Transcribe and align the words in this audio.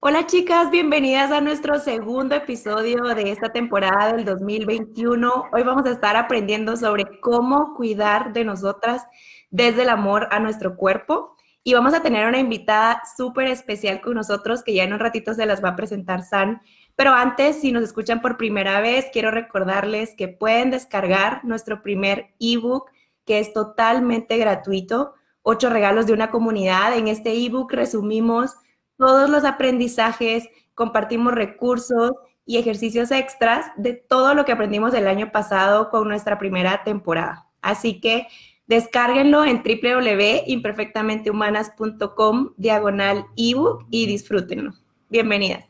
Hola 0.00 0.26
chicas, 0.26 0.70
bienvenidas 0.70 1.32
a 1.32 1.40
nuestro 1.40 1.80
segundo 1.80 2.36
episodio 2.36 3.02
de 3.16 3.32
esta 3.32 3.48
temporada 3.48 4.12
del 4.12 4.24
2021. 4.24 5.46
Hoy 5.52 5.62
vamos 5.64 5.86
a 5.86 5.90
estar 5.90 6.14
aprendiendo 6.16 6.76
sobre 6.76 7.18
cómo 7.18 7.74
cuidar 7.74 8.32
de 8.32 8.44
nosotras 8.44 9.04
desde 9.50 9.82
el 9.82 9.88
amor 9.88 10.28
a 10.30 10.38
nuestro 10.38 10.76
cuerpo. 10.76 11.36
Y 11.64 11.74
vamos 11.74 11.94
a 11.94 12.00
tener 12.00 12.28
una 12.28 12.38
invitada 12.38 13.02
súper 13.16 13.48
especial 13.48 14.00
con 14.00 14.14
nosotros 14.14 14.62
que 14.62 14.72
ya 14.72 14.84
en 14.84 14.92
un 14.92 15.00
ratito 15.00 15.34
se 15.34 15.46
las 15.46 15.64
va 15.64 15.70
a 15.70 15.76
presentar 15.76 16.22
San. 16.22 16.62
Pero 16.94 17.12
antes, 17.12 17.60
si 17.60 17.72
nos 17.72 17.82
escuchan 17.82 18.20
por 18.20 18.36
primera 18.36 18.80
vez, 18.80 19.06
quiero 19.12 19.32
recordarles 19.32 20.14
que 20.16 20.28
pueden 20.28 20.70
descargar 20.70 21.44
nuestro 21.44 21.82
primer 21.82 22.36
ebook 22.38 22.88
que 23.26 23.40
es 23.40 23.52
totalmente 23.52 24.38
gratuito, 24.38 25.14
ocho 25.42 25.70
regalos 25.70 26.06
de 26.06 26.12
una 26.12 26.30
comunidad. 26.30 26.96
En 26.96 27.08
este 27.08 27.32
ebook 27.32 27.72
resumimos 27.72 28.54
todos 28.98 29.30
los 29.30 29.44
aprendizajes, 29.44 30.46
compartimos 30.74 31.32
recursos 31.32 32.12
y 32.44 32.58
ejercicios 32.58 33.10
extras 33.10 33.70
de 33.76 33.94
todo 33.94 34.34
lo 34.34 34.44
que 34.44 34.52
aprendimos 34.52 34.92
el 34.94 35.06
año 35.06 35.32
pasado 35.32 35.88
con 35.90 36.08
nuestra 36.08 36.38
primera 36.38 36.84
temporada. 36.84 37.46
Así 37.62 38.00
que 38.00 38.26
descárguenlo 38.66 39.44
en 39.44 39.62
www.imperfectamentehumanas.com 39.62 42.54
diagonal 42.56 43.26
ebook 43.36 43.86
y 43.90 44.06
disfrútenlo. 44.06 44.72
Bienvenidas. 45.08 45.66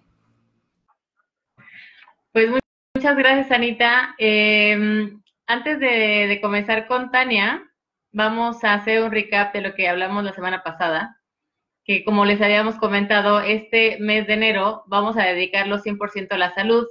Pues 2.32 2.48
muchas 2.94 3.16
gracias, 3.16 3.50
Anita. 3.50 4.14
Em, 4.18 5.20
antes 5.46 5.80
de, 5.80 6.26
de 6.28 6.40
comenzar 6.40 6.86
con 6.86 7.10
Tania, 7.10 7.68
vamos 8.12 8.62
a 8.64 8.74
hacer 8.74 9.02
un 9.02 9.10
recap 9.10 9.52
de 9.52 9.62
lo 9.62 9.74
que 9.74 9.88
hablamos 9.88 10.22
la 10.24 10.32
semana 10.32 10.62
pasada 10.62 11.17
que 11.88 12.04
como 12.04 12.26
les 12.26 12.42
habíamos 12.42 12.76
comentado, 12.76 13.40
este 13.40 13.96
mes 13.98 14.26
de 14.26 14.34
enero 14.34 14.82
vamos 14.88 15.16
a 15.16 15.24
dedicarlo 15.24 15.78
100% 15.78 16.28
a 16.32 16.36
la 16.36 16.54
salud, 16.54 16.86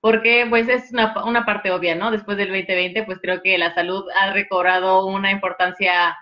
porque 0.00 0.46
pues 0.48 0.66
es 0.70 0.90
una, 0.92 1.12
una, 1.26 1.44
parte 1.44 1.70
obvia, 1.70 1.94
¿no? 1.94 2.10
Después 2.10 2.38
del 2.38 2.48
2020, 2.48 3.02
pues 3.02 3.18
creo 3.20 3.42
que 3.42 3.58
la 3.58 3.74
salud 3.74 4.02
ha 4.18 4.32
recobrado 4.32 5.04
una 5.04 5.30
importancia 5.30 6.16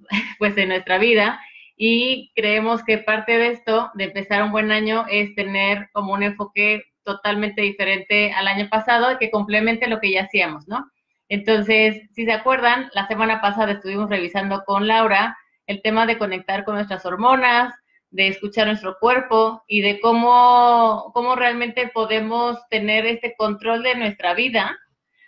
pues 0.38 0.58
en 0.58 0.68
nuestra 0.68 0.98
vida 0.98 1.40
y 1.74 2.32
creemos 2.36 2.84
que 2.84 2.98
parte 2.98 3.38
de 3.38 3.52
esto, 3.52 3.90
de 3.94 4.04
empezar 4.04 4.42
un 4.42 4.52
buen 4.52 4.70
año, 4.70 5.06
es 5.08 5.34
tener 5.34 5.88
como 5.92 6.12
un 6.12 6.22
enfoque 6.22 6.82
totalmente 7.02 7.62
diferente 7.62 8.34
al 8.34 8.46
año 8.46 8.68
pasado 8.68 9.18
que 9.18 9.30
complemente 9.30 9.88
lo 9.88 10.00
que 10.00 10.10
ya 10.10 10.24
hacíamos, 10.24 10.68
¿no? 10.68 10.84
Entonces, 11.30 12.10
si 12.12 12.26
se 12.26 12.32
acuerdan, 12.32 12.90
la 12.92 13.06
semana 13.06 13.40
pasada 13.40 13.72
estuvimos 13.72 14.10
revisando 14.10 14.64
con 14.66 14.86
Laura 14.86 15.34
el 15.66 15.82
tema 15.82 16.06
de 16.06 16.18
conectar 16.18 16.64
con 16.64 16.74
nuestras 16.74 17.04
hormonas, 17.06 17.74
de 18.10 18.28
escuchar 18.28 18.68
nuestro 18.68 18.96
cuerpo 19.00 19.64
y 19.66 19.80
de 19.80 20.00
cómo, 20.00 21.10
cómo 21.12 21.34
realmente 21.34 21.90
podemos 21.92 22.58
tener 22.70 23.06
este 23.06 23.34
control 23.36 23.82
de 23.82 23.96
nuestra 23.96 24.34
vida, 24.34 24.78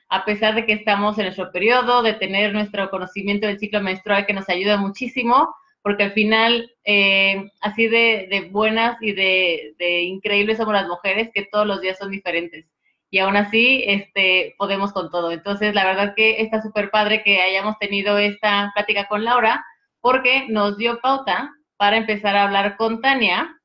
a 0.09 0.25
pesar 0.25 0.55
de 0.55 0.65
que 0.67 0.75
estamos 0.75 1.19
en 1.19 1.25
nuestro 1.25 1.51
periodo, 1.51 2.03
de 2.03 2.15
tener 2.15 2.53
nuestro 2.53 2.89
conocimiento 2.91 3.49
del 3.49 3.59
ciclo 3.59 3.81
menstrual 3.81 4.25
que 4.25 4.35
nos 4.35 4.49
ayuda 4.49 4.77
muchísimo, 4.77 5.53
porque 5.83 6.05
al 6.05 6.13
final, 6.13 6.71
eh, 6.85 7.51
así 7.61 7.89
de, 7.89 8.49
buenas 8.53 8.99
y 9.01 9.13
de, 9.13 9.75
de, 9.79 10.03
increíbles 10.03 10.59
somos 10.59 10.75
las 10.75 10.87
mujeres, 10.87 11.31
que 11.35 11.49
todos 11.51 11.67
los 11.67 11.81
días 11.81 11.99
son 11.99 12.11
diferentes. 12.11 12.67
Y 13.11 13.19
aún 13.19 13.37
así, 13.37 13.85
este, 13.87 14.55
podemos 14.59 14.93
con 14.93 15.11
todo. 15.11 15.31
Entonces, 15.33 15.75
la 15.75 15.85
verdad 15.85 16.15
que 16.17 16.41
está 16.41 16.63
súper 16.63 16.91
padre 16.91 17.23
que 17.25 17.41
hayamos 17.41 17.79
tenido 17.79 18.19
esta 18.19 18.73
plática 18.75 19.07
con 19.09 19.25
Laura, 19.25 19.65
porque 20.07 20.47
nos 20.49 20.79
dio 20.79 21.01
pauta 21.01 21.53
para 21.77 21.97
empezar 21.97 22.37
a 22.37 22.45
hablar 22.45 22.77
con 22.77 23.01
Tania 23.01 23.59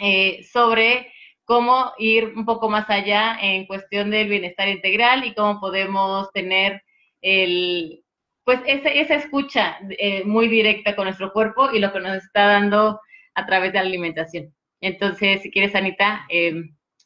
eh, 0.00 0.42
sobre 0.50 1.12
cómo 1.44 1.92
ir 1.98 2.32
un 2.34 2.46
poco 2.46 2.70
más 2.70 2.88
allá 2.88 3.36
en 3.42 3.66
cuestión 3.66 4.10
del 4.10 4.30
bienestar 4.30 4.68
integral 4.68 5.26
y 5.26 5.34
cómo 5.34 5.60
podemos 5.60 6.32
tener 6.32 6.82
el, 7.20 8.02
pues 8.42 8.60
esa, 8.64 9.16
escucha 9.16 9.76
eh, 9.98 10.24
muy 10.24 10.48
directa 10.48 10.96
con 10.96 11.04
nuestro 11.04 11.30
cuerpo 11.30 11.70
y 11.70 11.78
lo 11.78 11.92
que 11.92 12.00
nos 12.00 12.24
está 12.24 12.46
dando 12.46 12.98
a 13.34 13.44
través 13.44 13.74
de 13.74 13.78
la 13.78 13.84
alimentación. 13.84 14.54
Entonces, 14.80 15.42
si 15.42 15.50
quieres, 15.50 15.74
Anita, 15.74 16.24
eh, 16.30 16.54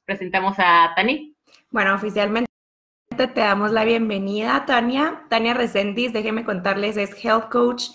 presentamos 0.04 0.54
a 0.58 0.92
Tani. 0.94 1.34
Bueno, 1.70 1.92
oficialmente 1.96 2.48
te 3.16 3.26
damos 3.26 3.72
la 3.72 3.84
bienvenida, 3.84 4.64
Tania. 4.64 5.24
Tania 5.28 5.54
Resendiz, 5.54 6.12
déjenme 6.12 6.44
contarles, 6.44 6.96
es 6.96 7.12
Health 7.24 7.48
Coach 7.50 7.86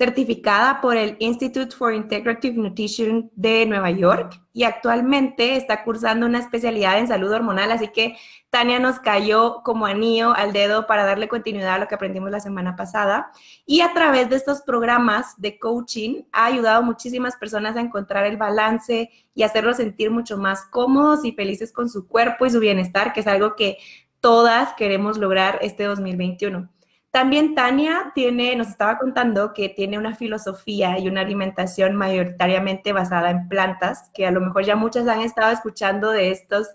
certificada 0.00 0.80
por 0.80 0.96
el 0.96 1.16
Institute 1.18 1.76
for 1.76 1.92
Integrative 1.92 2.56
Nutrition 2.56 3.30
de 3.34 3.66
Nueva 3.66 3.90
York 3.90 4.40
y 4.50 4.64
actualmente 4.64 5.56
está 5.56 5.84
cursando 5.84 6.24
una 6.24 6.38
especialidad 6.38 6.98
en 6.98 7.06
salud 7.06 7.30
hormonal, 7.30 7.70
así 7.70 7.88
que 7.88 8.16
Tania 8.48 8.78
nos 8.78 8.98
cayó 8.98 9.60
como 9.62 9.84
anillo 9.84 10.32
al 10.34 10.54
dedo 10.54 10.86
para 10.86 11.04
darle 11.04 11.28
continuidad 11.28 11.74
a 11.74 11.78
lo 11.80 11.86
que 11.86 11.96
aprendimos 11.96 12.30
la 12.30 12.40
semana 12.40 12.76
pasada. 12.76 13.30
Y 13.66 13.82
a 13.82 13.92
través 13.92 14.30
de 14.30 14.36
estos 14.36 14.62
programas 14.62 15.34
de 15.36 15.58
coaching 15.58 16.22
ha 16.32 16.46
ayudado 16.46 16.78
a 16.78 16.86
muchísimas 16.86 17.36
personas 17.36 17.76
a 17.76 17.82
encontrar 17.82 18.24
el 18.24 18.38
balance 18.38 19.10
y 19.34 19.42
hacerlos 19.42 19.76
sentir 19.76 20.10
mucho 20.10 20.38
más 20.38 20.62
cómodos 20.70 21.26
y 21.26 21.32
felices 21.32 21.72
con 21.72 21.90
su 21.90 22.08
cuerpo 22.08 22.46
y 22.46 22.50
su 22.50 22.58
bienestar, 22.58 23.12
que 23.12 23.20
es 23.20 23.26
algo 23.26 23.54
que 23.54 23.76
todas 24.20 24.72
queremos 24.78 25.18
lograr 25.18 25.58
este 25.60 25.84
2021. 25.84 26.70
También 27.10 27.56
Tania 27.56 28.12
tiene, 28.14 28.54
nos 28.54 28.68
estaba 28.68 28.96
contando 28.98 29.52
que 29.52 29.68
tiene 29.68 29.98
una 29.98 30.14
filosofía 30.14 30.96
y 30.98 31.08
una 31.08 31.22
alimentación 31.22 31.96
mayoritariamente 31.96 32.92
basada 32.92 33.30
en 33.30 33.48
plantas, 33.48 34.10
que 34.14 34.26
a 34.26 34.30
lo 34.30 34.40
mejor 34.40 34.64
ya 34.64 34.76
muchas 34.76 35.08
han 35.08 35.22
estado 35.22 35.52
escuchando 35.52 36.10
de 36.10 36.30
estos 36.30 36.68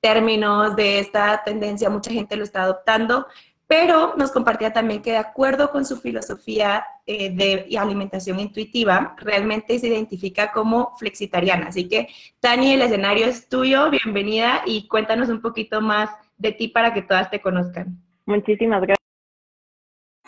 términos, 0.00 0.76
de 0.76 1.00
esta 1.00 1.42
tendencia, 1.44 1.90
mucha 1.90 2.12
gente 2.12 2.36
lo 2.36 2.44
está 2.44 2.62
adoptando, 2.62 3.26
pero 3.66 4.14
nos 4.16 4.30
compartía 4.30 4.72
también 4.72 5.02
que 5.02 5.12
de 5.12 5.16
acuerdo 5.18 5.70
con 5.70 5.84
su 5.84 5.96
filosofía 5.96 6.84
eh, 7.06 7.30
de 7.30 7.78
alimentación 7.78 8.38
intuitiva, 8.38 9.14
realmente 9.18 9.78
se 9.78 9.88
identifica 9.88 10.52
como 10.52 10.96
flexitariana. 10.98 11.66
Así 11.68 11.88
que, 11.88 12.08
Tania, 12.38 12.74
el 12.74 12.82
escenario 12.82 13.26
es 13.26 13.48
tuyo, 13.48 13.90
bienvenida 13.90 14.62
y 14.66 14.86
cuéntanos 14.88 15.28
un 15.28 15.40
poquito 15.40 15.80
más 15.80 16.10
de 16.38 16.52
ti 16.52 16.68
para 16.68 16.94
que 16.94 17.02
todas 17.02 17.30
te 17.30 17.40
conozcan. 17.40 17.96
Muchísimas 18.26 18.80
gracias. 18.80 18.99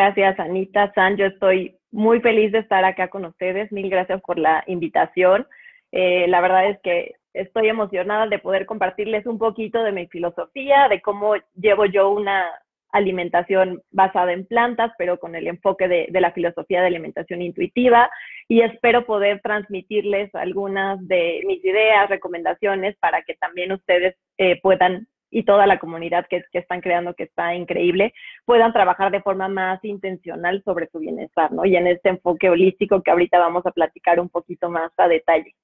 Gracias, 0.03 0.41
Anita, 0.41 0.93
San. 0.97 1.17
Yo 1.17 1.27
estoy 1.27 1.77
muy 1.93 2.21
feliz 2.21 2.51
de 2.51 2.59
estar 2.59 2.85
acá 2.85 3.07
con 3.07 3.25
ustedes. 3.25 3.71
Mil 3.71 3.89
gracias 3.89 4.21
por 4.23 4.37
la 4.37 4.65
invitación. 4.67 5.47
Eh, 5.93 6.27
la 6.27 6.41
verdad 6.41 6.71
es 6.71 6.81
que 6.81 7.15
estoy 7.33 7.69
emocionada 7.69 8.27
de 8.27 8.41
poder 8.41 8.67
compartirles 8.67 9.27
un 9.27 9.39
poquito 9.39 9.85
de 9.85 9.93
mi 9.93 10.09
filosofía, 10.09 10.89
de 10.89 11.01
cómo 11.01 11.35
llevo 11.55 11.87
yo 11.87 12.11
una 12.11 12.51
alimentación 12.91 13.81
basada 13.93 14.33
en 14.33 14.45
plantas, 14.45 14.91
pero 14.99 15.21
con 15.21 15.37
el 15.37 15.47
enfoque 15.47 15.87
de, 15.87 16.09
la 16.21 16.33
filosofía 16.33 16.81
de 16.81 16.89
alimentación 16.89 17.41
intuitiva 17.41 18.11
y 18.49 18.63
espero 18.63 19.07
poder 19.07 19.41
transmitirles 19.41 20.35
algunas 20.35 20.99
de 21.07 21.43
mis 21.47 21.65
ideas, 21.65 22.11
recomendaciones 22.11 22.97
para 22.99 23.23
que 23.23 23.35
también 23.35 23.71
ustedes 23.71 24.17
eh, 24.37 24.61
puedan 24.61 25.07
y 25.33 25.45
toda 25.45 25.67
la 25.67 25.79
comunidad 25.79 26.27
que, 26.29 26.45
están 26.53 26.83
creando, 26.83 27.15
que 27.15 27.25
está 27.25 27.55
increíble, 27.55 28.13
puedan 28.45 28.73
trabajar 28.73 29.11
de 29.11 29.23
forma 29.23 29.49
más 29.49 29.83
intencional 29.83 30.63
sobre 30.63 30.89
su 30.89 30.99
bienestar, 30.99 31.51
¿no? 31.51 31.65
Y 31.65 31.75
en 31.75 31.87
este 31.87 32.11
enfoque 32.11 32.51
holístico 32.51 33.03
que 33.03 33.11
ahorita 33.11 33.39
vamos 33.39 33.65
a 33.65 33.73
platicar 33.73 34.21
un 34.21 34.29
poquito 34.29 34.69
más 34.69 34.93
a 34.99 35.09
detalle. 35.09 35.57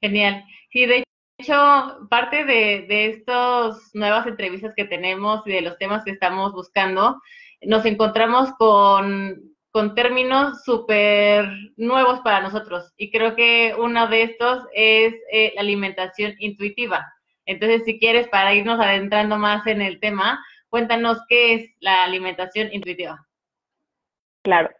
Genial. 0.00 0.44
Sí, 0.70 0.86
de 0.86 1.02
hecho, 1.36 2.06
parte 2.08 2.44
de, 2.44 2.86
de 2.88 3.06
estas 3.06 3.90
nuevas 3.92 4.26
entrevistas 4.28 4.72
que 4.76 4.84
tenemos 4.84 5.44
y 5.46 5.50
de 5.50 5.62
los 5.62 5.76
temas 5.76 6.04
que 6.04 6.12
estamos 6.12 6.52
buscando, 6.52 7.20
nos 7.62 7.84
encontramos 7.84 8.52
con, 8.52 9.36
con 9.72 9.96
términos 9.96 10.62
súper 10.64 11.48
nuevos 11.76 12.20
para 12.20 12.40
nosotros. 12.40 12.92
Y 12.96 13.10
creo 13.10 13.34
que 13.34 13.74
uno 13.76 14.06
de 14.06 14.22
estos 14.22 14.64
es 14.72 15.12
eh, 15.32 15.52
la 15.56 15.62
alimentación 15.62 16.34
intuitiva 16.38 17.04
entonces, 17.46 17.84
si 17.84 17.98
quieres, 17.98 18.28
para 18.28 18.54
irnos 18.54 18.80
adentrando 18.80 19.38
más 19.38 19.66
en 19.66 19.82
el 19.82 20.00
tema, 20.00 20.44
cuéntanos 20.68 21.18
qué 21.28 21.54
es 21.54 21.70
la 21.80 22.04
alimentación 22.04 22.72
intuitiva. 22.72 23.26
Claro. 24.42 24.70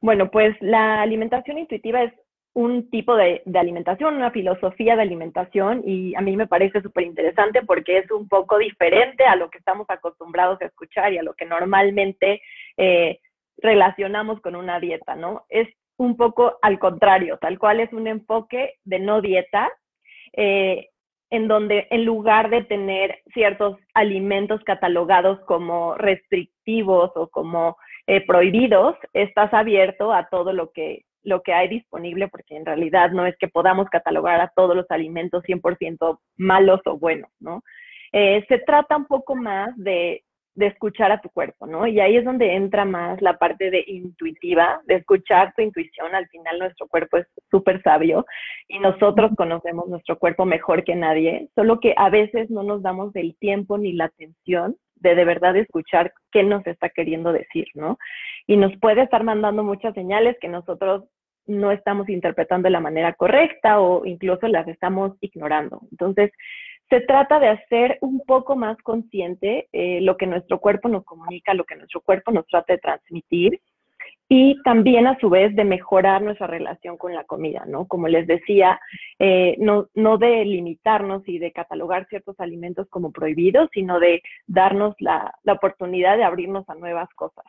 Bueno, 0.00 0.30
pues 0.30 0.56
la 0.60 1.02
alimentación 1.02 1.58
intuitiva 1.58 2.02
es 2.02 2.12
un 2.54 2.90
tipo 2.90 3.14
de, 3.16 3.42
alimentación, 3.54 4.16
una 4.16 4.30
filosofía 4.30 4.96
de 4.96 5.02
alimentación 5.02 5.82
y 5.84 6.14
a 6.16 6.20
mí 6.20 6.36
me 6.36 6.46
parece 6.46 6.80
súper 6.82 7.04
interesante 7.04 7.62
porque 7.62 7.98
es 7.98 8.10
un 8.10 8.28
poco 8.28 8.58
diferente 8.58 9.24
a 9.24 9.36
lo 9.36 9.48
que 9.48 9.58
estamos 9.58 9.86
acostumbrados 9.88 10.60
a 10.60 10.66
escuchar 10.66 11.12
y 11.12 11.18
a 11.18 11.22
lo 11.22 11.34
que 11.34 11.44
normalmente 11.44 12.42
eh, 12.76 13.20
relacionamos 13.58 14.40
con 14.40 14.56
una 14.56 14.80
dieta, 14.80 15.14
¿no? 15.14 15.44
Es 15.48 15.68
un 15.98 16.16
poco 16.16 16.58
al 16.62 16.78
contrario, 16.78 17.38
tal 17.38 17.58
cual 17.58 17.80
es 17.80 17.92
un 17.92 18.06
enfoque 18.06 18.74
de 18.84 18.98
no 18.98 19.20
dieta. 19.20 19.70
Eh, 20.32 20.88
en 21.30 21.48
donde 21.48 21.86
en 21.90 22.04
lugar 22.04 22.50
de 22.50 22.64
tener 22.64 23.20
ciertos 23.34 23.78
alimentos 23.94 24.62
catalogados 24.64 25.40
como 25.40 25.94
restrictivos 25.94 27.10
o 27.14 27.28
como 27.28 27.76
eh, 28.06 28.24
prohibidos, 28.24 28.96
estás 29.12 29.52
abierto 29.52 30.12
a 30.12 30.28
todo 30.28 30.52
lo 30.52 30.72
que 30.72 31.04
lo 31.24 31.42
que 31.42 31.52
hay 31.52 31.68
disponible, 31.68 32.28
porque 32.28 32.56
en 32.56 32.64
realidad 32.64 33.10
no 33.10 33.26
es 33.26 33.36
que 33.38 33.48
podamos 33.48 33.88
catalogar 33.90 34.40
a 34.40 34.52
todos 34.54 34.74
los 34.74 34.90
alimentos 34.90 35.44
100% 35.44 36.18
malos 36.36 36.80
o 36.86 36.96
buenos, 36.96 37.30
¿no? 37.38 37.62
Eh, 38.12 38.44
se 38.48 38.58
trata 38.60 38.96
un 38.96 39.04
poco 39.04 39.34
más 39.34 39.76
de, 39.76 40.24
de, 40.58 40.66
escuchar 40.66 41.12
a 41.12 41.20
tu 41.20 41.28
cuerpo, 41.30 41.66
¿no? 41.66 41.86
Y 41.86 42.00
ahí 42.00 42.16
es 42.16 42.24
donde 42.24 42.54
entra 42.54 42.84
más 42.84 43.20
la 43.22 43.38
parte 43.38 43.70
de 43.70 43.84
intuitiva, 43.86 44.80
de 44.86 44.96
escuchar 44.96 45.54
tu 45.56 45.62
intuición. 45.62 46.14
Al 46.14 46.28
final 46.28 46.58
nuestro 46.58 46.86
cuerpo 46.88 47.18
es 47.18 47.26
súper 47.50 47.82
sabio 47.82 48.26
y 48.68 48.78
nosotros 48.78 49.30
conocemos 49.36 49.88
nuestro 49.88 50.18
cuerpo 50.18 50.44
mejor 50.44 50.84
que 50.84 50.94
nadie, 50.94 51.48
solo 51.54 51.80
que 51.80 51.94
a 51.96 52.10
veces 52.10 52.50
no 52.50 52.62
nos 52.62 52.82
damos 52.82 53.14
el 53.16 53.36
tiempo 53.38 53.78
ni 53.78 53.92
la 53.92 54.06
atención 54.06 54.76
de 54.96 55.14
de 55.14 55.24
verdad 55.24 55.56
escuchar 55.56 56.12
qué 56.32 56.42
nos 56.42 56.66
está 56.66 56.88
queriendo 56.88 57.32
decir, 57.32 57.66
¿no? 57.74 57.98
Y 58.46 58.56
nos 58.56 58.76
puede 58.78 59.02
estar 59.02 59.22
mandando 59.22 59.62
muchas 59.62 59.94
señales 59.94 60.36
que 60.40 60.48
nosotros 60.48 61.04
no 61.48 61.72
estamos 61.72 62.08
interpretando 62.08 62.66
de 62.66 62.70
la 62.70 62.80
manera 62.80 63.14
correcta 63.14 63.80
o 63.80 64.04
incluso 64.04 64.46
las 64.48 64.68
estamos 64.68 65.16
ignorando. 65.20 65.80
Entonces, 65.90 66.30
se 66.88 67.00
trata 67.00 67.38
de 67.38 67.48
hacer 67.48 67.98
un 68.00 68.20
poco 68.20 68.56
más 68.56 68.76
consciente 68.78 69.68
eh, 69.72 70.00
lo 70.00 70.16
que 70.16 70.26
nuestro 70.26 70.58
cuerpo 70.58 70.88
nos 70.88 71.04
comunica, 71.04 71.54
lo 71.54 71.64
que 71.64 71.76
nuestro 71.76 72.00
cuerpo 72.00 72.32
nos 72.32 72.46
trata 72.46 72.72
de 72.72 72.78
transmitir 72.78 73.60
y 74.28 74.60
también 74.62 75.06
a 75.06 75.18
su 75.18 75.30
vez 75.30 75.54
de 75.56 75.64
mejorar 75.64 76.20
nuestra 76.22 76.46
relación 76.46 76.98
con 76.98 77.14
la 77.14 77.24
comida, 77.24 77.64
¿no? 77.66 77.86
Como 77.86 78.08
les 78.08 78.26
decía, 78.26 78.78
eh, 79.18 79.56
no, 79.58 79.88
de 80.18 80.44
limitarnos 80.44 81.26
y 81.26 81.38
de 81.38 81.50
catalogar 81.52 82.06
ciertos 82.08 82.38
alimentos 82.38 82.86
como 82.90 83.10
prohibidos, 83.10 83.70
sino 83.72 83.98
de 83.98 84.22
darnos 84.46 84.94
la, 84.98 85.34
la 85.44 85.54
oportunidad 85.54 86.18
de 86.18 86.24
abrirnos 86.24 86.68
a 86.68 86.74
nuevas 86.74 87.08
cosas. 87.14 87.44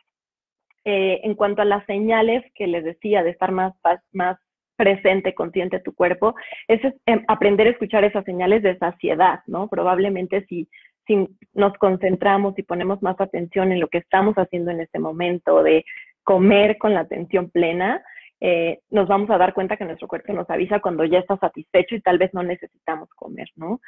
Eh, 0.86 1.20
en 1.24 1.34
cuanto 1.34 1.60
a 1.60 1.66
las 1.66 1.84
señales 1.84 2.42
que 2.54 2.66
les 2.66 2.82
decía 2.82 3.22
de 3.22 3.30
estar 3.30 3.52
más, 3.52 3.74
más 4.12 4.38
presente, 4.80 5.34
consciente 5.34 5.78
tu 5.78 5.94
cuerpo, 5.94 6.34
es 6.66 6.80
em, 7.04 7.22
aprender 7.28 7.66
a 7.66 7.70
escuchar 7.70 8.02
esas 8.02 8.24
señales 8.24 8.62
de 8.62 8.78
saciedad, 8.78 9.40
¿no? 9.46 9.68
Probablemente 9.68 10.46
si, 10.46 10.68
si 11.06 11.28
nos 11.52 11.74
concentramos 11.74 12.58
y 12.58 12.62
ponemos 12.62 13.02
más 13.02 13.20
atención 13.20 13.72
en 13.72 13.80
lo 13.80 13.88
que 13.88 13.98
estamos 13.98 14.36
haciendo 14.36 14.70
en 14.70 14.80
este 14.80 14.98
momento, 14.98 15.62
de 15.62 15.84
comer 16.22 16.78
con 16.78 16.94
la 16.94 17.00
atención 17.00 17.50
plena, 17.50 18.02
eh, 18.40 18.80
nos 18.88 19.06
vamos 19.06 19.28
a 19.28 19.36
dar 19.36 19.52
cuenta 19.52 19.76
que 19.76 19.84
nuestro 19.84 20.08
cuerpo 20.08 20.32
nos 20.32 20.48
avisa 20.48 20.80
cuando 20.80 21.04
ya 21.04 21.18
está 21.18 21.36
satisfecho 21.36 21.94
y 21.94 22.00
tal 22.00 22.16
vez 22.16 22.32
no 22.32 22.42
necesitamos 22.42 23.10
comer, 23.10 23.48
¿no? 23.54 23.80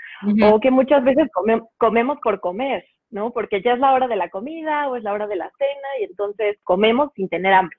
O 0.44 0.61
que 0.61 0.71
muchas 0.71 1.03
veces 1.05 1.31
comemos 1.79 2.19
por 2.23 2.39
comer, 2.41 2.85
¿no? 3.09 3.31
Porque 3.31 3.62
ya 3.62 3.73
es 3.73 3.79
la 3.79 3.94
hora 3.94 4.09
de 4.09 4.17
la 4.17 4.29
comida 4.29 4.91
o 4.91 4.97
es 4.97 5.03
la 5.05 5.15
hora 5.15 5.27
de 5.27 5.37
la 5.37 5.50
cena 5.56 5.89
y 6.00 6.05
entonces 6.05 6.59
comemos 6.65 7.11
sin 7.15 7.31
tener 7.31 7.55
hambre. 7.55 7.79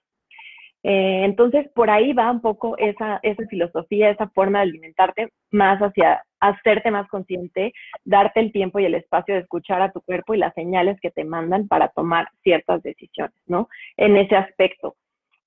Eh, 0.84 1.24
entonces, 1.24 1.70
por 1.74 1.90
ahí 1.90 2.12
va 2.12 2.30
un 2.30 2.42
poco 2.42 2.78
esa, 2.78 3.20
esa 3.24 3.46
filosofía, 3.48 4.10
esa 4.10 4.28
forma 4.30 4.60
de 4.60 4.64
alimentarte 4.64 5.30
más 5.50 5.80
hacia 5.80 6.22
hacerte 6.42 6.92
más 6.92 7.08
consciente, 7.08 7.74
darte 8.04 8.42
el 8.42 8.52
tiempo 8.52 8.80
y 8.80 8.86
el 8.86 8.96
espacio 8.96 9.34
de 9.34 9.42
escuchar 9.42 9.82
a 9.82 9.94
tu 9.94 10.02
cuerpo 10.02 10.34
y 10.34 10.40
las 10.40 10.54
señales 10.54 11.00
que 11.00 11.10
te 11.10 11.24
mandan 11.24 11.70
para 11.70 11.88
tomar 11.88 12.28
ciertas 12.44 12.84
decisiones, 12.84 13.36
¿no? 13.48 13.70
En 13.96 14.18
ese 14.18 14.36
aspecto. 14.36 14.96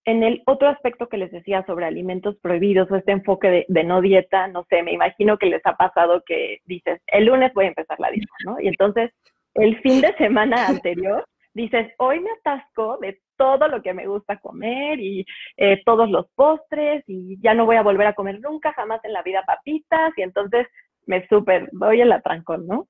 En 0.07 0.23
el 0.23 0.43
otro 0.47 0.69
aspecto 0.69 1.09
que 1.09 1.19
les 1.19 1.31
decía 1.33 1.67
sobre 1.67 1.85
alimentos 1.85 2.37
prohibidos 2.41 2.91
o 2.91 2.97
este 2.97 3.13
enfoque 3.13 3.49
de, 3.49 3.67
de, 3.69 3.85
no 3.85 4.01
dieta, 4.01 4.49
no 4.49 4.65
sé, 4.71 4.83
me 4.83 4.93
imagino 4.93 5.37
que 5.37 5.47
les 5.47 5.67
ha 5.67 5.77
pasado 5.77 6.23
que 6.25 6.61
dices, 6.65 7.03
el 7.09 7.27
lunes 7.27 7.53
voy 7.53 7.67
a 7.67 7.69
empezar 7.69 7.99
la 8.01 8.11
dieta, 8.11 8.33
¿no? 8.47 8.59
Y 8.59 8.69
entonces, 8.69 9.11
el 9.55 9.79
fin 9.81 10.01
de 10.01 10.15
semana 10.17 10.69
anterior, 10.69 11.27
dices, 11.53 11.93
hoy 11.99 12.21
me 12.21 12.31
atasco 12.31 12.99
de 12.99 13.19
todo 13.37 13.69
lo 13.69 13.83
que 13.83 13.95
me 13.95 14.07
gusta 14.07 14.39
comer 14.39 15.01
y 15.01 15.25
eh, 15.57 15.83
todos 15.85 16.11
los 16.11 16.27
postres 16.35 17.05
y 17.07 17.41
ya 17.41 17.55
no 17.55 17.67
voy 17.67 17.77
a 17.77 17.83
volver 17.83 18.07
a 18.07 18.15
comer 18.15 18.41
nunca, 18.41 18.73
jamás 18.73 19.05
en 19.05 19.13
la 19.13 19.23
vida 19.23 19.45
papitas 19.47 20.13
y 20.17 20.23
entonces 20.23 20.67
me 21.07 21.27
súper 21.29 21.69
doy 21.73 22.01
el 22.01 22.13
atrancón, 22.13 22.67
¿no? 22.67 22.89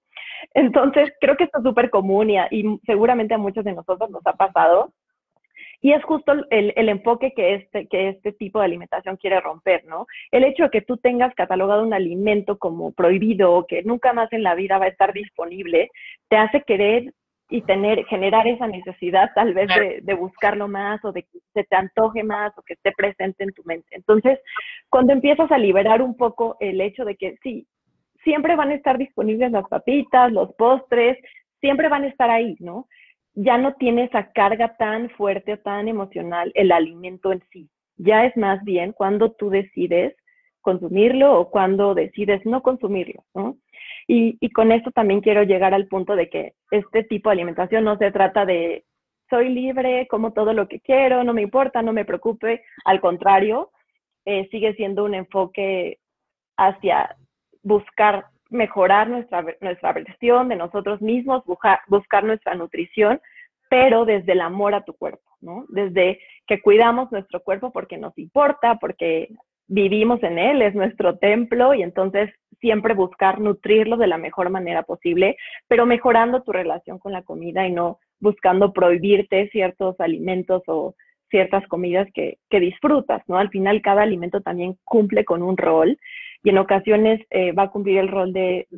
Entonces, 0.54 1.12
creo 1.20 1.36
que 1.36 1.44
esto 1.44 1.58
es 1.58 1.64
súper 1.64 1.90
común 1.90 2.30
y, 2.30 2.38
y, 2.50 2.80
seguramente 2.86 3.34
a 3.34 3.38
muchos 3.38 3.64
de 3.64 3.74
nosotros 3.74 4.10
nos 4.10 4.26
ha 4.26 4.32
pasado. 4.34 4.92
Y 5.82 5.92
es 5.92 6.02
justo 6.04 6.32
el, 6.32 6.72
el, 6.74 6.88
enfoque 6.88 7.32
que 7.34 7.54
este, 7.54 7.86
que 7.86 8.08
este 8.08 8.32
tipo 8.32 8.58
de 8.58 8.64
alimentación 8.64 9.16
quiere 9.18 9.40
romper, 9.40 9.84
¿no? 9.84 10.06
El 10.30 10.44
hecho 10.44 10.64
de 10.64 10.70
que 10.70 10.80
tú 10.80 10.96
tengas 10.96 11.34
catalogado 11.34 11.82
un 11.82 11.92
alimento 11.92 12.58
como 12.58 12.92
prohibido 12.92 13.52
o 13.52 13.66
que 13.66 13.82
nunca 13.82 14.12
más 14.14 14.32
en 14.32 14.42
la 14.42 14.54
vida 14.54 14.78
va 14.78 14.86
a 14.86 14.88
estar 14.88 15.12
disponible, 15.12 15.90
te 16.28 16.36
hace 16.36 16.62
querer 16.62 17.12
y 17.48 17.62
tener, 17.62 18.04
generar 18.06 18.46
esa 18.46 18.66
necesidad 18.66 19.30
tal 19.34 19.54
vez 19.54 19.68
de, 19.68 20.00
de, 20.02 20.14
buscarlo 20.14 20.66
más 20.66 21.04
o 21.04 21.12
de 21.12 21.22
que 21.22 21.38
se 21.54 21.64
te 21.64 21.76
antoje 21.76 22.24
más 22.24 22.52
o 22.58 22.62
que 22.62 22.74
esté 22.74 22.92
presente 22.92 23.44
en 23.44 23.52
tu 23.52 23.62
mente. 23.64 23.86
Entonces, 23.92 24.40
cuando 24.88 25.12
empiezas 25.12 25.50
a 25.52 25.58
liberar 25.58 26.02
un 26.02 26.16
poco 26.16 26.56
el 26.58 26.80
hecho 26.80 27.04
de 27.04 27.14
que 27.16 27.36
sí, 27.42 27.66
siempre 28.24 28.56
van 28.56 28.70
a 28.70 28.74
estar 28.74 28.98
disponibles 28.98 29.52
las 29.52 29.68
papitas, 29.68 30.32
los 30.32 30.52
postres, 30.56 31.16
siempre 31.60 31.88
van 31.88 32.02
a 32.02 32.08
estar 32.08 32.28
ahí, 32.28 32.56
¿no? 32.58 32.88
Ya 33.34 33.56
no 33.58 33.74
tiene 33.74 34.04
esa 34.04 34.32
carga 34.32 34.76
tan 34.76 35.10
fuerte 35.10 35.52
o 35.52 35.58
tan 35.58 35.86
emocional 35.86 36.50
el 36.54 36.72
alimento 36.72 37.32
en 37.32 37.42
sí. 37.52 37.70
Ya 37.96 38.24
es 38.24 38.36
más 38.36 38.62
bien 38.64 38.92
cuando 38.92 39.32
tú 39.32 39.50
decides 39.50 40.16
consumirlo 40.60 41.38
o 41.38 41.50
cuando 41.50 41.94
decides 41.94 42.44
no 42.44 42.62
consumirlo, 42.62 43.24
¿no? 43.32 43.56
Y, 44.08 44.38
y, 44.40 44.50
con 44.50 44.70
esto 44.70 44.92
también 44.92 45.20
quiero 45.20 45.42
llegar 45.42 45.74
al 45.74 45.88
punto 45.88 46.14
de 46.14 46.30
que 46.30 46.54
este 46.70 47.02
tipo 47.02 47.28
de 47.28 47.34
alimentación 47.34 47.82
no 47.82 47.98
se 47.98 48.12
trata 48.12 48.46
de 48.46 48.84
soy 49.28 49.48
libre, 49.48 50.06
como 50.08 50.32
todo 50.32 50.52
lo 50.52 50.68
que 50.68 50.80
quiero, 50.80 51.24
no 51.24 51.34
me 51.34 51.42
importa, 51.42 51.82
no 51.82 51.92
me 51.92 52.04
preocupe. 52.04 52.62
Al 52.84 53.00
contrario, 53.00 53.70
eh, 54.24 54.48
sigue 54.50 54.74
siendo 54.74 55.04
un 55.04 55.14
enfoque 55.14 55.98
hacia 56.56 57.16
buscar 57.62 58.26
mejorar 58.48 59.08
nuestra, 59.08 59.44
nuestra 59.60 59.92
versión 59.92 60.48
de 60.48 60.56
nosotros 60.56 61.00
mismos, 61.02 61.44
buscar, 61.44 61.80
buscar 61.88 62.24
nuestra 62.24 62.54
nutrición, 62.54 63.20
pero 63.68 64.04
desde 64.04 64.32
el 64.32 64.40
amor 64.40 64.74
a 64.74 64.84
tu 64.84 64.94
cuerpo, 64.94 65.28
¿no? 65.40 65.64
Desde 65.68 66.20
que 66.46 66.62
cuidamos 66.62 67.10
nuestro 67.10 67.42
cuerpo 67.42 67.72
porque 67.72 67.98
nos 67.98 68.16
importa, 68.18 68.76
porque 68.76 69.28
vivimos 69.68 70.22
en 70.22 70.38
él, 70.38 70.62
es 70.62 70.74
nuestro 70.74 71.18
templo 71.18 71.74
y 71.74 71.82
entonces 71.82 72.30
siempre 72.60 72.94
buscar 72.94 73.40
nutrirlo 73.40 73.96
de 73.96 74.06
la 74.06 74.18
mejor 74.18 74.50
manera 74.50 74.82
posible, 74.82 75.36
pero 75.68 75.86
mejorando 75.86 76.42
tu 76.42 76.52
relación 76.52 76.98
con 76.98 77.12
la 77.12 77.22
comida 77.22 77.66
y 77.66 77.72
no 77.72 77.98
buscando 78.20 78.72
prohibirte 78.72 79.48
ciertos 79.50 80.00
alimentos 80.00 80.62
o 80.66 80.94
ciertas 81.30 81.66
comidas 81.66 82.08
que, 82.14 82.38
que 82.48 82.60
disfrutas, 82.60 83.22
¿no? 83.26 83.36
Al 83.38 83.50
final 83.50 83.82
cada 83.82 84.02
alimento 84.02 84.40
también 84.40 84.78
cumple 84.84 85.24
con 85.24 85.42
un 85.42 85.56
rol 85.56 85.98
y 86.42 86.50
en 86.50 86.58
ocasiones 86.58 87.20
eh, 87.30 87.52
va 87.52 87.64
a 87.64 87.70
cumplir 87.70 87.98
el 87.98 88.08
rol 88.08 88.32
de 88.32 88.68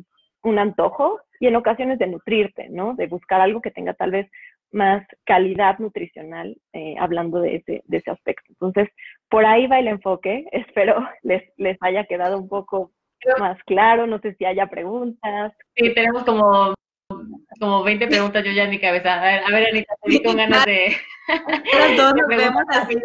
un 0.43 0.57
antojo 0.57 1.19
y 1.39 1.47
en 1.47 1.55
ocasiones 1.55 1.99
de 1.99 2.07
nutrirte, 2.07 2.67
¿no? 2.69 2.95
De 2.95 3.07
buscar 3.07 3.39
algo 3.41 3.61
que 3.61 3.71
tenga 3.71 3.93
tal 3.93 4.11
vez 4.11 4.29
más 4.71 5.05
calidad 5.25 5.79
nutricional, 5.79 6.57
eh, 6.73 6.95
hablando 6.99 7.39
de 7.39 7.57
ese, 7.57 7.83
de 7.85 7.97
ese 7.97 8.11
aspecto. 8.11 8.45
Entonces, 8.49 8.89
por 9.29 9.45
ahí 9.45 9.67
va 9.67 9.79
el 9.79 9.87
enfoque. 9.87 10.45
Espero 10.51 11.07
les, 11.23 11.43
les 11.57 11.77
haya 11.81 12.05
quedado 12.05 12.37
un 12.37 12.49
poco 12.49 12.91
más 13.39 13.61
claro. 13.65 14.07
No 14.07 14.19
sé 14.19 14.35
si 14.35 14.45
haya 14.45 14.67
preguntas. 14.67 15.53
Sí, 15.75 15.93
tenemos 15.93 16.23
como, 16.23 16.73
como 17.59 17.83
20 17.83 18.07
preguntas 18.07 18.43
yo 18.43 18.51
ya 18.51 18.63
en 18.63 18.69
mi 18.71 18.79
cabeza. 18.79 19.19
A 19.19 19.23
ver, 19.23 19.43
a 19.43 19.49
ver 19.51 19.67
Anita, 19.67 19.93
te 20.01 20.11
di 20.11 20.23
con 20.23 20.37
ganas 20.37 20.65
de... 20.65 20.95
Todos 21.95 22.13
nos 22.15 22.27
vemos 22.27 22.63
así. 22.69 22.95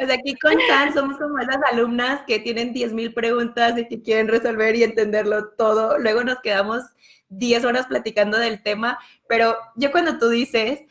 O 0.00 0.06
sea, 0.06 0.14
aquí 0.14 0.34
con 0.36 0.54
San 0.68 0.92
somos 0.92 1.18
como 1.18 1.38
esas 1.38 1.58
alumnas 1.70 2.22
que 2.26 2.38
tienen 2.38 2.74
10.000 2.74 3.14
preguntas 3.14 3.78
y 3.78 3.88
que 3.88 4.02
quieren 4.02 4.28
resolver 4.28 4.74
y 4.76 4.82
entenderlo 4.82 5.50
todo. 5.56 5.98
Luego 5.98 6.24
nos 6.24 6.40
quedamos 6.40 6.82
10 7.28 7.64
horas 7.64 7.86
platicando 7.86 8.38
del 8.38 8.62
tema, 8.62 8.98
pero 9.28 9.56
yo 9.74 9.90
cuando 9.90 10.18
tú 10.18 10.28
dices, 10.28 10.82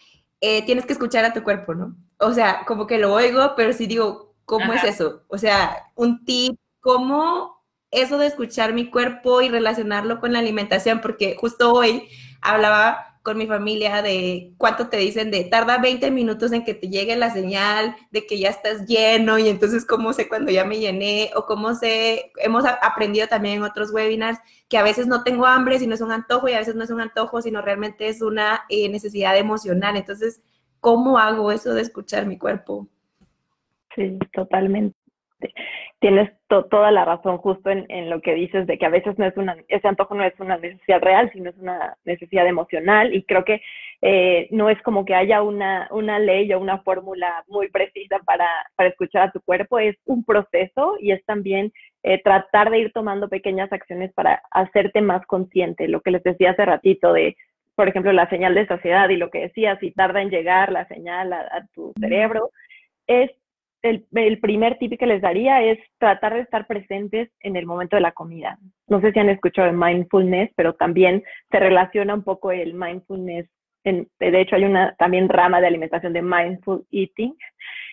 eh, 0.42 0.66
tienes 0.66 0.86
que 0.86 0.94
escuchar 0.94 1.26
a 1.26 1.34
tu 1.34 1.44
cuerpo, 1.44 1.74
¿no? 1.74 1.96
O 2.20 2.34
sea, 2.34 2.64
como 2.66 2.88
que 2.88 2.98
lo 2.98 3.14
oigo, 3.14 3.54
pero 3.56 3.74
sí 3.74 3.88
digo, 3.88 4.36
¿cómo 4.46 4.72
Ajá. 4.72 4.88
es 4.88 4.96
eso? 4.96 5.24
O 5.28 5.38
sea, 5.38 5.92
un 5.96 6.24
tip, 6.26 6.58
¿cómo 6.80 7.64
eso 7.92 8.18
de 8.18 8.28
escuchar 8.28 8.74
mi 8.74 8.90
cuerpo 8.90 9.42
y 9.42 9.50
relacionarlo 9.50 10.20
con 10.20 10.34
la 10.34 10.40
alimentación? 10.40 11.02
Porque 11.02 11.36
justo 11.36 11.74
hoy 11.74 12.08
hablaba 12.42 13.16
con 13.26 13.40
mi 13.40 13.48
familia 13.48 14.04
de 14.04 14.54
cuánto 14.58 14.88
te 14.88 14.98
dicen 14.98 15.32
de 15.32 15.46
tarda 15.46 15.80
20 15.80 16.12
minutos 16.12 16.52
en 16.52 16.64
que 16.64 16.76
te 16.76 16.90
llegue 16.90 17.16
la 17.16 17.34
señal 17.34 17.96
de 18.12 18.28
que 18.28 18.38
ya 18.38 18.50
estás 18.50 18.86
lleno 18.86 19.40
y 19.40 19.50
entonces 19.50 19.84
cómo 19.84 20.14
sé 20.14 20.30
cuando 20.30 20.52
ya 20.52 20.64
me 20.64 20.78
llené 20.78 21.32
o 21.36 21.48
cómo 21.48 21.74
sé, 21.74 22.32
hemos 22.38 22.66
aprendido 22.66 23.28
también 23.28 23.56
en 23.56 23.64
otros 23.64 23.92
webinars 23.92 24.38
que 24.70 24.78
a 24.78 24.84
veces 24.84 25.08
no 25.08 25.24
tengo 25.24 25.48
hambre 25.48 25.80
si 25.80 25.88
no 25.88 25.96
es 25.96 26.02
un 26.02 26.12
antojo 26.12 26.48
y 26.48 26.54
a 26.54 26.60
veces 26.60 26.76
no 26.76 26.84
es 26.84 26.92
un 26.92 27.02
antojo 27.02 27.42
sino 27.42 27.64
realmente 27.64 28.08
es 28.10 28.22
una 28.22 28.62
eh, 28.70 28.90
necesidad 28.90 29.36
emocional. 29.36 29.98
Entonces, 29.98 30.42
¿cómo 30.80 31.18
hago 31.18 31.52
eso 31.52 31.74
de 31.74 31.82
escuchar 31.82 32.26
mi 32.26 32.38
cuerpo? 32.38 32.88
Sí, 33.96 34.18
totalmente. 34.34 34.96
tienes 36.00 36.32
toda 36.48 36.92
la 36.92 37.06
razón 37.06 37.38
justo 37.38 37.70
en, 37.70 38.10
lo 38.10 38.22
que 38.22 38.36
dices 38.36 38.68
de 38.68 38.78
que 38.78 38.86
a 38.86 38.90
veces 38.90 39.18
no 39.18 39.26
es 39.26 39.36
una, 39.38 39.58
ese 39.68 39.88
antojo 39.88 40.14
no 40.16 40.24
es 40.24 40.40
una 40.40 40.58
necesidad 40.58 41.02
real, 41.02 41.32
sino 41.34 41.50
es 41.50 41.58
una 41.58 41.96
necesidad 42.06 42.48
emocional 42.48 43.14
y 43.14 43.24
creo 43.24 43.44
que 43.44 43.62
eh, 44.02 44.48
no 44.52 44.70
es 44.70 44.80
como 44.84 45.06
que 45.06 45.16
haya 45.16 45.42
una, 45.42 45.88
una 45.92 46.20
ley 46.20 46.52
o 46.54 46.60
una 46.60 46.80
fórmula 46.80 47.44
muy 47.48 47.70
precisa 47.70 48.20
para, 48.20 48.48
para 48.76 48.90
escuchar 48.90 49.24
a 49.24 49.32
tu 49.32 49.42
cuerpo, 49.42 49.80
es 49.80 49.98
un 50.06 50.24
proceso 50.24 50.96
y 51.00 51.12
es 51.12 51.26
también 51.26 51.72
eh, 52.04 52.22
tratar 52.22 52.70
de 52.70 52.80
ir 52.80 52.92
tomando 52.94 53.30
pequeñas 53.30 53.72
acciones 53.74 54.14
para 54.14 54.44
hacerte 54.52 55.02
más 55.02 55.26
consciente, 55.26 55.88
lo 55.88 56.02
que 56.02 56.12
les 56.12 56.24
decía 56.24 56.52
hace 56.52 56.66
ratito 56.66 57.14
de 57.14 57.36
por 57.76 57.88
ejemplo, 57.88 58.12
la 58.12 58.30
señal 58.30 58.56
de 58.56 58.68
saciedad 58.68 59.10
y 59.10 59.18
lo 59.18 59.30
que 59.30 59.42
decía, 59.42 59.78
si 59.80 59.92
tarda 59.92 60.22
en 60.22 60.30
llegar 60.30 60.72
la 60.72 60.88
señal 60.88 61.34
a 61.34 61.66
tu 61.74 61.94
cerebro, 62.00 62.52
es 63.08 63.32
el, 63.86 64.40
primer 64.40 64.78
tip 64.78 64.98
que 64.98 65.06
les 65.06 65.22
daría 65.22 65.62
es 65.62 65.80
tratar 66.00 66.34
de 66.34 66.42
estar 66.42 66.66
presentes 66.66 67.30
en 67.42 67.56
el 67.56 67.66
momento 67.66 67.96
de 67.96 68.02
la 68.02 68.12
comida. 68.12 68.58
No 68.88 69.00
sé 69.00 69.12
si 69.12 69.20
han 69.20 69.30
escuchado 69.30 69.68
de 69.68 69.78
mindfulness, 69.78 70.52
pero 70.56 70.74
también 70.74 71.24
se 71.52 71.60
relaciona 71.60 72.16
un 72.16 72.24
poco 72.24 72.52
el 72.52 72.74
mindfulness. 72.74 73.48
En, 73.84 74.08
de 74.20 74.42
hecho, 74.42 74.56
hay 74.56 74.66
una 74.66 74.96
también 74.96 75.30
rama 75.30 75.62
de 75.62 75.68
alimentación 75.68 76.14
de 76.14 76.24
mindful 76.24 76.86
eating, 76.92 77.36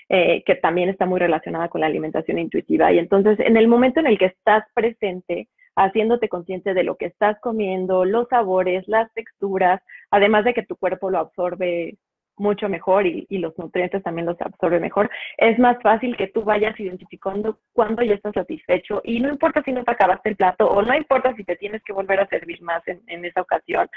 eh, 0.08 0.42
que 0.46 0.54
también 0.54 0.88
está 0.88 1.04
muy 1.04 1.20
relacionada 1.20 1.68
con 1.68 1.82
la 1.82 1.88
alimentación 1.88 2.38
intuitiva. 2.38 2.90
Y 2.92 2.98
entonces, 2.98 3.38
en 3.40 3.58
el 3.58 3.68
momento 3.68 4.00
en 4.00 4.06
el 4.06 4.18
que 4.18 4.26
estás 4.26 4.64
presente, 4.74 5.48
haciéndote 5.76 6.28
consciente 6.28 6.74
de 6.74 6.84
lo 6.84 6.96
que 6.96 7.06
estás 7.06 7.38
comiendo, 7.40 8.04
los 8.04 8.28
sabores, 8.28 8.86
las 8.88 9.12
texturas, 9.14 9.80
además 10.10 10.44
de 10.44 10.54
que 10.54 10.62
tu 10.62 10.76
cuerpo 10.76 11.10
lo 11.10 11.18
absorbe 11.18 11.96
mucho 12.36 12.68
mejor 12.68 13.06
y, 13.06 13.26
los 13.30 13.56
nutrientes 13.58 14.02
también 14.02 14.26
los 14.26 14.40
absorbe 14.40 14.80
mejor, 14.80 15.10
es 15.36 15.58
más 15.58 15.80
fácil 15.82 16.16
que 16.16 16.28
tú 16.28 16.42
vayas 16.42 16.78
identificando 16.78 17.58
cuándo 17.72 18.02
ya 18.02 18.14
estás 18.14 18.34
satisfecho 18.34 19.00
y 19.04 19.20
no 19.20 19.28
importa 19.28 19.62
si 19.62 19.72
no 19.72 19.84
te 19.84 19.92
acabaste 19.92 20.30
el 20.30 20.36
plato 20.36 20.66
o 20.68 20.82
no 20.82 20.94
importa 20.94 21.34
si 21.34 21.44
te 21.44 21.56
tienes 21.56 21.82
que 21.82 21.92
volver 21.92 22.20
a 22.20 22.28
servir 22.28 22.62
más 22.62 22.82
en, 22.86 23.24
esa 23.24 23.42
ocasión, 23.42 23.88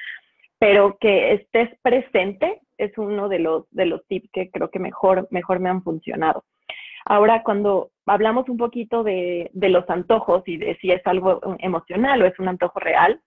pero 0.59 0.97
que 0.99 1.33
estés 1.33 1.69
presente 1.81 2.61
es 2.77 2.97
uno 2.97 3.29
de 3.29 3.39
los, 3.39 3.65
de 3.71 3.85
los 3.85 4.05
tips 4.07 4.29
que 4.31 4.51
creo 4.51 4.69
que 4.69 4.79
mejor, 4.79 5.27
mejor 5.31 5.59
me 5.59 5.69
han 5.69 5.83
funcionado. 5.83 6.43
Ahora, 7.05 7.43
cuando 7.43 7.91
hablamos 8.07 8.49
un 8.49 8.57
poquito 8.57 9.03
de, 9.03 9.51
los 9.53 9.87
antojos 9.89 10.43
y 10.47 10.57
de 10.57 10.75
si 10.81 10.91
es 10.91 11.05
algo 11.05 11.39
emocional 11.59 12.21
o 12.21 12.25
es 12.25 12.37
un 12.39 12.47
antojo 12.47 12.79
real, 12.79 13.21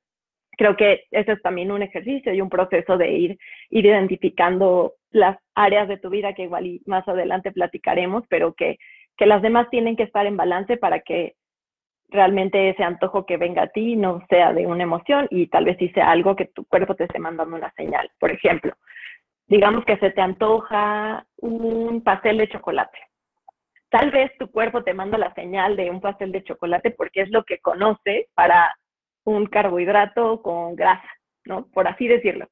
creo 0.57 0.77
que 0.77 1.05
ese 1.13 1.33
es 1.33 1.43
también 1.43 1.71
un 1.71 1.83
ejercicio 1.83 2.35
y 2.35 2.41
un 2.41 2.51
proceso 2.51 2.99
de 2.99 3.13
ir, 3.13 3.39
ir 3.71 3.87
identificando 3.87 4.95
las 5.11 5.39
áreas 5.55 5.87
de 5.87 5.97
tu 5.97 6.11
vida 6.11 6.35
que 6.35 6.43
igual 6.43 6.67
y 6.67 6.83
más 6.87 7.07
adelante 7.07 7.53
platicaremos, 7.53 8.25
pero 8.29 8.53
que, 8.55 8.79
que 9.17 9.27
las 9.27 9.43
demás 9.43 9.71
tienen 9.71 9.97
que 9.97 10.03
estar 10.03 10.27
en 10.27 10.37
balance 10.37 10.77
para 10.77 11.01
que 11.01 11.37
realmente 12.09 12.71
ese 12.71 12.83
antojo 12.83 13.27
que 13.27 13.37
venga 13.37 13.63
a 13.63 13.69
ti 13.69 13.95
no 13.95 14.25
sea 14.29 14.53
de 14.53 14.67
una 14.67 14.83
emoción 14.83 15.29
y 15.31 15.47
tal 15.47 15.67
vez 15.67 15.77
sí 15.79 15.89
sea 15.91 16.11
algo 16.11 16.35
que 16.35 16.47
tu 16.47 16.65
cuerpo 16.65 16.97
te 16.97 17.05
esté 17.05 17.21
mandando 17.21 17.55
una 17.55 17.73
señal. 17.73 18.11
Por 18.19 18.33
ejemplo, 18.33 18.73
digamos 19.47 19.85
que 19.85 19.97
se 19.99 20.11
te 20.11 20.21
antoja 20.21 21.25
un 21.37 22.03
pastel 22.03 22.39
de 22.39 22.49
chocolate. 22.49 22.99
Tal 23.91 24.11
vez 24.11 24.31
tu 24.39 24.51
cuerpo 24.51 24.85
te 24.85 24.95
manda 24.95 25.17
la 25.17 25.33
señal 25.35 25.77
de 25.77 25.91
un 25.91 26.01
pastel 26.01 26.33
de 26.33 26.45
chocolate 26.45 26.91
porque 26.91 27.23
es 27.23 27.31
lo 27.31 27.45
que 27.45 27.59
conoce 27.59 28.29
para 28.35 28.75
un 29.25 29.47
carbohidrato 29.47 30.43
con 30.43 30.77
grasa, 30.77 31.09
¿no? 31.45 31.67
Por 31.69 31.89
así 31.89 32.07
decirlo. 32.07 32.49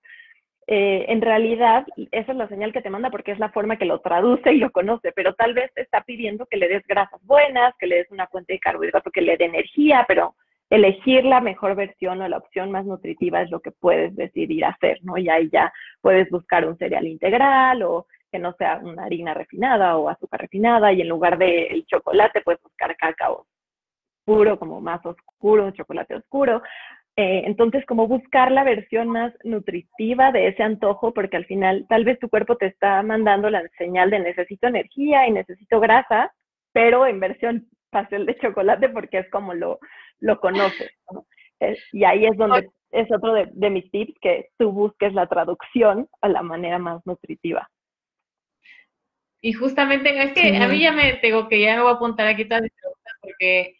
Eh, 0.68 1.06
en 1.08 1.20
realidad, 1.20 1.86
esa 2.10 2.32
es 2.32 2.38
la 2.38 2.48
señal 2.48 2.72
que 2.72 2.82
te 2.82 2.90
manda 2.90 3.10
porque 3.10 3.30
es 3.30 3.38
la 3.38 3.50
forma 3.50 3.76
que 3.76 3.84
lo 3.84 4.00
traduce 4.00 4.52
y 4.52 4.58
lo 4.58 4.72
conoce, 4.72 5.12
pero 5.12 5.34
tal 5.34 5.54
vez 5.54 5.72
te 5.74 5.82
está 5.82 6.02
pidiendo 6.02 6.46
que 6.46 6.56
le 6.56 6.68
des 6.68 6.84
grasas 6.86 7.20
buenas, 7.22 7.74
que 7.78 7.86
le 7.86 7.96
des 7.96 8.10
una 8.10 8.26
fuente 8.26 8.54
de 8.54 8.58
carbohidrato 8.58 9.10
que 9.12 9.20
le 9.20 9.36
dé 9.36 9.44
energía, 9.44 10.04
pero 10.08 10.34
elegir 10.68 11.24
la 11.24 11.40
mejor 11.40 11.76
versión 11.76 12.20
o 12.20 12.28
la 12.28 12.38
opción 12.38 12.72
más 12.72 12.84
nutritiva 12.84 13.42
es 13.42 13.50
lo 13.50 13.60
que 13.60 13.70
puedes 13.70 14.16
decidir 14.16 14.64
hacer, 14.64 14.98
¿no? 15.02 15.16
Y 15.16 15.28
ahí 15.28 15.48
ya 15.52 15.72
puedes 16.00 16.28
buscar 16.30 16.66
un 16.66 16.76
cereal 16.76 17.06
integral 17.06 17.82
o 17.84 18.06
que 18.36 18.42
no 18.42 18.52
sea 18.58 18.80
una 18.82 19.04
harina 19.04 19.32
refinada 19.32 19.96
o 19.96 20.10
azúcar 20.10 20.42
refinada 20.42 20.92
y 20.92 21.00
en 21.00 21.08
lugar 21.08 21.38
del 21.38 21.86
chocolate 21.86 22.42
puedes 22.42 22.62
buscar 22.62 22.94
cacao 22.96 23.46
puro, 24.26 24.58
como 24.58 24.80
más 24.80 25.00
oscuro, 25.06 25.64
un 25.64 25.72
chocolate 25.72 26.16
oscuro. 26.16 26.62
Eh, 27.16 27.44
entonces, 27.46 27.86
como 27.86 28.06
buscar 28.06 28.52
la 28.52 28.62
versión 28.62 29.08
más 29.08 29.32
nutritiva 29.42 30.32
de 30.32 30.48
ese 30.48 30.62
antojo, 30.62 31.14
porque 31.14 31.38
al 31.38 31.46
final 31.46 31.86
tal 31.88 32.04
vez 32.04 32.18
tu 32.18 32.28
cuerpo 32.28 32.56
te 32.56 32.66
está 32.66 33.02
mandando 33.02 33.48
la 33.48 33.66
señal 33.78 34.10
de 34.10 34.18
necesito 34.18 34.66
energía 34.66 35.26
y 35.26 35.32
necesito 35.32 35.80
grasa, 35.80 36.30
pero 36.72 37.06
en 37.06 37.20
versión 37.20 37.66
pastel 37.88 38.26
de 38.26 38.36
chocolate 38.36 38.90
porque 38.90 39.18
es 39.18 39.30
como 39.30 39.54
lo, 39.54 39.78
lo 40.20 40.40
conoces. 40.40 40.90
y 41.92 42.04
ahí 42.04 42.26
es 42.26 42.36
donde 42.36 42.68
es 42.90 43.10
otro 43.10 43.32
de, 43.32 43.48
de, 43.52 43.70
mis 43.70 43.90
tips, 43.90 44.12
que 44.20 44.48
tú 44.58 44.72
busques 44.72 45.14
la 45.14 45.26
traducción 45.26 46.06
a 46.20 46.28
la 46.28 46.42
manera 46.42 46.78
más 46.78 47.00
nutritiva. 47.06 47.66
Y 49.46 49.52
justamente, 49.52 50.24
es 50.24 50.32
que 50.32 50.56
a 50.56 50.66
mí 50.66 50.80
ya 50.80 50.90
me 50.90 51.12
tengo 51.22 51.46
que 51.48 51.60
ya 51.60 51.76
me 51.76 51.82
voy 51.82 51.92
a 51.92 51.94
apuntar 51.94 52.26
aquí 52.26 52.46
todas 52.46 52.62
mis 52.62 52.72
preguntas 52.72 53.12
porque 53.20 53.76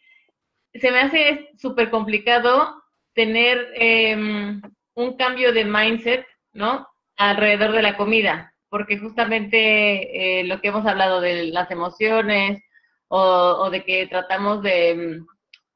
se 0.73 0.91
me 0.91 0.99
hace 0.99 1.49
súper 1.57 1.89
complicado 1.89 2.81
tener 3.13 3.73
em, 3.73 4.61
un 4.93 5.17
cambio 5.17 5.51
de 5.51 5.65
mindset, 5.65 6.25
¿no? 6.53 6.87
Alrededor 7.17 7.73
de 7.73 7.81
la 7.81 7.97
comida, 7.97 8.53
porque 8.69 8.97
justamente 8.97 10.39
eh, 10.39 10.45
lo 10.45 10.61
que 10.61 10.69
hemos 10.69 10.85
hablado 10.85 11.19
de 11.19 11.47
las 11.47 11.69
emociones 11.69 12.63
o, 13.09 13.69
de 13.69 13.83
que 13.83 14.07
tratamos 14.07 14.63
de, 14.63 15.19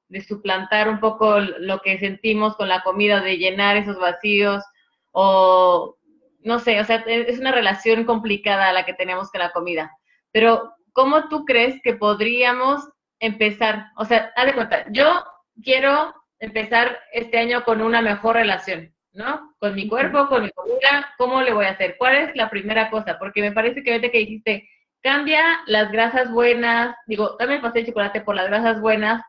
de, 0.07 0.21
suplantar 0.21 0.87
un 0.87 1.01
poco 1.01 1.41
lo 1.41 1.79
que 1.81 1.99
sentimos 1.99 2.55
con 2.55 2.69
la 2.69 2.81
comida, 2.81 3.19
de 3.19 3.35
llenar 3.37 3.75
esos 3.75 3.99
vacíos 3.99 4.63
o 5.11 5.97
no 6.43 6.59
sé, 6.59 6.79
o 6.79 6.85
sea, 6.85 7.03
es 7.07 7.39
una 7.39 7.51
relación 7.51 8.05
complicada 8.05 8.73
la 8.73 8.85
que 8.85 8.93
tenemos 8.93 9.31
con 9.31 9.39
la 9.39 9.51
comida. 9.51 9.91
Pero, 10.31 10.73
¿cómo 10.93 11.29
tú 11.29 11.45
crees 11.45 11.81
que 11.83 11.93
podríamos 11.93 12.87
empezar, 13.19 13.87
o 13.97 14.05
sea, 14.05 14.31
haz 14.35 14.45
de 14.45 14.53
cuenta, 14.53 14.85
yo 14.89 15.23
quiero 15.63 16.13
empezar 16.39 16.99
este 17.13 17.37
año 17.37 17.63
con 17.63 17.81
una 17.81 18.01
mejor 18.01 18.35
relación, 18.35 18.93
¿no? 19.13 19.53
Con 19.59 19.75
mi 19.75 19.87
cuerpo, 19.87 20.27
con 20.27 20.43
mi 20.43 20.49
comida, 20.51 21.13
¿cómo 21.17 21.41
le 21.41 21.53
voy 21.53 21.65
a 21.65 21.71
hacer? 21.71 21.95
¿Cuál 21.97 22.17
es 22.17 22.35
la 22.35 22.49
primera 22.49 22.89
cosa? 22.89 23.17
Porque 23.19 23.41
me 23.41 23.51
parece 23.51 23.83
que 23.83 23.91
ahorita 23.91 24.11
que 24.11 24.17
dijiste, 24.17 24.69
cambia 25.01 25.43
las 25.67 25.91
grasas 25.91 26.31
buenas, 26.31 26.95
digo, 27.05 27.37
también 27.37 27.61
pasé 27.61 27.79
el 27.79 27.87
chocolate 27.87 28.21
por 28.21 28.35
las 28.35 28.47
grasas 28.47 28.81
buenas, 28.81 29.21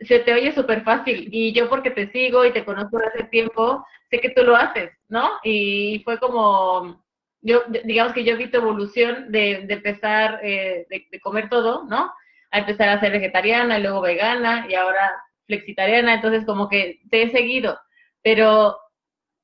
se 0.00 0.20
te 0.20 0.32
oye 0.32 0.52
súper 0.52 0.82
fácil. 0.84 1.28
Y 1.32 1.52
yo 1.52 1.68
porque 1.68 1.90
te 1.90 2.10
sigo 2.12 2.44
y 2.44 2.52
te 2.52 2.64
conozco 2.64 2.98
desde 2.98 3.10
hace 3.10 3.24
tiempo, 3.24 3.84
sé 4.10 4.20
que 4.20 4.30
tú 4.30 4.42
lo 4.44 4.56
haces, 4.56 4.90
¿no? 5.08 5.30
Y 5.42 6.02
fue 6.04 6.18
como, 6.18 7.04
yo, 7.40 7.62
digamos 7.84 8.12
que 8.12 8.24
yo 8.24 8.36
vi 8.36 8.50
tu 8.50 8.58
evolución 8.58 9.30
de, 9.32 9.64
de 9.66 9.74
empezar, 9.74 10.40
eh, 10.42 10.86
de 10.88 11.20
comer 11.20 11.48
todo, 11.48 11.84
¿no? 11.84 12.12
a 12.50 12.58
empezar 12.58 12.88
a 12.88 13.00
ser 13.00 13.12
vegetariana 13.12 13.78
y 13.78 13.82
luego 13.82 14.00
vegana 14.00 14.66
y 14.68 14.74
ahora 14.74 15.22
flexitariana, 15.46 16.14
entonces 16.14 16.44
como 16.44 16.68
que 16.68 17.00
te 17.10 17.22
he 17.22 17.30
seguido. 17.30 17.78
Pero, 18.22 18.78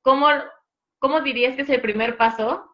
¿cómo, 0.01 0.27
cómo 0.99 1.21
dirías 1.21 1.55
que 1.55 1.63
es 1.63 1.69
el 1.69 1.81
primer 1.81 2.17
paso 2.17 2.65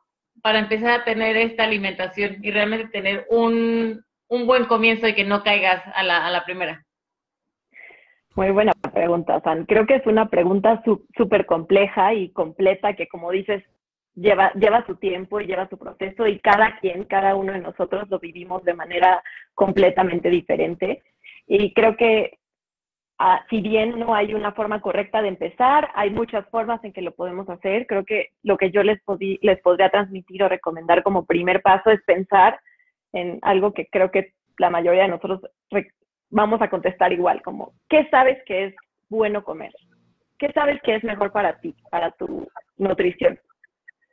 para 0.41 0.59
empezar 0.59 1.01
a 1.01 1.03
tener 1.03 1.37
esta 1.37 1.63
alimentación 1.63 2.37
y 2.41 2.51
realmente 2.51 2.87
tener 2.87 3.25
un, 3.29 4.03
un 4.27 4.47
buen 4.47 4.65
comienzo 4.65 5.07
y 5.07 5.15
que 5.15 5.23
no 5.23 5.43
caigas 5.43 5.83
a 5.93 6.03
la, 6.03 6.25
a 6.25 6.31
la 6.31 6.43
primera? 6.45 6.85
Muy 8.35 8.51
buena 8.51 8.71
pregunta, 8.93 9.41
San. 9.41 9.65
Creo 9.65 9.85
que 9.85 9.95
es 9.95 10.07
una 10.07 10.29
pregunta 10.29 10.81
súper 11.17 11.45
compleja 11.45 12.13
y 12.13 12.29
completa 12.29 12.93
que, 12.93 13.07
como 13.07 13.29
dices, 13.31 13.63
lleva, 14.15 14.53
lleva 14.53 14.85
su 14.85 14.95
tiempo 14.95 15.41
y 15.41 15.47
lleva 15.47 15.67
su 15.67 15.77
proceso 15.77 16.27
y 16.27 16.39
cada 16.39 16.79
quien, 16.79 17.03
cada 17.05 17.35
uno 17.35 17.51
de 17.51 17.59
nosotros 17.59 18.09
lo 18.09 18.19
vivimos 18.19 18.63
de 18.63 18.73
manera 18.73 19.21
completamente 19.53 20.29
diferente. 20.29 21.03
Y 21.45 21.73
creo 21.73 21.97
que 21.97 22.39
ah, 23.19 23.45
si 23.49 23.59
bien 23.59 23.99
no 23.99 24.15
hay 24.15 24.33
una 24.33 24.53
forma 24.53 24.79
correcta 24.79 25.21
de 25.21 25.27
empezar, 25.27 25.89
hay 25.93 26.09
muchas 26.09 26.47
formas 26.49 26.81
en 26.85 26.93
que 26.93 27.01
lo 27.01 27.11
podemos 27.13 27.49
hacer. 27.49 27.85
Creo 27.85 28.05
que 28.05 28.29
lo 28.43 28.57
que 28.57 28.71
yo 28.71 28.81
les, 28.83 29.01
les 29.41 29.59
podría 29.61 29.89
transmitir 29.89 30.43
o 30.43 30.49
recomendar 30.49 31.03
como 31.03 31.25
primer 31.25 31.61
paso 31.61 31.89
es 31.91 32.01
pensar 32.03 32.61
en 33.11 33.39
algo 33.41 33.73
que 33.73 33.87
creo 33.87 34.09
que 34.09 34.33
la 34.57 34.69
mayoría 34.69 35.03
de 35.03 35.09
nosotros 35.09 35.41
vamos 36.31 36.61
a 36.61 36.69
contestar 36.69 37.13
igual, 37.13 37.41
como, 37.41 37.73
¿qué 37.89 38.07
sabes 38.09 38.41
que 38.45 38.65
es 38.65 38.75
bueno 39.09 39.43
comer? 39.43 39.71
¿Qué 40.39 40.51
sabes 40.53 40.81
que 40.81 40.95
es 40.95 41.03
mejor 41.03 41.31
para 41.31 41.59
ti, 41.59 41.75
para 41.91 42.11
tu 42.11 42.49
nutrición? 42.77 43.39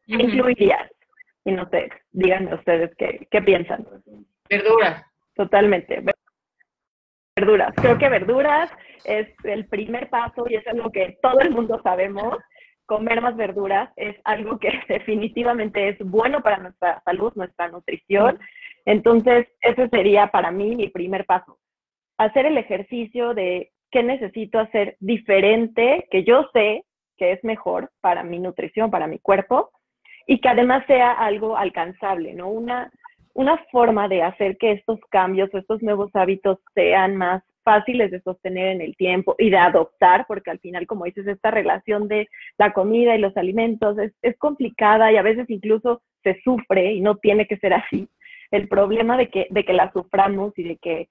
incluirías? 0.07 0.91
Y 1.45 1.53
no 1.53 1.69
sé, 1.71 1.89
díganme 2.13 2.55
ustedes 2.55 2.95
qué, 2.97 3.27
qué 3.31 3.43
piensan. 3.43 3.87
Verduras. 4.51 5.05
Totalmente. 5.35 6.03
Verduras. 7.37 7.73
Creo 7.77 7.97
que 7.99 8.09
verduras 8.09 8.71
es 9.05 9.29
el 9.45 9.67
primer 9.67 10.11
paso 10.11 10.45
y 10.49 10.57
es 10.57 10.67
algo 10.67 10.91
que 10.91 11.19
todo 11.23 11.41
el 11.41 11.51
mundo 11.51 11.81
sabemos. 11.83 12.37
Comer 12.87 13.21
más 13.21 13.37
verduras 13.37 13.91
es 13.97 14.17
algo 14.25 14.59
que 14.59 14.71
definitivamente 14.89 15.91
es 15.91 15.99
bueno 16.01 16.43
para 16.43 16.59
nuestra 16.59 17.01
salud, 17.05 17.33
nuestra 17.37 17.69
nutrición. 17.69 18.39
Entonces, 18.85 19.47
ese 19.61 19.89
sería 19.89 20.29
para 20.29 20.51
mí 20.51 20.75
mi 20.75 20.89
primer 20.89 21.25
paso. 21.25 21.59
Hacer 22.19 22.47
el 22.47 22.59
ejercicio 22.59 23.33
de 23.33 23.71
qué 23.91 24.03
necesito 24.03 24.59
hacer 24.59 24.97
diferente, 25.01 26.07
que 26.11 26.25
yo 26.25 26.49
sé 26.53 26.85
que 27.17 27.33
es 27.33 27.43
mejor 27.43 27.91
para 28.01 28.23
mi 28.23 28.39
nutrición, 28.39 28.91
para 28.91 29.07
mi 29.07 29.19
cuerpo, 29.19 29.71
y 30.27 30.41
que 30.41 30.49
además 30.49 30.85
sea 30.87 31.13
algo 31.13 31.57
alcanzable, 31.57 32.35
¿no? 32.35 32.51
Una, 32.51 32.91
una 33.35 33.57
forma 33.73 34.09
de 34.09 34.23
hacer 34.23 34.57
que 34.59 34.73
estos 34.73 35.01
cambios 35.11 35.53
estos 35.55 35.83
nuevos 35.83 36.11
hábitos 36.15 36.59
sean 36.75 37.17
más 37.17 37.43
fáciles 37.65 38.11
de 38.11 38.21
sostener 38.23 38.69
en 38.69 38.81
el 38.81 38.97
tiempo 38.97 39.35
y 39.39 39.51
de 39.51 39.59
adoptar, 39.59 40.25
porque 40.27 40.51
al 40.51 40.59
final, 40.59 40.87
como 40.87 41.05
dices, 41.05 41.27
esta 41.27 41.51
relación 41.51 42.09
de 42.09 42.29
la 42.57 42.73
comida 42.73 43.15
y 43.15 43.21
los 43.21 43.37
alimentos 43.37 43.97
es, 43.99 44.39
complicada 44.39 45.13
y 45.13 45.17
a 45.17 45.23
veces 45.23 45.49
incluso 45.51 46.01
se 46.23 46.41
sufre 46.43 46.93
y 46.93 47.01
no 47.01 47.17
tiene 47.17 47.47
que 47.47 47.59
ser 47.59 47.75
así. 47.75 48.09
El 48.51 48.69
problema 48.69 49.17
de 49.17 49.29
que, 49.29 49.47
de 49.51 49.65
que 49.65 49.75
la 49.75 49.93
suframos 49.93 50.59
y 50.59 50.63
de 50.63 50.77
que 50.79 51.09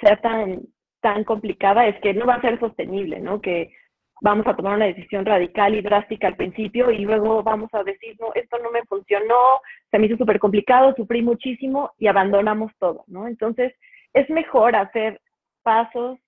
sea 0.00 0.16
tan, 0.16 0.62
tan 1.00 1.24
complicada 1.24 1.86
es 1.86 2.00
que 2.00 2.14
no 2.14 2.26
va 2.26 2.34
a 2.34 2.40
ser 2.40 2.58
sostenible, 2.58 3.20
¿no? 3.20 3.40
Que 3.40 3.72
vamos 4.20 4.46
a 4.46 4.56
tomar 4.56 4.76
una 4.76 4.86
decisión 4.86 5.26
radical 5.26 5.74
y 5.74 5.82
drástica 5.82 6.28
al 6.28 6.36
principio 6.36 6.90
y 6.90 6.98
luego 6.98 7.42
vamos 7.42 7.68
a 7.74 7.82
decir, 7.82 8.16
no, 8.20 8.32
esto 8.34 8.58
no 8.58 8.70
me 8.70 8.82
funcionó, 8.84 9.60
se 9.90 9.98
me 9.98 10.06
hizo 10.06 10.16
súper 10.16 10.38
complicado, 10.38 10.94
sufrí 10.96 11.22
muchísimo 11.22 11.92
y 11.98 12.06
abandonamos 12.06 12.72
todo, 12.78 13.04
¿no? 13.06 13.28
Entonces, 13.28 13.74
es 14.14 14.28
mejor 14.30 14.76
hacer 14.76 15.20
pasos, 15.62 16.18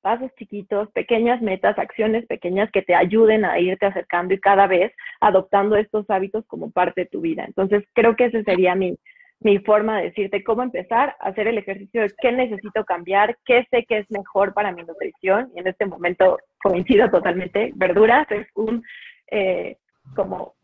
pasos 0.00 0.30
chiquitos, 0.38 0.90
pequeñas 0.92 1.42
metas, 1.42 1.78
acciones 1.78 2.24
pequeñas 2.26 2.70
que 2.70 2.82
te 2.82 2.94
ayuden 2.94 3.44
a 3.44 3.58
irte 3.58 3.86
acercando 3.86 4.32
y 4.32 4.40
cada 4.40 4.66
vez 4.66 4.92
adoptando 5.20 5.76
estos 5.76 6.08
hábitos 6.08 6.46
como 6.46 6.70
parte 6.70 7.02
de 7.02 7.08
tu 7.08 7.20
vida. 7.20 7.44
Entonces, 7.44 7.84
creo 7.92 8.14
que 8.14 8.26
ese 8.26 8.44
sería 8.44 8.74
mi, 8.76 8.96
mi 9.44 9.58
forma 9.58 9.98
de 9.98 10.04
decirte 10.04 10.42
cómo 10.42 10.62
empezar 10.62 11.16
a 11.20 11.28
hacer 11.28 11.46
el 11.46 11.58
ejercicio 11.58 12.00
de 12.00 12.12
qué 12.20 12.32
necesito 12.32 12.84
cambiar, 12.84 13.36
qué 13.44 13.66
sé 13.70 13.84
que 13.84 13.98
es 13.98 14.10
mejor 14.10 14.54
para 14.54 14.72
mi 14.72 14.82
nutrición. 14.82 15.52
Y 15.54 15.60
en 15.60 15.68
este 15.68 15.84
momento 15.84 16.38
coincido 16.62 17.10
totalmente, 17.10 17.70
verduras 17.74 18.26
es 18.30 18.48
un, 18.54 18.82
eh, 19.30 19.76
como 20.16 20.54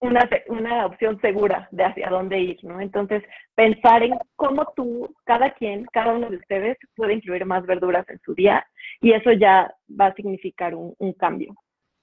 una, 0.00 0.28
una 0.48 0.86
opción 0.86 1.20
segura 1.20 1.68
de 1.70 1.84
hacia 1.84 2.10
dónde 2.10 2.40
ir, 2.40 2.58
¿no? 2.64 2.80
Entonces, 2.80 3.22
pensar 3.54 4.02
en 4.02 4.18
cómo 4.34 4.72
tú, 4.74 5.14
cada 5.24 5.52
quien, 5.52 5.86
cada 5.92 6.12
uno 6.12 6.28
de 6.28 6.38
ustedes 6.38 6.76
puede 6.96 7.14
incluir 7.14 7.46
más 7.46 7.64
verduras 7.64 8.08
en 8.08 8.20
su 8.24 8.34
día 8.34 8.66
y 9.00 9.12
eso 9.12 9.30
ya 9.30 9.72
va 9.88 10.06
a 10.06 10.14
significar 10.14 10.74
un, 10.74 10.92
un 10.98 11.12
cambio. 11.12 11.54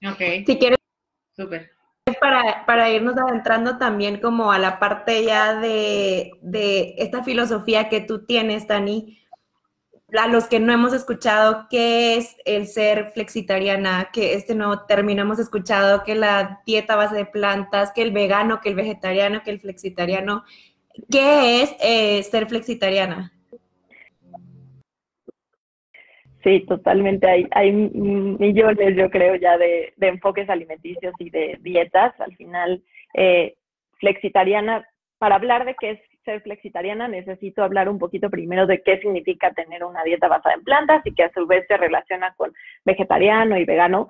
Ok. 0.01 0.45
Si 0.45 0.57
quieres, 0.57 0.77
Súper 1.35 1.78
para, 2.13 2.65
para, 2.65 2.89
irnos 2.89 3.17
adentrando 3.17 3.77
también 3.77 4.19
como 4.19 4.51
a 4.51 4.59
la 4.59 4.79
parte 4.79 5.23
ya 5.23 5.55
de, 5.55 6.31
de, 6.41 6.95
esta 6.97 7.23
filosofía 7.23 7.89
que 7.89 8.01
tú 8.01 8.25
tienes, 8.25 8.67
Dani, 8.67 9.19
a 10.17 10.27
los 10.27 10.45
que 10.45 10.59
no 10.59 10.73
hemos 10.73 10.93
escuchado 10.93 11.67
qué 11.69 12.17
es 12.17 12.35
el 12.45 12.67
ser 12.67 13.11
flexitariana, 13.13 14.09
que 14.11 14.33
este 14.33 14.55
nuevo 14.55 14.81
término 14.85 15.21
hemos 15.21 15.39
escuchado 15.39 16.03
que 16.03 16.15
la 16.15 16.61
dieta 16.65 16.95
base 16.95 17.15
de 17.15 17.25
plantas, 17.25 17.91
que 17.93 18.01
el 18.01 18.11
vegano, 18.11 18.61
que 18.61 18.69
el 18.69 18.75
vegetariano, 18.75 19.43
que 19.43 19.51
el 19.51 19.59
flexitariano. 19.59 20.43
¿Qué 21.09 21.61
es 21.61 21.75
eh, 21.79 22.23
ser 22.23 22.47
flexitariana? 22.47 23.33
Sí, 26.43 26.65
totalmente. 26.67 27.27
Hay, 27.27 27.47
hay 27.51 27.71
millones, 27.71 28.95
yo 28.95 29.09
creo, 29.09 29.35
ya 29.35 29.57
de, 29.57 29.93
enfoques 29.99 30.49
alimenticios 30.49 31.13
y 31.19 31.29
de 31.29 31.57
dietas. 31.61 32.13
Al 32.19 32.35
final, 32.35 32.81
eh, 33.13 33.55
flexitariana, 33.99 34.87
para 35.17 35.35
hablar 35.35 35.65
de 35.65 35.75
qué 35.79 35.91
es 35.91 35.99
ser 36.23 36.41
flexitariana, 36.41 37.07
necesito 37.07 37.63
hablar 37.63 37.89
un 37.89 37.99
poquito 37.99 38.29
primero 38.29 38.67
de 38.67 38.81
qué 38.83 38.99
significa 38.99 39.51
tener 39.51 39.83
una 39.83 40.03
dieta 40.03 40.27
basada 40.27 40.55
en 40.55 40.63
plantas 40.63 41.05
y 41.05 41.13
que 41.13 41.23
a 41.23 41.31
su 41.33 41.45
vez 41.45 41.65
se 41.67 41.77
relaciona 41.77 42.33
con 42.37 42.53
vegetariano 42.85 43.57
y 43.57 43.65
vegano. 43.65 44.07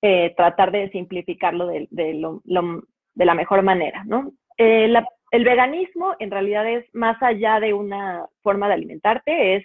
Eh, 0.00 0.32
tratar 0.36 0.70
de 0.70 0.90
simplificarlo 0.90 1.66
de, 1.66 1.88
de, 1.90 3.24
la 3.24 3.34
mejor 3.34 3.62
manera, 3.62 4.04
¿no? 4.04 4.30
Eh, 4.56 4.92
el 5.32 5.44
veganismo 5.44 6.14
en 6.20 6.30
realidad 6.30 6.68
es 6.68 6.84
más 6.94 7.20
allá 7.20 7.58
de 7.58 7.74
una 7.74 8.24
forma 8.42 8.68
de 8.68 8.74
alimentarte, 8.74 9.56
es 9.56 9.64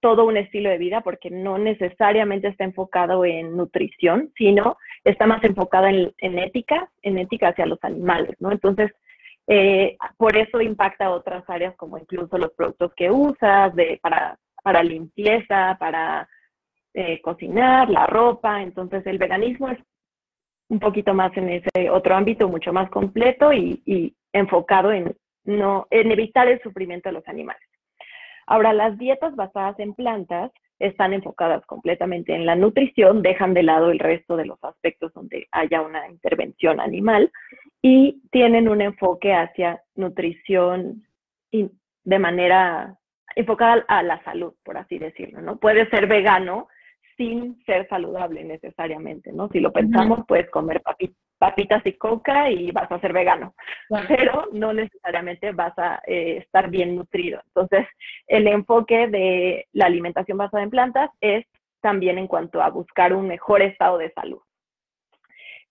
todo 0.00 0.24
un 0.24 0.36
estilo 0.36 0.70
de 0.70 0.78
vida 0.78 1.00
porque 1.00 1.30
no 1.30 1.58
necesariamente 1.58 2.48
está 2.48 2.64
enfocado 2.64 3.24
en 3.24 3.56
nutrición, 3.56 4.32
sino 4.36 4.76
está 5.04 5.26
más 5.26 5.42
enfocado 5.44 5.86
en, 5.86 6.38
ética, 6.38 6.90
en 7.02 7.18
ética 7.18 7.48
hacia 7.48 7.66
los 7.66 7.82
animales, 7.82 8.36
¿no? 8.40 8.52
Entonces, 8.52 8.92
eh, 9.46 9.96
por 10.16 10.36
eso 10.36 10.60
impacta 10.60 11.10
otras 11.10 11.42
áreas 11.48 11.74
como 11.76 11.98
incluso 11.98 12.36
los 12.38 12.52
productos 12.52 12.92
que 12.94 13.10
usas 13.10 13.74
de, 13.74 13.98
para, 14.02 14.38
para 14.62 14.82
limpieza, 14.82 15.76
para 15.80 16.28
eh, 16.94 17.20
cocinar, 17.22 17.88
la 17.88 18.06
ropa. 18.06 18.62
Entonces, 18.62 19.06
el 19.06 19.18
veganismo 19.18 19.68
es 19.70 19.78
un 20.68 20.78
poquito 20.78 21.14
más 21.14 21.36
en 21.36 21.48
ese 21.48 21.90
otro 21.90 22.14
ámbito, 22.14 22.48
mucho 22.48 22.72
más 22.72 22.90
completo 22.90 23.52
y, 23.52 23.82
y 23.86 24.14
enfocado 24.32 24.92
en, 24.92 25.16
no, 25.44 25.86
en 25.90 26.12
evitar 26.12 26.46
el 26.46 26.60
sufrimiento 26.62 27.08
de 27.08 27.14
los 27.14 27.26
animales. 27.26 27.67
Ahora, 28.48 28.72
las 28.72 28.96
dietas 28.96 29.36
basadas 29.36 29.78
en 29.78 29.92
plantas 29.92 30.50
están 30.78 31.12
enfocadas 31.12 31.64
completamente 31.66 32.34
en 32.34 32.46
la 32.46 32.56
nutrición, 32.56 33.20
dejan 33.20 33.52
de 33.52 33.62
lado 33.62 33.90
el 33.90 33.98
resto 33.98 34.36
de 34.36 34.46
los 34.46 34.62
aspectos 34.64 35.12
donde 35.12 35.46
haya 35.52 35.82
una 35.82 36.08
intervención 36.08 36.80
animal 36.80 37.30
y 37.82 38.22
tienen 38.30 38.68
un 38.68 38.80
enfoque 38.80 39.34
hacia 39.34 39.82
nutrición 39.96 41.04
de 41.52 42.18
manera 42.18 42.96
enfocada 43.36 43.84
a 43.86 44.02
la 44.02 44.22
salud, 44.24 44.54
por 44.64 44.78
así 44.78 44.98
decirlo, 44.98 45.42
¿no? 45.42 45.58
Puede 45.58 45.88
ser 45.90 46.06
vegano 46.06 46.68
sin 47.18 47.62
ser 47.66 47.86
saludable 47.88 48.44
necesariamente, 48.44 49.30
¿no? 49.30 49.48
Si 49.48 49.60
lo 49.60 49.72
pensamos, 49.72 50.20
puedes 50.26 50.48
comer 50.48 50.80
papitas 50.80 51.27
papitas 51.38 51.84
y 51.86 51.92
coca 51.92 52.50
y 52.50 52.70
vas 52.72 52.90
a 52.90 53.00
ser 53.00 53.12
vegano, 53.12 53.54
pero 54.08 54.48
no 54.52 54.72
necesariamente 54.72 55.52
vas 55.52 55.72
a 55.78 56.02
eh, 56.06 56.38
estar 56.38 56.68
bien 56.68 56.96
nutrido. 56.96 57.40
Entonces, 57.46 57.86
el 58.26 58.46
enfoque 58.46 59.08
de 59.08 59.66
la 59.72 59.86
alimentación 59.86 60.36
basada 60.36 60.62
en 60.62 60.70
plantas 60.70 61.10
es 61.20 61.46
también 61.80 62.18
en 62.18 62.26
cuanto 62.26 62.60
a 62.60 62.70
buscar 62.70 63.12
un 63.12 63.28
mejor 63.28 63.62
estado 63.62 63.98
de 63.98 64.10
salud. 64.12 64.40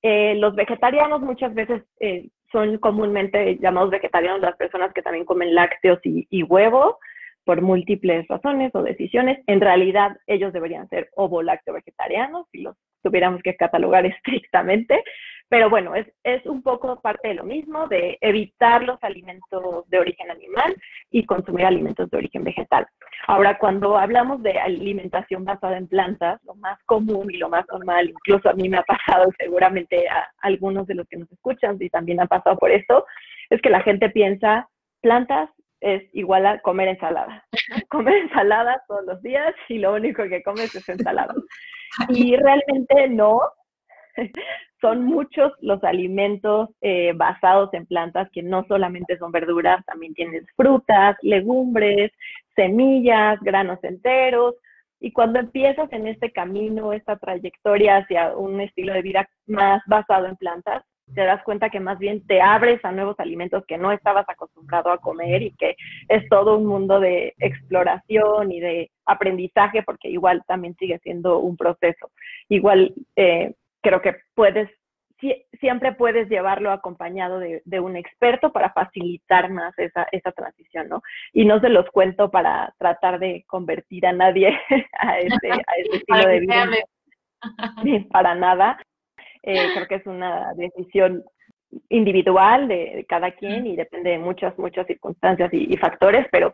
Eh, 0.01 0.35
los 0.35 0.55
vegetarianos 0.55 1.21
muchas 1.21 1.53
veces 1.53 1.83
eh, 1.99 2.29
son 2.51 2.77
comúnmente 2.77 3.57
llamados 3.57 3.89
vegetarianos 3.89 4.41
las 4.41 4.55
personas 4.55 4.93
que 4.93 5.01
también 5.01 5.25
comen 5.25 5.53
lácteos 5.53 5.99
y, 6.03 6.27
y 6.29 6.43
huevo 6.43 6.97
por 7.43 7.61
múltiples 7.61 8.27
razones 8.27 8.73
o 8.73 8.83
decisiones. 8.83 9.39
En 9.47 9.59
realidad, 9.59 10.17
ellos 10.27 10.53
deberían 10.53 10.87
ser 10.89 11.09
ovo-lácteo 11.15 11.73
vegetarianos 11.73 12.45
si 12.51 12.61
los 12.61 12.75
tuviéramos 13.07 13.41
que 13.41 13.55
catalogar 13.55 14.05
estrictamente, 14.05 15.03
pero 15.49 15.69
bueno, 15.69 15.95
es, 15.95 16.05
es 16.23 16.45
un 16.45 16.61
poco 16.61 16.99
parte 16.99 17.29
de 17.29 17.35
lo 17.35 17.45
mismo, 17.45 17.87
de 17.87 18.17
evitar 18.19 18.83
los 18.83 19.01
alimentos 19.01 19.87
de 19.89 19.99
origen 19.99 20.29
animal 20.29 20.75
y 21.09 21.25
consumir 21.25 21.65
alimentos 21.65 22.09
de 22.09 22.17
origen 22.17 22.43
vegetal. 22.43 22.85
Ahora, 23.27 23.57
cuando 23.57 23.97
hablamos 23.97 24.43
de 24.43 24.59
alimentación 24.59 25.45
basada 25.45 25.77
en 25.77 25.87
plantas, 25.87 26.43
lo 26.43 26.55
más 26.55 26.77
común 26.83 27.31
y 27.31 27.37
lo 27.37 27.47
más 27.47 27.65
normal, 27.71 28.09
incluso 28.09 28.49
a 28.49 28.53
mí 28.53 28.67
me 28.67 28.77
ha 28.77 28.83
pasado, 28.83 29.31
seguramente 29.39 30.07
a 30.09 30.27
algunos 30.41 30.85
de 30.85 30.95
los 30.95 31.07
que 31.07 31.17
nos 31.17 31.31
escuchan 31.31 31.77
y 31.79 31.89
también 31.89 32.19
ha 32.19 32.25
pasado 32.25 32.57
por 32.57 32.71
esto, 32.71 33.05
es 33.49 33.61
que 33.61 33.69
la 33.69 33.81
gente 33.81 34.09
piensa 34.09 34.67
plantas 35.01 35.49
es 35.79 36.03
igual 36.13 36.45
a 36.45 36.59
comer 36.59 36.89
ensalada. 36.89 37.45
Comer 37.89 38.15
ensalada 38.15 38.83
todos 38.87 39.05
los 39.05 39.21
días 39.21 39.53
y 39.69 39.77
lo 39.77 39.93
único 39.93 40.23
que 40.23 40.41
comes 40.43 40.73
es 40.73 40.89
ensalada. 40.89 41.33
Y 42.09 42.35
realmente 42.37 43.09
no. 43.09 43.41
Son 44.81 45.03
muchos 45.03 45.51
los 45.61 45.83
alimentos 45.83 46.69
eh, 46.81 47.13
basados 47.15 47.73
en 47.73 47.87
plantas 47.87 48.29
que 48.31 48.43
no 48.43 48.63
solamente 48.67 49.17
son 49.17 49.31
verduras, 49.31 49.83
también 49.85 50.13
tienes 50.13 50.45
frutas, 50.55 51.17
legumbres, 51.23 52.11
semillas, 52.55 53.39
granos 53.41 53.83
enteros. 53.83 54.53
Y 54.99 55.11
cuando 55.11 55.39
empiezas 55.39 55.91
en 55.93 56.05
este 56.05 56.31
camino, 56.31 56.93
esta 56.93 57.17
trayectoria 57.17 57.97
hacia 57.97 58.37
un 58.37 58.61
estilo 58.61 58.93
de 58.93 59.01
vida 59.01 59.27
más 59.47 59.81
basado 59.87 60.27
en 60.27 60.35
plantas, 60.35 60.83
te 61.13 61.21
das 61.21 61.43
cuenta 61.43 61.69
que 61.69 61.79
más 61.79 61.97
bien 61.99 62.25
te 62.27 62.41
abres 62.41 62.83
a 62.83 62.91
nuevos 62.91 63.19
alimentos 63.19 63.63
que 63.65 63.77
no 63.77 63.91
estabas 63.91 64.27
acostumbrado 64.27 64.91
a 64.91 64.97
comer 64.97 65.41
y 65.41 65.51
que 65.51 65.75
es 66.09 66.27
todo 66.29 66.57
un 66.57 66.65
mundo 66.65 66.99
de 66.99 67.33
exploración 67.39 68.51
y 68.51 68.59
de 68.59 68.91
aprendizaje, 69.07 69.83
porque 69.83 70.09
igual 70.09 70.43
también 70.47 70.75
sigue 70.75 70.99
siendo 70.99 71.39
un 71.39 71.57
proceso. 71.57 72.11
Igual 72.49 72.93
eh, 73.15 73.53
creo 73.81 74.01
que 74.01 74.15
puedes, 74.35 74.69
siempre 75.59 75.93
puedes 75.93 76.29
llevarlo 76.29 76.71
acompañado 76.71 77.39
de, 77.39 77.79
un 77.79 77.95
experto 77.95 78.51
para 78.51 78.71
facilitar 78.71 79.49
más 79.49 79.77
esa, 79.79 80.07
esa 80.11 80.31
transición, 80.31 80.89
¿no? 80.89 81.01
Y 81.33 81.45
no 81.45 81.59
se 81.59 81.69
los 81.69 81.89
cuento 81.89 82.29
para 82.29 82.73
tratar 82.77 83.19
de 83.19 83.43
convertir 83.47 84.05
a 84.05 84.13
nadie 84.13 84.49
a 84.99 85.19
ese, 85.19 85.51
a 85.51 85.73
ese 85.77 85.95
estilo 85.97 86.27
de 86.27 86.39
vida. 86.41 86.67
Para 88.11 88.35
nada. 88.35 88.79
Eh, 89.43 89.69
creo 89.73 89.87
que 89.87 89.95
es 89.95 90.05
una 90.05 90.53
decisión 90.55 91.23
individual 91.89 92.67
de, 92.67 93.05
cada 93.07 93.31
quien 93.31 93.65
y 93.67 93.75
depende 93.75 94.11
de 94.11 94.19
muchas, 94.19 94.57
muchas 94.57 94.87
circunstancias 94.87 95.49
y, 95.53 95.75
factores, 95.77 96.27
pero 96.31 96.53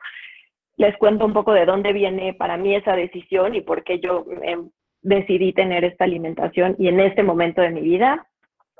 les 0.78 0.98
cuento 0.98 1.26
un 1.26 1.34
poco 1.34 1.54
de 1.54 1.66
dónde 1.66 1.94
viene 1.94 2.34
para 2.34 2.58
mí 2.58 2.76
esa 2.76 2.96
decisión 2.96 3.56
y 3.56 3.62
por 3.62 3.84
qué 3.84 4.00
yo 4.00 4.26
em, 4.42 4.70
decidí 5.02 5.54
tener 5.54 5.84
esta 5.84 6.06
alimentación 6.06 6.76
y 6.80 6.88
en 6.88 7.00
este 7.00 7.24
momento 7.24 7.62
de 7.62 7.70
mi 7.70 7.82
vida, 7.82 8.28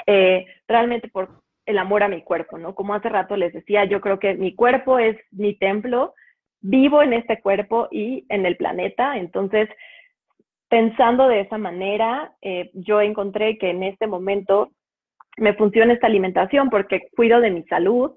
eh, 0.08 0.46
realmente 0.68 1.08
por 1.10 1.42
el 1.66 1.78
amor 1.78 2.04
a 2.04 2.08
mi 2.08 2.22
cuerpo, 2.24 2.58
¿no? 2.58 2.76
Como 2.76 2.94
hace 2.94 3.10
rato 3.10 3.38
les 3.38 3.54
decía, 3.54 3.86
yo 3.86 4.02
creo 4.02 4.20
que 4.20 4.34
mi 4.34 4.56
cuerpo 4.56 5.00
es 5.00 5.18
mi 5.32 5.56
templo, 5.56 6.14
vivo 6.62 7.02
en 7.02 7.14
este 7.14 7.42
cuerpo 7.42 7.88
y 7.92 8.26
en 8.30 8.46
el 8.46 8.58
planeta, 8.58 9.18
entonces 9.18 9.70
pensando 10.70 11.28
de 11.28 11.42
esa 11.42 11.58
manera, 11.58 12.34
eh, 12.42 12.72
yo 12.74 13.00
encontré 13.00 13.58
que 13.60 13.70
en 13.70 13.84
este 13.84 14.08
momento 14.08 14.72
me 15.38 15.54
funciona 15.54 15.94
esta 15.94 16.08
alimentación 16.08 16.70
porque 16.70 17.10
cuido 17.16 17.42
de 17.42 17.52
mi 17.52 17.64
salud, 17.64 18.14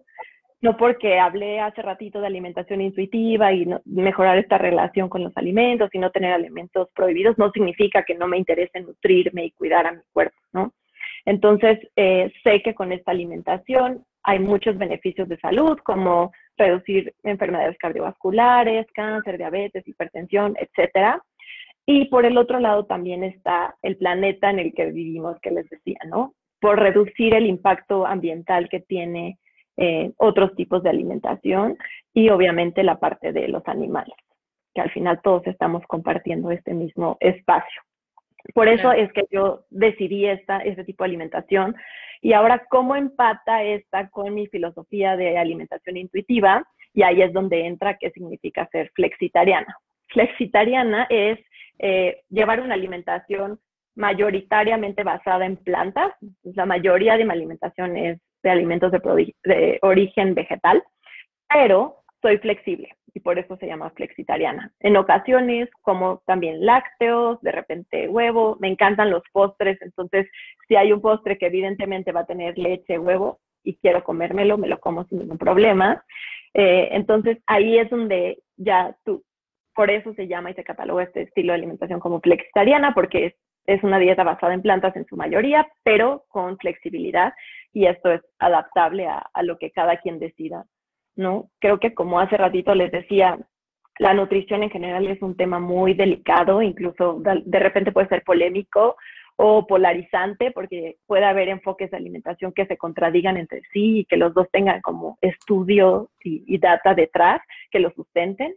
no 0.61 0.77
porque 0.77 1.19
hablé 1.19 1.61
hace 1.61 1.83
ratito 1.83 2.21
de 2.21 2.27
alimentación 2.27 2.81
intuitiva 2.81 3.53
y 3.53 3.69
mejorar 3.85 4.38
esta 4.38 4.59
relación 4.59 5.09
con 5.09 5.23
los 5.23 5.37
alimentos 5.37 5.90
y 5.92 5.99
no 5.99 6.11
tener 6.11 6.33
alimentos 6.33 6.88
prohibidos, 6.95 7.37
no 7.38 7.51
significa 7.51 8.05
que 8.05 8.14
no 8.14 8.27
me 8.27 8.38
interese 8.38 8.81
nutrirme 8.81 9.45
y 9.45 9.51
cuidar 9.51 9.87
a 9.87 9.92
mi 9.92 10.01
cuerpo, 10.12 10.38
¿no? 10.53 10.73
Entonces, 11.27 11.79
eh, 11.97 12.33
sé 12.42 12.62
que 12.62 12.75
con 12.75 12.92
esta 12.92 13.11
alimentación 13.11 14.05
hay 14.23 14.38
muchos 14.38 14.79
beneficios 14.79 15.29
de 15.29 15.38
salud, 15.38 15.79
como 15.85 16.33
reducir 16.57 17.14
enfermedades 17.23 17.77
cardiovasculares, 17.79 18.87
cáncer, 18.92 19.37
diabetes, 19.37 19.87
hipertensión, 19.87 20.57
etcétera. 20.59 21.23
Y 21.85 22.07
por 22.07 22.25
el 22.25 22.38
otro 22.38 22.59
lado 22.59 22.87
también 22.87 23.23
está 23.23 23.77
el 23.83 23.97
planeta 23.97 24.51
en 24.51 24.59
el 24.59 24.75
que 24.75 24.87
vivimos, 24.87 25.38
que 25.40 25.51
les 25.51 25.69
decía, 25.69 25.99
¿no? 26.07 26.35
Por 26.61 26.79
reducir 26.81 27.35
el 27.35 27.47
impacto 27.47 28.07
ambiental 28.07 28.69
que 28.69 28.81
tiene 28.81 29.38
eh, 29.77 30.12
otros 30.17 30.55
tipos 30.55 30.83
de 30.83 30.91
alimentación 30.91 31.77
y 32.15 32.31
obviamente 32.31 32.83
la 32.83 32.99
parte 32.99 33.33
de 33.33 33.49
los 33.49 33.67
animales, 33.69 34.15
que 34.75 34.81
al 34.81 34.91
final 34.91 35.21
todos 35.23 35.47
estamos 35.47 35.83
compartiendo 35.87 36.51
este 36.51 36.75
mismo 36.75 37.17
espacio. 37.21 37.83
Por 38.55 38.69
eso 38.69 38.93
es 38.93 39.12
que 39.12 39.25
yo 39.31 39.65
decidí 39.71 40.27
esta, 40.27 40.59
este 40.61 40.85
tipo 40.85 41.05
de 41.05 41.09
alimentación. 41.09 41.75
Y 42.23 42.33
ahora, 42.33 42.65
¿cómo 42.71 42.97
empata 42.97 43.62
esta 43.62 44.09
con 44.09 44.35
mi 44.35 44.47
filosofía 44.47 45.17
de 45.17 45.39
alimentación 45.39 45.97
intuitiva? 45.97 46.65
Y 46.95 47.03
ahí 47.03 47.23
es 47.23 47.33
donde 47.33 47.67
entra 47.67 47.99
qué 47.99 48.11
significa 48.11 48.69
ser 48.73 48.91
flexitariana. 48.95 49.77
Flexitariana 50.09 51.07
es 51.11 51.39
eh, 51.79 52.23
llevar 52.31 52.61
una 52.61 52.75
alimentación 52.75 53.59
mayoritariamente 53.97 55.03
basada 55.03 55.45
en 55.45 55.57
plantas. 55.57 56.12
La 56.43 56.67
mayoría 56.67 57.17
de 57.17 57.25
mi 57.25 57.33
alimentación 57.33 57.97
es 57.97 58.21
de 58.46 58.52
alimentos 58.52 58.92
de, 58.92 59.78
origen 59.82 60.35
vegetal, 60.35 60.82
pero 61.48 61.96
soy 62.22 62.38
flexible 62.38 62.90
y 63.12 63.20
por 63.20 63.38
eso 63.38 63.56
se 63.56 63.66
llama 63.66 63.90
flexitariana. 63.90 64.72
En 64.80 64.96
ocasiones 64.96 65.68
como 65.82 66.22
también 66.26 66.64
lácteos, 66.64 67.40
de 67.40 67.50
repente 67.50 68.09
huevo, 68.09 68.56
me 68.61 68.68
encantan 68.68 69.11
los 69.11 69.22
postres, 69.32 69.80
entonces 69.82 70.28
si 70.68 70.76
hay 70.76 70.92
un 70.92 71.00
postre 71.00 71.38
que 71.38 71.46
evidentemente 71.46 72.12
va 72.12 72.20
a 72.20 72.26
tener 72.26 72.56
leche, 72.56 72.98
huevo 72.98 73.40
y 73.64 73.76
quiero 73.76 74.04
comérmelo, 74.04 74.59
me 74.59 74.68
lo 74.68 74.78
como 74.78 75.04
sin 75.06 75.18
ningún 75.18 75.38
problema. 75.38 76.04
Eh, 76.54 76.90
entonces 76.92 77.38
ahí 77.46 77.78
es 77.78 77.90
donde 77.90 78.38
ya 78.56 78.96
tú, 79.04 79.24
por 79.74 79.90
eso 79.90 80.14
se 80.14 80.28
llama 80.28 80.50
y 80.50 80.54
se 80.54 80.64
cataloga 80.64 81.02
este 81.02 81.22
estilo 81.22 81.52
de 81.52 81.59
alimentación 81.59 81.98
como 82.00 82.20
flexitariana, 82.20 82.94
porque 82.94 83.26
es, 83.26 83.35
es 83.66 83.83
una 83.83 83.98
dieta 83.98 84.24
basada 84.24 84.55
en 84.55 84.62
plantas 84.62 84.94
en 84.96 85.07
su 85.07 85.16
mayoría, 85.16 85.66
pero 85.83 86.24
con 86.29 86.57
flexibilidad 86.59 87.33
y 87.72 87.87
esto 87.87 88.11
es 88.11 88.22
adaptable 88.38 89.07
a, 89.07 89.42
lo 89.42 89.59
que 89.59 89.70
cada 89.70 89.98
quien 89.98 90.18
decida, 90.18 90.64
¿no? 91.14 91.50
Creo 91.61 91.79
que 91.79 91.92
como 91.92 92.20
hace 92.20 92.37
ratito 92.37 92.74
les 92.74 92.90
decía, 92.90 93.38
la 93.98 94.14
nutrición 94.14 94.62
en 94.62 94.70
general 94.70 95.07
es 95.07 95.20
un 95.20 95.37
tema 95.37 95.59
muy 95.59 95.94
delicado, 95.94 96.62
incluso 96.62 97.20
de 97.22 97.59
repente 97.59 97.92
puede 97.92 98.09
ser 98.09 98.22
polémico 98.24 98.96
o 99.37 99.66
polarizante, 99.66 100.52
porque 100.52 100.96
puede 101.07 101.26
haber 101.26 101.48
enfoques 101.50 101.90
de 101.90 101.98
alimentación 101.98 102.52
que 102.52 102.64
se 102.66 102.79
contradigan 102.79 103.37
entre 103.37 103.61
sí 103.72 103.98
y 103.98 104.05
que 104.07 104.16
los 104.16 104.33
dos 104.33 104.48
tengan 104.50 104.81
como 104.81 105.18
estudio 105.20 106.09
y 106.22 106.59
data 106.59 106.94
detrás 106.94 107.42
que 107.70 107.81
lo 107.81 107.90
sustenten 107.90 108.55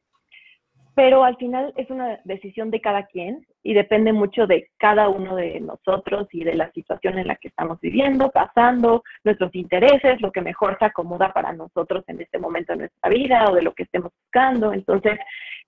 pero 0.99 1.23
al 1.23 1.37
final 1.37 1.73
es 1.77 1.89
una 1.89 2.19
decisión 2.25 2.71
de 2.71 2.81
cada 2.81 3.05
quien 3.05 3.47
y 3.63 3.73
depende 3.73 4.11
mucho 4.11 4.47
de 4.47 4.69
cada 4.77 5.07
uno 5.07 5.37
de 5.37 5.61
nosotros 5.61 6.27
y 6.33 6.43
de 6.43 6.55
la 6.55 6.69
situación 6.73 7.17
en 7.17 7.27
la 7.27 7.37
que 7.37 7.47
estamos 7.47 7.79
viviendo, 7.79 8.29
pasando, 8.31 9.01
nuestros 9.23 9.55
intereses, 9.55 10.19
lo 10.19 10.33
que 10.33 10.41
mejor 10.41 10.77
se 10.77 10.83
acomoda 10.83 11.31
para 11.31 11.53
nosotros 11.53 12.03
en 12.07 12.19
este 12.19 12.37
momento 12.37 12.73
de 12.73 12.79
nuestra 12.79 13.09
vida 13.09 13.49
o 13.49 13.55
de 13.55 13.61
lo 13.61 13.73
que 13.73 13.83
estemos 13.83 14.11
buscando. 14.23 14.73
Entonces, 14.73 15.17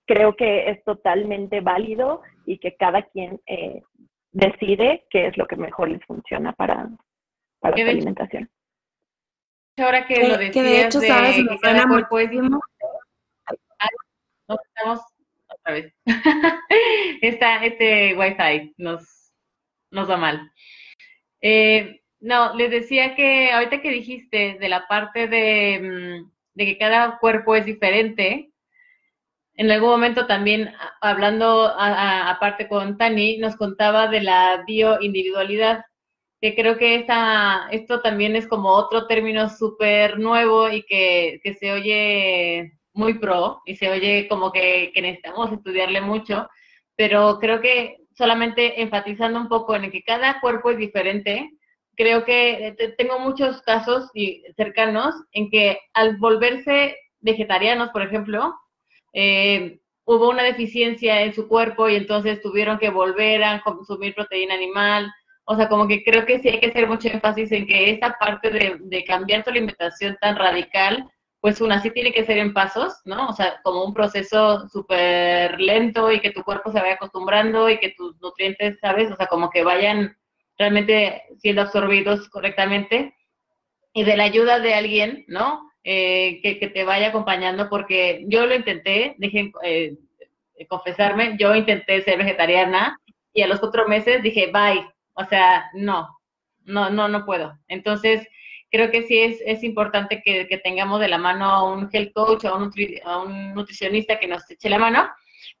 creo 0.04 0.36
que 0.36 0.68
es 0.68 0.84
totalmente 0.84 1.62
válido 1.62 2.20
y 2.44 2.58
que 2.58 2.76
cada 2.76 3.00
quien 3.00 3.40
eh, 3.46 3.80
decide 4.32 5.06
qué 5.08 5.28
es 5.28 5.38
lo 5.38 5.46
que 5.46 5.56
mejor 5.56 5.88
les 5.88 6.04
funciona 6.04 6.52
para, 6.52 6.90
para 7.58 7.74
su 7.74 7.88
alimentación. 7.88 8.50
Ahora 9.78 10.06
que, 10.06 10.28
lo 10.28 10.36
decías 10.36 10.66
de 10.66 10.82
hecho, 10.82 11.00
sabes, 11.00 11.38
me 11.42 11.56
suena 11.56 11.86
muy 11.86 12.04
estamos 14.48 15.00
otra 15.62 15.74
vez. 15.74 15.94
este 17.22 18.14
Wi-Fi 18.16 18.74
nos, 18.76 19.32
nos 19.90 20.10
va 20.10 20.16
mal. 20.16 20.52
Eh, 21.40 22.00
no, 22.20 22.54
les 22.54 22.70
decía 22.70 23.14
que 23.16 23.52
ahorita 23.52 23.80
que 23.82 23.90
dijiste 23.90 24.56
de 24.60 24.68
la 24.68 24.86
parte 24.86 25.26
de, 25.28 25.80
mm, 25.82 26.30
de, 26.54 26.64
que 26.66 26.78
cada 26.78 27.18
cuerpo 27.18 27.56
es 27.56 27.66
diferente, 27.66 28.52
en 29.54 29.70
algún 29.70 29.90
momento 29.90 30.26
también 30.26 30.72
hablando 31.00 31.72
aparte 31.76 32.68
con 32.68 32.96
Tani, 32.96 33.38
nos 33.38 33.56
contaba 33.56 34.08
de 34.08 34.22
la 34.22 34.64
bioindividualidad, 34.66 35.84
que 36.40 36.54
creo 36.54 36.78
que 36.78 36.96
esta, 36.96 37.68
esto 37.70 38.00
también 38.00 38.34
es 38.34 38.48
como 38.48 38.70
otro 38.70 39.06
término 39.06 39.48
súper 39.50 40.18
nuevo 40.18 40.70
y 40.70 40.82
que, 40.84 41.40
que 41.44 41.54
se 41.54 41.72
oye 41.72 42.72
muy 42.94 43.14
pro 43.14 43.62
y 43.64 43.76
se 43.76 43.90
oye 43.90 44.28
como 44.28 44.52
que, 44.52 44.92
necesitamos 44.94 45.52
estudiarle 45.52 46.00
mucho, 46.00 46.48
pero 46.96 47.38
creo 47.40 47.60
que 47.60 47.98
solamente 48.14 48.82
enfatizando 48.82 49.40
un 49.40 49.48
poco 49.48 49.74
en 49.74 49.90
que 49.90 50.02
cada 50.02 50.40
cuerpo 50.40 50.70
es 50.70 50.78
diferente, 50.78 51.50
creo 51.96 52.24
que 52.24 52.74
tengo 52.98 53.18
muchos 53.18 53.62
casos 53.62 54.10
y 54.14 54.42
cercanos 54.56 55.14
en 55.32 55.50
que 55.50 55.78
al 55.94 56.16
volverse 56.18 56.96
vegetarianos, 57.20 57.90
por 57.90 58.02
ejemplo, 58.02 58.54
eh, 59.14 59.78
hubo 60.04 60.30
una 60.30 60.42
deficiencia 60.42 61.22
en 61.22 61.32
su 61.32 61.48
cuerpo 61.48 61.88
y 61.88 61.96
entonces 61.96 62.40
tuvieron 62.42 62.78
que 62.78 62.90
volver 62.90 63.44
a 63.44 63.62
consumir 63.62 64.14
proteína 64.14 64.54
animal. 64.54 65.12
O 65.44 65.56
sea, 65.56 65.68
como 65.68 65.88
que 65.88 66.02
creo 66.04 66.24
que 66.26 66.38
sí 66.40 66.48
hay 66.48 66.60
que 66.60 66.68
hacer 66.68 66.88
mucho 66.88 67.08
énfasis 67.08 67.50
en 67.52 67.66
que 67.66 67.90
esta 67.90 68.16
parte 68.18 68.50
de, 68.50 68.76
de 68.80 69.04
cambiar 69.04 69.44
tu 69.44 69.50
alimentación 69.50 70.16
tan 70.20 70.36
radical 70.36 71.11
pues 71.42 71.60
una 71.60 71.82
sí 71.82 71.90
tiene 71.90 72.12
que 72.12 72.24
ser 72.24 72.38
en 72.38 72.54
pasos, 72.54 73.00
¿no? 73.04 73.26
O 73.26 73.32
sea, 73.32 73.60
como 73.64 73.84
un 73.84 73.92
proceso 73.92 74.68
súper 74.68 75.60
lento 75.60 76.12
y 76.12 76.20
que 76.20 76.30
tu 76.30 76.44
cuerpo 76.44 76.70
se 76.70 76.78
vaya 76.78 76.94
acostumbrando 76.94 77.68
y 77.68 77.80
que 77.80 77.90
tus 77.96 78.16
nutrientes, 78.20 78.78
¿sabes? 78.80 79.10
O 79.10 79.16
sea, 79.16 79.26
como 79.26 79.50
que 79.50 79.64
vayan 79.64 80.16
realmente 80.56 81.24
siendo 81.38 81.62
absorbidos 81.62 82.28
correctamente. 82.28 83.16
Y 83.92 84.04
de 84.04 84.16
la 84.16 84.22
ayuda 84.22 84.60
de 84.60 84.74
alguien, 84.74 85.24
¿no? 85.26 85.68
Eh, 85.82 86.38
que, 86.44 86.68
te 86.68 86.84
vaya 86.84 87.08
acompañando, 87.08 87.68
porque 87.68 88.24
yo 88.28 88.46
lo 88.46 88.54
intenté, 88.54 89.16
dejen 89.18 89.52
eh, 89.64 89.96
confesarme, 90.68 91.36
yo 91.40 91.56
intenté 91.56 92.02
ser 92.02 92.18
vegetariana 92.18 92.96
y 93.34 93.42
a 93.42 93.48
los 93.48 93.58
cuatro 93.58 93.88
meses 93.88 94.22
dije, 94.22 94.52
bye, 94.52 94.88
o 95.14 95.24
sea, 95.24 95.64
no, 95.74 96.08
no, 96.60 96.88
no, 96.88 97.08
no 97.08 97.24
puedo. 97.24 97.58
Entonces, 97.66 98.28
creo 98.72 98.90
que 98.90 99.02
sí 99.02 99.18
es, 99.18 99.40
es 99.44 99.62
importante 99.62 100.22
que, 100.24 100.46
tengamos 100.64 100.98
de 100.98 101.08
la 101.08 101.18
mano 101.18 101.44
a 101.44 101.70
un 101.70 101.90
health 101.92 102.12
coach, 102.14 102.44
a 102.46 102.54
un, 102.54 102.72
a 103.04 103.18
un 103.18 103.54
nutricionista 103.54 104.18
que 104.18 104.26
nos 104.26 104.50
eche 104.50 104.70
la 104.70 104.78
mano. 104.78 105.08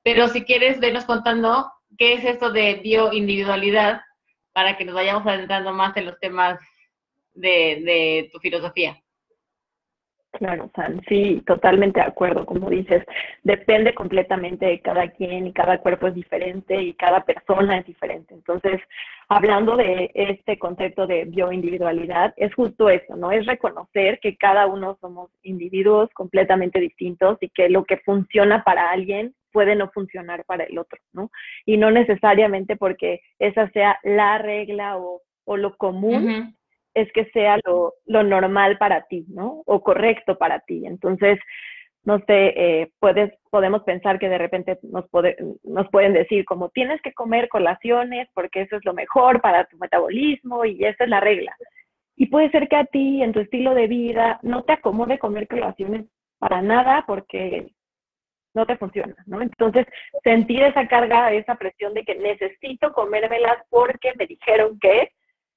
Pero 0.02 0.28
si 0.28 0.42
quieres, 0.42 0.80
venos 0.80 1.04
contando 1.04 1.70
qué 1.98 2.14
es 2.14 2.24
esto 2.24 2.50
de 2.50 2.76
bioindividualidad 2.82 4.00
para 4.52 4.78
que 4.78 4.86
nos 4.86 4.94
vayamos 4.94 5.26
adentrando 5.26 5.72
más 5.72 5.94
en 5.98 6.06
los 6.06 6.18
temas 6.18 6.58
de, 7.34 7.82
de 7.84 8.30
tu 8.32 8.40
filosofía. 8.40 9.01
Claro, 10.32 10.70
San, 10.74 11.02
sí, 11.08 11.42
totalmente 11.46 12.00
de 12.00 12.06
acuerdo, 12.06 12.46
como 12.46 12.70
dices, 12.70 13.04
depende 13.42 13.94
completamente 13.94 14.64
de 14.64 14.80
cada 14.80 15.08
quien 15.10 15.46
y 15.46 15.52
cada 15.52 15.78
cuerpo 15.78 16.06
es 16.06 16.14
diferente 16.14 16.80
y 16.80 16.94
cada 16.94 17.22
persona 17.24 17.76
es 17.78 17.86
diferente. 17.86 18.32
Entonces, 18.32 18.80
hablando 19.28 19.76
de 19.76 20.10
este 20.14 20.58
concepto 20.58 21.06
de 21.06 21.26
bioindividualidad, 21.26 22.32
es 22.38 22.54
justo 22.54 22.88
eso, 22.88 23.14
¿no? 23.14 23.30
Es 23.30 23.44
reconocer 23.44 24.20
que 24.20 24.38
cada 24.38 24.66
uno 24.66 24.96
somos 25.02 25.30
individuos 25.42 26.08
completamente 26.14 26.80
distintos 26.80 27.36
y 27.42 27.50
que 27.50 27.68
lo 27.68 27.84
que 27.84 27.98
funciona 27.98 28.64
para 28.64 28.90
alguien 28.90 29.34
puede 29.52 29.76
no 29.76 29.90
funcionar 29.90 30.46
para 30.46 30.64
el 30.64 30.78
otro, 30.78 30.98
¿no? 31.12 31.30
Y 31.66 31.76
no 31.76 31.90
necesariamente 31.90 32.76
porque 32.76 33.20
esa 33.38 33.68
sea 33.72 33.98
la 34.02 34.38
regla 34.38 34.96
o, 34.96 35.20
o 35.44 35.56
lo 35.58 35.76
común, 35.76 36.56
es 36.94 37.10
que 37.12 37.26
sea 37.26 37.58
lo, 37.64 37.94
normal 38.06 38.78
para 38.78 39.02
ti, 39.02 39.24
¿no? 39.28 39.62
O 39.66 39.82
correcto 39.82 40.36
para 40.38 40.60
ti. 40.60 40.86
Entonces, 40.86 41.38
no 42.04 42.18
sé, 42.26 42.52
eh, 42.56 42.90
puedes, 42.98 43.32
podemos 43.50 43.82
pensar 43.84 44.18
que 44.18 44.28
de 44.28 44.38
repente 44.38 44.78
nos, 44.82 45.04
nos 45.62 45.88
pueden 45.90 46.12
decir 46.12 46.44
como 46.44 46.70
tienes 46.70 47.00
que 47.02 47.12
comer 47.12 47.48
colaciones 47.48 48.28
porque 48.34 48.62
eso 48.62 48.76
es 48.76 48.84
lo 48.84 48.92
mejor 48.92 49.40
para 49.40 49.64
tu 49.66 49.76
metabolismo 49.78 50.64
y 50.64 50.84
esa 50.84 51.04
es 51.04 51.10
la 51.10 51.20
regla. 51.20 51.54
Y 52.16 52.26
puede 52.26 52.50
ser 52.50 52.68
que 52.68 52.76
a 52.76 52.84
ti, 52.84 53.22
en 53.22 53.32
tu 53.32 53.40
estilo 53.40 53.74
de 53.74 53.86
vida, 53.86 54.38
no 54.42 54.64
te 54.64 54.72
acomode 54.72 55.18
comer 55.18 55.48
colaciones 55.48 56.06
para 56.38 56.60
nada 56.60 57.04
porque 57.06 57.68
no 58.54 58.66
te 58.66 58.76
funciona, 58.76 59.14
¿no? 59.26 59.40
Entonces, 59.40 59.86
sentir 60.22 60.62
esa 60.62 60.86
carga, 60.86 61.32
esa 61.32 61.54
presión 61.54 61.94
de 61.94 62.04
que 62.04 62.14
necesito 62.16 62.92
comérmelas 62.92 63.56
porque 63.70 64.12
me 64.18 64.26
dijeron 64.26 64.78
que, 64.78 65.10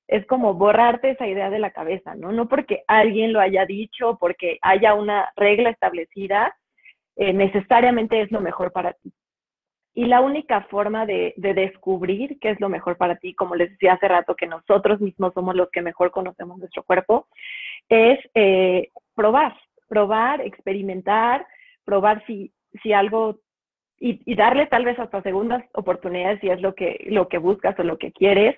es 0.08 0.26
como 0.28 0.54
borrarte 0.54 1.12
esa 1.12 1.28
idea 1.28 1.50
de 1.50 1.60
la 1.60 1.72
cabeza, 1.72 2.16
¿no? 2.16 2.32
No 2.32 2.48
porque 2.48 2.84
alguien 2.88 3.34
lo 3.34 3.40
haya 3.40 3.66
dicho, 3.66 4.18
porque 4.20 4.60
haya 4.62 4.94
una 4.94 5.32
regla 5.36 5.70
establecida, 5.70 6.56
eh, 7.16 7.34
necesariamente 7.34 8.22
es 8.22 8.32
lo 8.32 8.42
mejor 8.42 8.72
para 8.72 8.94
ti. 8.94 9.12
Y 9.94 10.06
la 10.06 10.20
única 10.20 10.62
forma 10.64 11.06
de, 11.06 11.34
descubrir 11.38 12.38
qué 12.40 12.50
es 12.50 12.60
lo 12.60 12.68
mejor 12.68 12.98
para 12.98 13.16
ti, 13.16 13.34
como 13.34 13.56
les 13.56 13.72
decía 13.72 13.94
hace 13.94 14.10
rato, 14.10 14.36
que 14.36 14.46
nosotros 14.46 15.00
mismos 15.00 15.34
somos 15.34 15.56
los 15.56 15.70
que 15.72 15.82
mejor 15.82 16.12
conocemos 16.12 16.58
nuestro 16.58 16.84
cuerpo, 16.84 17.28
es 17.88 18.20
eh, 18.34 18.90
probar, 19.16 19.56
probar, 19.88 20.42
experimentar, 20.42 21.48
probar 21.86 22.26
si, 22.28 22.52
si 22.84 22.92
algo 22.92 23.40
y, 23.98 24.36
darle 24.36 24.68
tal 24.68 24.86
vez 24.86 25.00
hasta 25.00 25.22
segundas 25.22 25.64
oportunidades 25.74 26.40
si 26.42 26.50
es 26.50 26.62
lo 26.62 26.76
que, 26.76 27.06
lo 27.08 27.30
que 27.30 27.38
buscas 27.38 27.80
o 27.80 27.84
lo 27.84 27.98
que 27.98 28.12
quieres. 28.12 28.58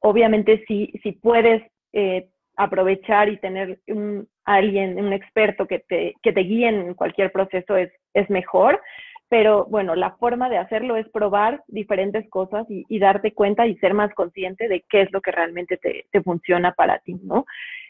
Obviamente 0.00 0.64
si, 0.66 0.92
si 1.02 1.12
puedes 1.12 1.62
eh, 1.92 2.28
aprovechar 2.56 3.28
y 3.28 3.38
tener 3.38 3.80
un, 3.88 4.28
alguien, 4.44 4.98
un 4.98 5.12
experto 5.12 5.66
que 5.66 5.80
te, 5.80 6.14
que 6.22 6.32
te 6.32 6.40
guíe 6.40 6.68
en 6.68 6.94
cualquier 6.94 7.32
proceso 7.32 7.76
es, 7.76 7.92
es 8.14 8.28
mejor, 8.30 8.80
pero 9.28 9.66
bueno, 9.66 9.94
la 9.94 10.12
forma 10.12 10.48
de 10.48 10.58
hacerlo 10.58 10.96
es 10.96 11.08
probar 11.08 11.62
diferentes 11.66 12.28
cosas 12.30 12.64
y, 12.70 12.84
y, 12.88 12.98
darte 12.98 13.32
cuenta 13.32 13.66
y 13.66 13.76
ser 13.78 13.92
más 13.92 14.14
consciente 14.14 14.68
de 14.68 14.84
qué 14.88 15.02
es 15.02 15.12
lo 15.12 15.20
que 15.20 15.32
realmente 15.32 15.76
te, 15.76 16.06
te 16.12 16.22
funciona 16.22 16.72
para 16.72 16.98
ti, 17.00 17.14
¿no? 17.22 17.44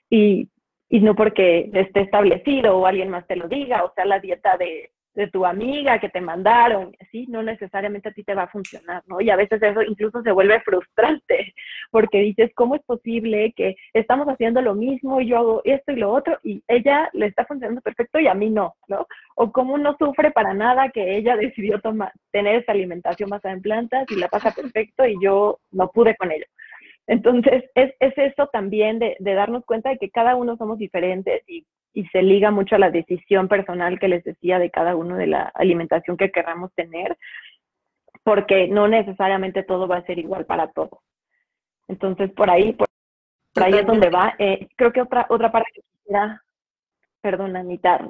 Y, 0.08 0.48
y 0.88 1.00
no 1.00 1.14
porque 1.14 1.70
esté 1.74 2.00
establecido 2.00 2.78
o 2.78 2.86
alguien 2.86 3.10
más 3.10 3.26
te 3.26 3.36
lo 3.36 3.48
diga, 3.48 3.84
o 3.84 3.92
sea, 3.94 4.04
la 4.04 4.20
dieta 4.20 4.56
de, 4.56 4.90
de 5.16 5.28
tu 5.28 5.46
amiga 5.46 5.98
que 5.98 6.10
te 6.10 6.20
mandaron, 6.20 6.94
sí, 7.10 7.26
no 7.28 7.42
necesariamente 7.42 8.10
a 8.10 8.12
ti 8.12 8.22
te 8.22 8.34
va 8.34 8.42
a 8.42 8.48
funcionar, 8.48 9.02
¿no? 9.06 9.18
Y 9.22 9.30
a 9.30 9.36
veces 9.36 9.62
eso 9.62 9.82
incluso 9.82 10.22
se 10.22 10.30
vuelve 10.30 10.60
frustrante, 10.60 11.54
porque 11.90 12.20
dices, 12.20 12.50
¿cómo 12.54 12.76
es 12.76 12.82
posible 12.82 13.54
que 13.56 13.76
estamos 13.94 14.28
haciendo 14.28 14.60
lo 14.60 14.74
mismo 14.74 15.20
y 15.20 15.28
yo 15.28 15.38
hago 15.38 15.62
esto 15.64 15.92
y 15.92 15.96
lo 15.96 16.12
otro 16.12 16.38
y 16.44 16.62
ella 16.68 17.08
le 17.14 17.26
está 17.26 17.46
funcionando 17.46 17.80
perfecto 17.80 18.20
y 18.20 18.28
a 18.28 18.34
mí 18.34 18.50
no, 18.50 18.74
¿no? 18.88 19.06
O 19.36 19.50
cómo 19.52 19.78
no 19.78 19.96
sufre 19.98 20.32
para 20.32 20.52
nada 20.52 20.90
que 20.90 21.16
ella 21.16 21.34
decidió 21.36 21.80
tomar, 21.80 22.12
tener 22.30 22.56
esa 22.56 22.72
alimentación 22.72 23.30
basada 23.30 23.54
en 23.54 23.62
plantas 23.62 24.04
y 24.10 24.16
la 24.16 24.28
pasa 24.28 24.52
perfecto 24.52 25.06
y 25.06 25.16
yo 25.22 25.58
no 25.70 25.88
pude 25.88 26.14
con 26.16 26.30
ello. 26.30 26.44
Entonces, 27.06 27.64
es, 27.74 27.94
es 28.00 28.18
eso 28.18 28.48
también 28.52 28.98
de, 28.98 29.16
de, 29.20 29.34
darnos 29.34 29.64
cuenta 29.64 29.90
de 29.90 29.96
que 29.96 30.10
cada 30.10 30.36
uno 30.36 30.56
somos 30.56 30.76
diferentes 30.76 31.42
y, 31.46 31.64
y, 31.96 32.06
se 32.08 32.22
liga 32.22 32.50
mucho 32.50 32.76
a 32.76 32.78
la 32.78 32.90
decisión 32.90 33.48
personal 33.48 33.98
que 33.98 34.08
les 34.08 34.22
decía 34.22 34.58
de 34.58 34.70
cada 34.70 34.94
uno 34.94 35.16
de 35.16 35.26
la 35.26 35.50
alimentación 35.54 36.16
que 36.16 36.30
queramos 36.30 36.72
tener, 36.74 37.16
porque 38.22 38.68
no 38.68 38.86
necesariamente 38.86 39.62
todo 39.62 39.88
va 39.88 39.98
a 39.98 40.04
ser 40.04 40.18
igual 40.18 40.44
para 40.44 40.68
todos. 40.68 41.00
Entonces, 41.88 42.30
por 42.32 42.50
ahí, 42.50 42.72
por, 42.72 42.88
ahí 43.62 43.74
es 43.74 43.86
donde 43.86 44.10
va. 44.10 44.34
Eh, 44.38 44.68
creo 44.76 44.92
que 44.92 45.02
otra, 45.02 45.26
otra 45.28 45.50
parte 45.50 45.70
que 45.74 45.82
quisiera, 45.82 46.42
perdón, 47.20 47.56
Anita, 47.56 48.08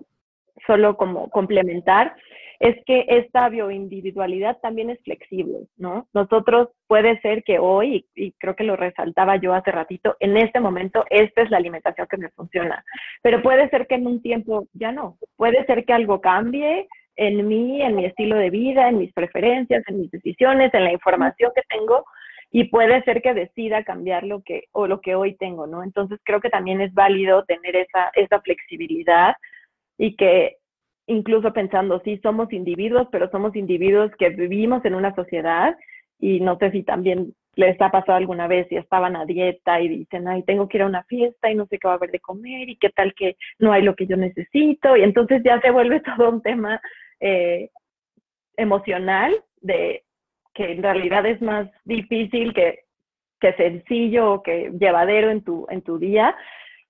solo 0.67 0.97
como 0.97 1.31
complementar, 1.31 2.17
es 2.61 2.77
que 2.85 3.05
esta 3.09 3.49
bioindividualidad 3.49 4.59
también 4.59 4.91
es 4.91 5.01
flexible, 5.03 5.67
¿no? 5.77 6.07
Nosotros 6.15 6.69
puede 6.87 7.21
ser 7.21 7.43
que 7.45 7.59
hoy, 7.59 8.07
y 8.15 8.33
creo 8.33 8.57
que 8.57 8.65
lo 8.65 8.77
resaltaba 8.77 9.37
yo 9.37 9.55
hace 9.55 9.73
ratito, 9.73 10.17
en 10.21 10.37
este 10.37 10.61
momento 10.61 11.05
esta 11.11 11.43
es 11.43 11.51
la 11.51 11.59
alimentación 11.59 12.07
que 12.09 12.17
me 12.17 12.31
funciona, 12.31 12.85
pero 13.23 13.43
puede 13.43 13.69
ser 13.71 13.87
que 13.87 13.97
en 13.97 14.07
un 14.07 14.23
tiempo 14.23 14.67
ya 14.73 14.93
no, 14.93 15.19
puede 15.37 15.65
ser 15.67 15.85
que 15.85 15.93
algo 15.93 16.21
cambie 16.21 16.89
en 17.17 17.47
mí, 17.49 17.83
en 17.83 17.97
mi 17.97 18.05
estilo 18.05 18.37
de 18.37 18.51
vida, 18.51 18.89
en 18.89 18.99
mis 18.99 19.13
preferencias, 19.13 19.83
en 19.89 20.01
mis 20.01 20.11
decisiones, 20.11 20.73
en 20.75 20.85
la 20.85 20.93
información 20.93 21.51
que 21.55 21.63
tengo, 21.69 22.05
y 22.51 22.65
puede 22.65 23.03
ser 23.03 23.23
que 23.23 23.35
decida 23.35 23.85
cambiar 23.85 24.25
lo 24.25 24.43
que 24.43 24.65
o 24.73 24.87
lo 24.87 25.01
que 25.01 25.15
hoy 25.15 25.35
tengo, 25.35 25.67
¿no? 25.67 25.83
Entonces 25.83 26.21
creo 26.25 26.41
que 26.41 26.51
también 26.51 26.81
es 26.81 26.95
válido 26.95 27.45
tener 27.45 27.75
esa, 27.77 28.11
esa 28.15 28.41
flexibilidad 28.41 29.35
y 29.99 30.17
que 30.17 30.57
incluso 31.07 31.53
pensando, 31.53 32.01
sí, 32.05 32.19
somos 32.23 32.53
individuos, 32.53 33.09
pero 33.11 33.31
somos 33.31 33.55
individuos 33.57 34.11
que 34.19 34.31
vivimos 34.31 34.85
en 34.85 34.95
una 34.95 35.15
sociedad 35.15 35.77
y 36.19 36.41
no 36.41 36.57
sé 36.59 36.71
si 36.71 36.83
también 36.83 37.35
les 37.55 37.81
ha 37.81 37.91
pasado 37.91 38.19
alguna 38.19 38.47
vez 38.47 38.69
si 38.69 38.77
estaban 38.77 39.17
a 39.17 39.25
dieta 39.25 39.81
y 39.81 39.89
dicen, 39.89 40.29
ay, 40.29 40.43
tengo 40.43 40.69
que 40.69 40.79
ir 40.79 40.83
a 40.83 40.87
una 40.87 41.05
fiesta 41.05 41.51
y 41.51 41.55
no 41.55 41.67
sé 41.67 41.79
qué 41.79 41.89
va 41.89 41.95
a 41.95 41.97
haber 41.97 42.11
de 42.11 42.21
comer 42.21 42.69
y 42.69 42.77
qué 42.77 42.91
tal 42.91 43.15
que 43.15 43.37
no 43.59 43.73
hay 43.73 43.83
lo 43.83 43.95
que 43.95 44.07
yo 44.07 44.17
necesito 44.17 44.97
y 44.97 45.03
entonces 45.03 45.43
ya 45.45 45.61
se 45.61 45.71
vuelve 45.71 46.01
todo 46.17 46.31
un 46.31 46.43
tema 46.43 46.81
eh, 47.21 47.71
emocional 48.57 49.35
de 49.61 50.05
que 50.55 50.73
en 50.73 50.83
realidad 50.83 51.25
es 51.27 51.41
más 51.41 51.69
difícil 51.85 52.53
que, 52.53 52.81
que 53.41 53.53
sencillo 53.55 54.35
o 54.35 54.43
que 54.43 54.71
llevadero 54.79 55.31
en 55.31 55.43
tu, 55.43 55.67
en 55.71 55.83
tu 55.83 55.99
día 55.99 56.35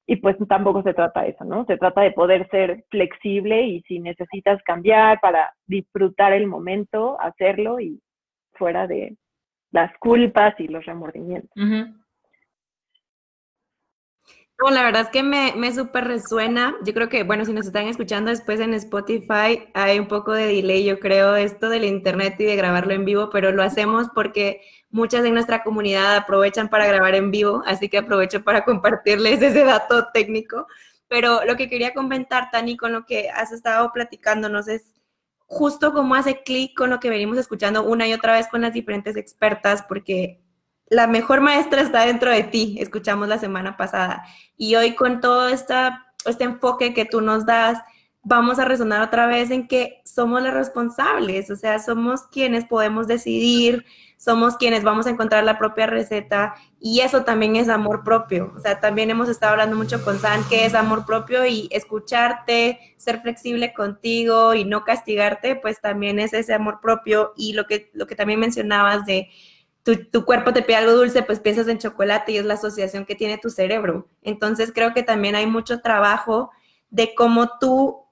y 0.07 0.17
pues 0.17 0.37
tampoco 0.49 0.83
se 0.83 0.95
trata 0.95 1.23
de 1.23 1.31
eso, 1.31 1.45
¿no? 1.45 1.65
Se 1.67 1.77
trata 1.77 2.03
de 2.03 2.13
poder 2.13 2.49
ser 2.51 2.85
flexible 2.91 3.63
y 3.63 3.83
si 3.83 3.99
necesitas 3.99 4.63
cambiar 4.63 5.21
para 5.21 5.53
disfrutar 5.67 6.33
el 6.33 6.47
momento, 6.47 7.21
hacerlo 7.21 7.81
y 7.81 8.01
fuera 8.53 8.87
de 8.87 9.17
las 9.73 9.91
culpas 9.99 10.55
y 10.61 10.69
los 10.69 10.85
remordimientos. 10.87 11.51
No, 14.59 14.71
la 14.71 14.83
verdad 14.83 15.03
es 15.03 15.09
que 15.11 15.23
me, 15.23 15.53
me 15.55 15.75
súper 15.75 16.05
resuena. 16.05 16.75
Yo 16.83 16.95
creo 16.95 17.11
que, 17.11 17.25
bueno, 17.25 17.45
si 17.45 17.53
nos 17.53 17.67
están 17.67 17.89
escuchando 17.89 18.31
después 18.31 18.59
en 18.61 18.73
Spotify, 18.73 19.69
hay 19.75 19.99
un 19.99 20.09
poco 20.09 20.33
de 20.33 20.47
delay, 20.47 20.85
yo 20.85 20.99
creo, 20.99 21.37
esto 21.37 21.69
del 21.69 21.85
internet 21.85 22.37
y 22.39 22.45
de 22.45 22.57
grabarlo 22.57 22.95
en 22.95 23.05
vivo, 23.05 23.29
pero 23.31 23.53
lo 23.53 23.63
hacemos 23.63 24.07
porque 24.15 24.63
muchas 24.91 25.23
de 25.25 25.31
nuestra 25.31 25.63
comunidad 25.63 26.17
aprovechan 26.17 26.71
para 26.71 26.87
grabar 26.87 27.15
en 27.15 27.31
vivo, 27.31 27.63
así 27.67 27.91
que 27.91 27.99
aprovecho 27.99 28.45
para 28.45 28.65
compartirles 28.65 29.43
ese 29.43 29.65
dato 29.65 30.09
técnico. 30.15 30.67
Pero 31.09 31.45
lo 31.45 31.57
que 31.57 31.69
quería 31.69 31.93
comentar, 31.93 32.51
Tani, 32.51 32.79
con 32.79 32.93
lo 32.93 33.05
que 33.05 33.29
has 33.29 33.53
estado 33.53 33.93
platicándonos 33.93 34.69
es 34.69 34.95
justo 35.47 35.93
cómo 35.93 36.15
hace 36.15 36.43
clic 36.43 36.75
con 36.77 36.89
lo 36.91 36.99
que 36.99 37.11
venimos 37.11 37.37
escuchando 37.37 37.85
una 37.85 38.09
y 38.09 38.15
otra 38.15 38.33
vez 38.33 38.49
con 38.49 38.63
las 38.63 38.73
diferentes 38.73 39.17
expertas, 39.17 39.85
porque 39.87 40.41
la 40.89 41.07
mejor 41.07 41.41
maestra 41.41 41.83
está 41.83 42.07
dentro 42.07 42.31
de 42.31 42.45
ti, 42.45 42.77
escuchamos 42.81 43.29
la 43.29 43.39
semana 43.39 43.77
pasada. 43.77 44.25
Y 44.57 44.77
hoy 44.77 44.95
con 44.95 45.21
todo 45.21 45.49
esta, 45.49 46.07
este 46.25 46.45
enfoque 46.45 46.95
que 46.95 47.05
tú 47.05 47.21
nos 47.21 47.45
das, 47.45 47.79
vamos 48.23 48.59
a 48.59 48.65
resonar 48.65 49.03
otra 49.03 49.27
vez 49.27 49.51
en 49.51 49.69
que 49.69 50.03
somos 50.05 50.43
los 50.43 50.53
responsables, 50.53 51.51
o 51.51 51.57
sea, 51.57 51.79
somos 51.79 52.23
quienes 52.23 52.65
podemos 52.65 53.07
decidir, 53.07 53.85
somos 54.17 54.57
quienes 54.57 54.83
vamos 54.83 55.07
a 55.07 55.11
encontrar 55.11 55.45
la 55.45 55.59
propia 55.59 55.87
receta 55.87 56.55
y 56.81 57.01
eso 57.01 57.23
también 57.23 57.55
es 57.55 57.69
amor 57.69 58.03
propio. 58.03 58.53
O 58.57 58.59
sea, 58.59 58.81
también 58.81 59.11
hemos 59.11 59.29
estado 59.29 59.53
hablando 59.53 59.77
mucho 59.77 60.03
con 60.05 60.19
San 60.19 60.43
que 60.49 60.67
es 60.67 60.75
amor 60.75 61.07
propio 61.07 61.47
y 61.47 61.69
escucharte, 61.71 62.81
ser 62.97 63.21
flexible 63.21 63.73
contigo 63.75 64.55
y 64.55 64.65
no 64.65 64.85
castigarte, 64.85 65.55
pues 65.55 65.81
también 65.81 66.19
es 66.19 66.33
ese 66.33 66.55
amor 66.55 66.81
propio 66.81 67.33
y 67.37 67.53
lo 67.53 67.67
que, 67.67 67.91
lo 67.93 68.07
que 68.07 68.17
también 68.17 68.41
mencionabas 68.41 69.05
de 69.07 69.29
tu, 69.95 70.25
cuerpo 70.25 70.53
te 70.53 70.63
pide 70.63 70.77
algo 70.77 70.93
dulce, 70.93 71.23
pues 71.23 71.39
piensas 71.39 71.69
en 71.69 71.79
chocolate 71.79 72.33
y 72.33 72.39
es 72.39 72.45
la 72.45 72.55
asociación 72.55 73.07
que 73.07 73.15
tiene 73.15 73.39
tu 73.39 73.51
cerebro. 73.51 74.09
Entonces 74.23 74.73
creo 74.75 74.93
que 74.93 75.05
también 75.05 75.37
hay 75.37 75.47
mucho 75.47 75.81
trabajo 75.81 76.51
de 76.91 77.15
cómo 77.15 77.59
tú 77.61 78.03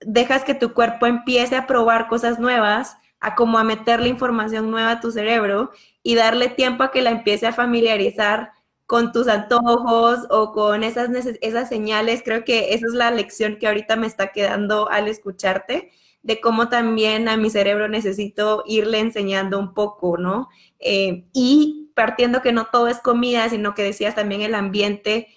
dejas 0.00 0.42
que 0.42 0.54
tu 0.54 0.72
cuerpo 0.74 1.06
empiece 1.06 1.54
a 1.54 1.66
probar 1.68 2.08
cosas 2.08 2.40
nuevas, 2.40 2.96
a 3.20 3.36
como 3.36 3.58
a 3.58 3.64
meterle 3.64 4.08
información 4.08 4.70
nueva 4.70 4.92
a 4.92 5.00
tu 5.00 5.12
cerebro 5.12 5.70
y 6.02 6.16
darle 6.16 6.48
tiempo 6.48 6.82
a 6.82 6.90
que 6.90 7.02
la 7.02 7.10
empiece 7.10 7.46
a 7.46 7.52
familiarizar 7.52 8.50
con 8.86 9.12
tus 9.12 9.28
antojos 9.28 10.26
o 10.30 10.52
con 10.52 10.82
esas, 10.82 11.10
esas 11.42 11.68
señales. 11.68 12.22
Creo 12.24 12.44
que 12.44 12.74
esa 12.74 12.86
es 12.86 12.94
la 12.94 13.12
lección 13.12 13.56
que 13.60 13.68
ahorita 13.68 13.94
me 13.94 14.08
está 14.08 14.32
quedando 14.32 14.90
al 14.90 15.06
escucharte 15.06 15.92
de 16.22 16.40
cómo 16.40 16.68
también 16.68 17.28
a 17.28 17.36
mi 17.36 17.50
cerebro 17.50 17.88
necesito 17.88 18.62
irle 18.66 18.98
enseñando 19.00 19.58
un 19.58 19.74
poco, 19.74 20.18
¿no? 20.18 20.48
Eh, 20.78 21.24
y 21.32 21.90
partiendo 21.94 22.42
que 22.42 22.52
no 22.52 22.66
todo 22.66 22.88
es 22.88 23.00
comida, 23.00 23.48
sino 23.48 23.74
que 23.74 23.82
decías 23.82 24.14
también 24.14 24.42
el 24.42 24.54
ambiente, 24.54 25.28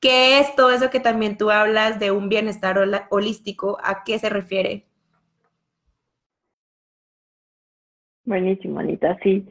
¿qué 0.00 0.40
es 0.40 0.54
todo 0.56 0.70
eso 0.70 0.90
que 0.90 1.00
también 1.00 1.36
tú 1.36 1.50
hablas 1.50 1.98
de 2.00 2.10
un 2.10 2.28
bienestar 2.28 2.78
holístico? 3.10 3.78
¿A 3.82 4.04
qué 4.04 4.18
se 4.18 4.28
refiere? 4.28 4.86
Buenísimo, 8.24 8.78
Anita, 8.78 9.18
sí, 9.22 9.44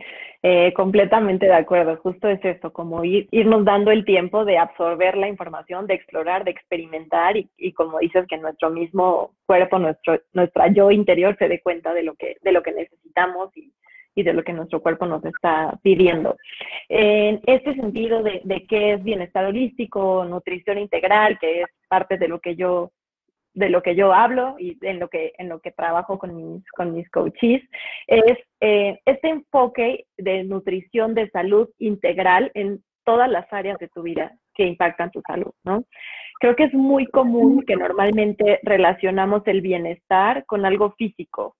eh, 0.44 0.74
completamente 0.74 1.46
de 1.46 1.54
acuerdo. 1.54 1.98
Justo 1.98 2.28
es 2.28 2.44
esto, 2.44 2.74
como 2.74 3.04
ir, 3.04 3.28
irnos 3.32 3.64
dando 3.64 3.92
el 3.92 4.06
tiempo 4.06 4.44
de 4.44 4.58
absorber 4.58 5.16
la 5.18 5.28
información, 5.28 5.88
de 5.88 5.94
explorar, 5.94 6.44
de 6.44 6.52
experimentar 6.52 7.38
y, 7.38 7.50
y, 7.58 7.74
como 7.74 8.00
dices, 8.00 8.26
que 8.28 8.38
nuestro 8.38 8.70
mismo 8.70 9.36
cuerpo, 9.46 9.78
nuestro, 9.78 10.20
nuestra 10.34 10.68
yo 10.68 10.90
interior 10.92 11.36
se 11.38 11.48
dé 11.48 11.62
cuenta 11.62 11.94
de 11.94 12.04
lo 12.04 12.16
que, 12.16 12.38
de 12.42 12.52
lo 12.52 12.64
que 12.64 12.72
necesitamos 12.72 13.56
y, 13.56 13.72
y 14.16 14.24
de 14.24 14.34
lo 14.34 14.44
que 14.44 14.54
nuestro 14.54 14.82
cuerpo 14.82 15.06
nos 15.06 15.24
está 15.26 15.78
pidiendo. 15.84 16.36
En 16.90 17.40
este 17.46 17.76
sentido 17.76 18.24
de, 18.24 18.42
de 18.44 18.66
qué 18.66 18.94
es 18.94 19.04
bienestar 19.04 19.46
holístico, 19.46 20.26
nutrición 20.26 20.78
integral, 20.80 21.38
que 21.40 21.62
es 21.62 21.68
parte 21.88 22.18
de 22.18 22.28
lo 22.28 22.40
que 22.40 22.56
yo 22.56 22.92
de 23.54 23.70
lo 23.70 23.82
que 23.82 23.96
yo 23.96 24.14
hablo 24.14 24.56
y 24.60 24.78
en 24.82 25.00
lo 25.00 25.10
que, 25.10 25.34
en 25.38 25.50
lo 25.50 25.60
que 25.60 25.72
trabajo 25.72 26.18
con 26.18 26.36
mis, 26.36 26.64
con 26.72 26.94
mis 26.94 27.10
coaches, 27.10 27.62
es 28.08 28.38
eh, 28.62 29.00
este 29.06 29.30
enfoque 29.30 30.06
de 30.18 30.44
nutrición 30.44 31.14
de 31.14 31.30
salud 31.30 31.70
integral 31.80 32.52
en 32.54 32.82
todas 33.04 33.30
las 33.30 33.52
áreas 33.52 33.78
de 33.80 33.90
tu 33.90 34.04
vida 34.04 34.32
que 34.54 34.64
impactan 34.66 35.12
tu 35.12 35.22
salud, 35.22 35.52
¿no? 35.64 35.86
Creo 36.40 36.56
que 36.56 36.64
es 36.64 36.74
muy 36.74 37.06
común 37.08 37.64
que 37.66 37.76
normalmente 37.76 38.60
relacionamos 38.64 39.44
el 39.46 39.62
bienestar 39.62 40.46
con 40.46 40.66
algo 40.66 40.92
físico. 40.92 41.56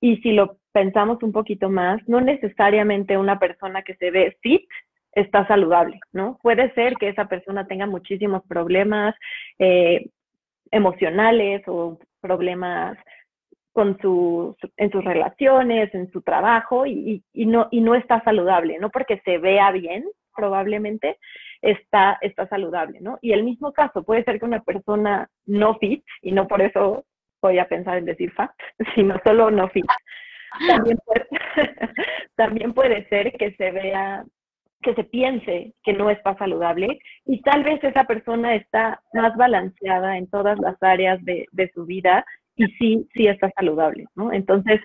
Y 0.00 0.18
si 0.18 0.32
lo 0.32 0.58
pensamos 0.72 1.22
un 1.22 1.32
poquito 1.32 1.70
más, 1.70 2.00
no 2.06 2.20
necesariamente 2.20 3.16
una 3.16 3.38
persona 3.38 3.82
que 3.82 3.94
se 3.94 4.10
ve 4.10 4.36
fit 4.42 4.68
está 5.12 5.46
saludable, 5.46 5.98
¿no? 6.12 6.38
Puede 6.42 6.70
ser 6.74 6.96
que 6.96 7.08
esa 7.08 7.26
persona 7.26 7.66
tenga 7.66 7.86
muchísimos 7.86 8.42
problemas, 8.46 9.14
eh, 9.58 10.10
emocionales 10.70 11.62
o 11.66 11.98
problemas 12.20 12.98
con 13.72 13.98
sus, 14.00 14.56
en 14.78 14.90
sus 14.90 15.04
relaciones, 15.04 15.94
en 15.94 16.10
su 16.10 16.22
trabajo 16.22 16.86
y, 16.86 17.22
y, 17.32 17.46
no, 17.46 17.68
y 17.70 17.82
no 17.82 17.94
está 17.94 18.22
saludable, 18.24 18.78
no 18.78 18.90
porque 18.90 19.20
se 19.24 19.38
vea 19.38 19.70
bien, 19.70 20.04
probablemente 20.34 21.18
está, 21.62 22.18
está 22.20 22.46
saludable, 22.48 23.00
¿no? 23.00 23.18
Y 23.20 23.32
el 23.32 23.44
mismo 23.44 23.72
caso, 23.72 24.02
puede 24.02 24.24
ser 24.24 24.38
que 24.38 24.44
una 24.44 24.62
persona 24.62 25.28
no 25.46 25.74
fit, 25.78 26.04
y 26.22 26.32
no 26.32 26.46
por 26.48 26.62
eso 26.62 27.04
voy 27.42 27.58
a 27.58 27.68
pensar 27.68 27.98
en 27.98 28.06
decir 28.06 28.32
fat, 28.32 28.50
sino 28.94 29.20
solo 29.24 29.50
no 29.50 29.68
fit. 29.68 29.86
También 30.68 30.98
también 32.36 32.72
puede 32.72 33.06
ser 33.08 33.32
que 33.32 33.52
se 33.52 33.70
vea 33.72 34.24
que 34.82 34.94
se 34.94 35.04
piense 35.04 35.74
que 35.82 35.92
no 35.92 36.10
está 36.10 36.36
saludable 36.36 36.98
y 37.24 37.40
tal 37.42 37.64
vez 37.64 37.82
esa 37.82 38.04
persona 38.04 38.54
está 38.54 39.00
más 39.12 39.36
balanceada 39.36 40.18
en 40.18 40.28
todas 40.28 40.58
las 40.58 40.80
áreas 40.82 41.24
de, 41.24 41.46
de 41.52 41.70
su 41.74 41.86
vida 41.86 42.24
y 42.56 42.66
sí, 42.78 43.08
sí 43.14 43.26
está 43.26 43.50
saludable, 43.54 44.06
¿no? 44.14 44.32
Entonces, 44.32 44.80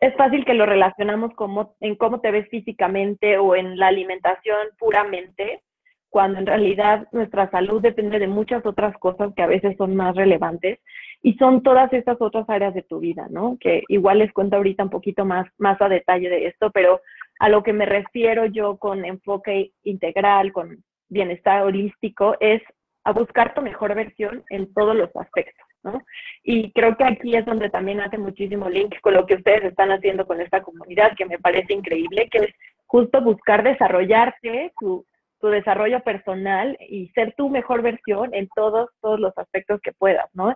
es 0.00 0.14
fácil 0.16 0.44
que 0.44 0.54
lo 0.54 0.66
relacionamos 0.66 1.34
como, 1.34 1.74
en 1.80 1.96
cómo 1.96 2.20
te 2.20 2.30
ves 2.30 2.48
físicamente 2.48 3.38
o 3.38 3.56
en 3.56 3.76
la 3.78 3.88
alimentación 3.88 4.68
puramente, 4.78 5.62
cuando 6.10 6.38
en 6.38 6.46
realidad 6.46 7.06
nuestra 7.12 7.50
salud 7.50 7.82
depende 7.82 8.18
de 8.18 8.28
muchas 8.28 8.64
otras 8.64 8.96
cosas 8.98 9.34
que 9.34 9.42
a 9.42 9.46
veces 9.46 9.76
son 9.76 9.94
más 9.94 10.16
relevantes 10.16 10.78
y 11.22 11.34
son 11.34 11.62
todas 11.62 11.92
estas 11.92 12.16
otras 12.20 12.48
áreas 12.48 12.72
de 12.72 12.82
tu 12.82 13.00
vida, 13.00 13.26
¿no? 13.28 13.58
Que 13.60 13.82
igual 13.88 14.18
les 14.18 14.32
cuento 14.32 14.56
ahorita 14.56 14.84
un 14.84 14.90
poquito 14.90 15.24
más, 15.24 15.46
más 15.58 15.80
a 15.82 15.88
detalle 15.88 16.30
de 16.30 16.46
esto, 16.46 16.70
pero 16.70 17.00
a 17.38 17.48
lo 17.48 17.62
que 17.62 17.72
me 17.72 17.86
refiero 17.86 18.46
yo 18.46 18.76
con 18.78 19.04
enfoque 19.04 19.72
integral, 19.84 20.52
con 20.52 20.82
bienestar 21.08 21.62
holístico, 21.62 22.36
es 22.40 22.62
a 23.04 23.12
buscar 23.12 23.54
tu 23.54 23.62
mejor 23.62 23.94
versión 23.94 24.44
en 24.50 24.72
todos 24.74 24.94
los 24.94 25.14
aspectos, 25.16 25.66
¿no? 25.82 26.02
Y 26.42 26.72
creo 26.72 26.96
que 26.96 27.04
aquí 27.04 27.34
es 27.34 27.46
donde 27.46 27.70
también 27.70 28.00
hace 28.00 28.18
muchísimo 28.18 28.68
link 28.68 29.00
con 29.00 29.14
lo 29.14 29.24
que 29.24 29.36
ustedes 29.36 29.64
están 29.64 29.90
haciendo 29.90 30.26
con 30.26 30.40
esta 30.40 30.62
comunidad, 30.62 31.16
que 31.16 31.24
me 31.24 31.38
parece 31.38 31.72
increíble, 31.72 32.28
que 32.30 32.38
es 32.38 32.54
justo 32.86 33.22
buscar 33.22 33.62
desarrollarte, 33.62 34.72
tu, 34.78 35.06
desarrollo 35.40 36.00
personal 36.00 36.76
y 36.80 37.08
ser 37.10 37.32
tu 37.36 37.48
mejor 37.48 37.80
versión 37.80 38.34
en 38.34 38.48
todos, 38.56 38.90
todos 39.00 39.20
los 39.20 39.32
aspectos 39.38 39.80
que 39.80 39.92
puedas, 39.92 40.28
¿no? 40.34 40.54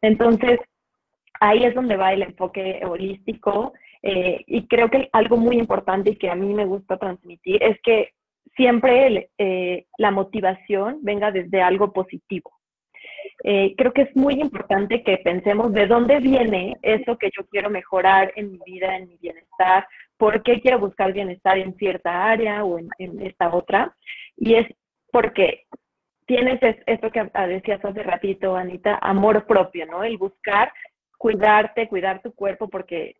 Entonces, 0.00 0.58
ahí 1.38 1.64
es 1.64 1.74
donde 1.74 1.96
va 1.96 2.14
el 2.14 2.22
enfoque 2.22 2.80
holístico 2.84 3.74
eh, 4.02 4.42
y 4.46 4.66
creo 4.66 4.90
que 4.90 5.08
algo 5.12 5.36
muy 5.36 5.56
importante 5.58 6.10
y 6.10 6.16
que 6.16 6.30
a 6.30 6.34
mí 6.34 6.52
me 6.52 6.64
gusta 6.64 6.96
transmitir 6.96 7.62
es 7.62 7.80
que 7.82 8.10
siempre 8.56 9.30
eh, 9.38 9.86
la 9.96 10.10
motivación 10.10 10.98
venga 11.02 11.30
desde 11.30 11.62
algo 11.62 11.92
positivo. 11.92 12.50
Eh, 13.44 13.74
creo 13.76 13.92
que 13.92 14.02
es 14.02 14.16
muy 14.16 14.34
importante 14.34 15.02
que 15.02 15.18
pensemos 15.18 15.72
de 15.72 15.86
dónde 15.86 16.20
viene 16.20 16.76
eso 16.82 17.16
que 17.16 17.30
yo 17.36 17.46
quiero 17.46 17.70
mejorar 17.70 18.32
en 18.36 18.52
mi 18.52 18.58
vida, 18.64 18.96
en 18.96 19.08
mi 19.08 19.16
bienestar, 19.16 19.86
por 20.16 20.42
qué 20.42 20.60
quiero 20.60 20.78
buscar 20.78 21.12
bienestar 21.12 21.58
en 21.58 21.74
cierta 21.76 22.24
área 22.24 22.64
o 22.64 22.78
en, 22.78 22.88
en 22.98 23.20
esta 23.22 23.54
otra. 23.54 23.94
Y 24.36 24.54
es 24.54 24.66
porque 25.10 25.64
tienes 26.26 26.60
esto 26.86 27.10
que 27.10 27.30
decías 27.48 27.84
hace 27.84 28.02
ratito, 28.02 28.56
Anita, 28.56 28.98
amor 29.02 29.46
propio, 29.46 29.86
¿no? 29.86 30.04
El 30.04 30.16
buscar 30.18 30.72
cuidarte, 31.18 31.88
cuidar 31.88 32.20
tu 32.20 32.32
cuerpo, 32.32 32.68
porque 32.68 33.14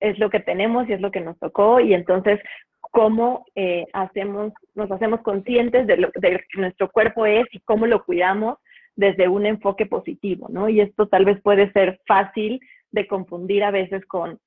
es 0.00 0.18
lo 0.18 0.30
que 0.30 0.40
tenemos 0.40 0.88
y 0.88 0.94
es 0.94 1.00
lo 1.00 1.10
que 1.10 1.20
nos 1.20 1.38
tocó 1.38 1.80
y 1.80 1.94
entonces 1.94 2.40
cómo 2.80 3.44
eh, 3.54 3.86
hacemos, 3.92 4.52
nos 4.74 4.90
hacemos 4.90 5.20
conscientes 5.20 5.86
de 5.86 5.96
lo 5.96 6.10
de 6.14 6.42
que 6.50 6.60
nuestro 6.60 6.90
cuerpo 6.90 7.26
es 7.26 7.46
y 7.52 7.60
cómo 7.60 7.86
lo 7.86 8.04
cuidamos 8.04 8.58
desde 8.96 9.28
un 9.28 9.46
enfoque 9.46 9.86
positivo, 9.86 10.48
¿no? 10.50 10.68
Y 10.68 10.80
esto 10.80 11.06
tal 11.08 11.24
vez 11.24 11.40
puede 11.42 11.70
ser 11.72 12.00
fácil 12.06 12.60
de 12.90 13.06
confundir 13.06 13.62
a 13.62 13.70
veces 13.70 14.04
con, 14.06 14.38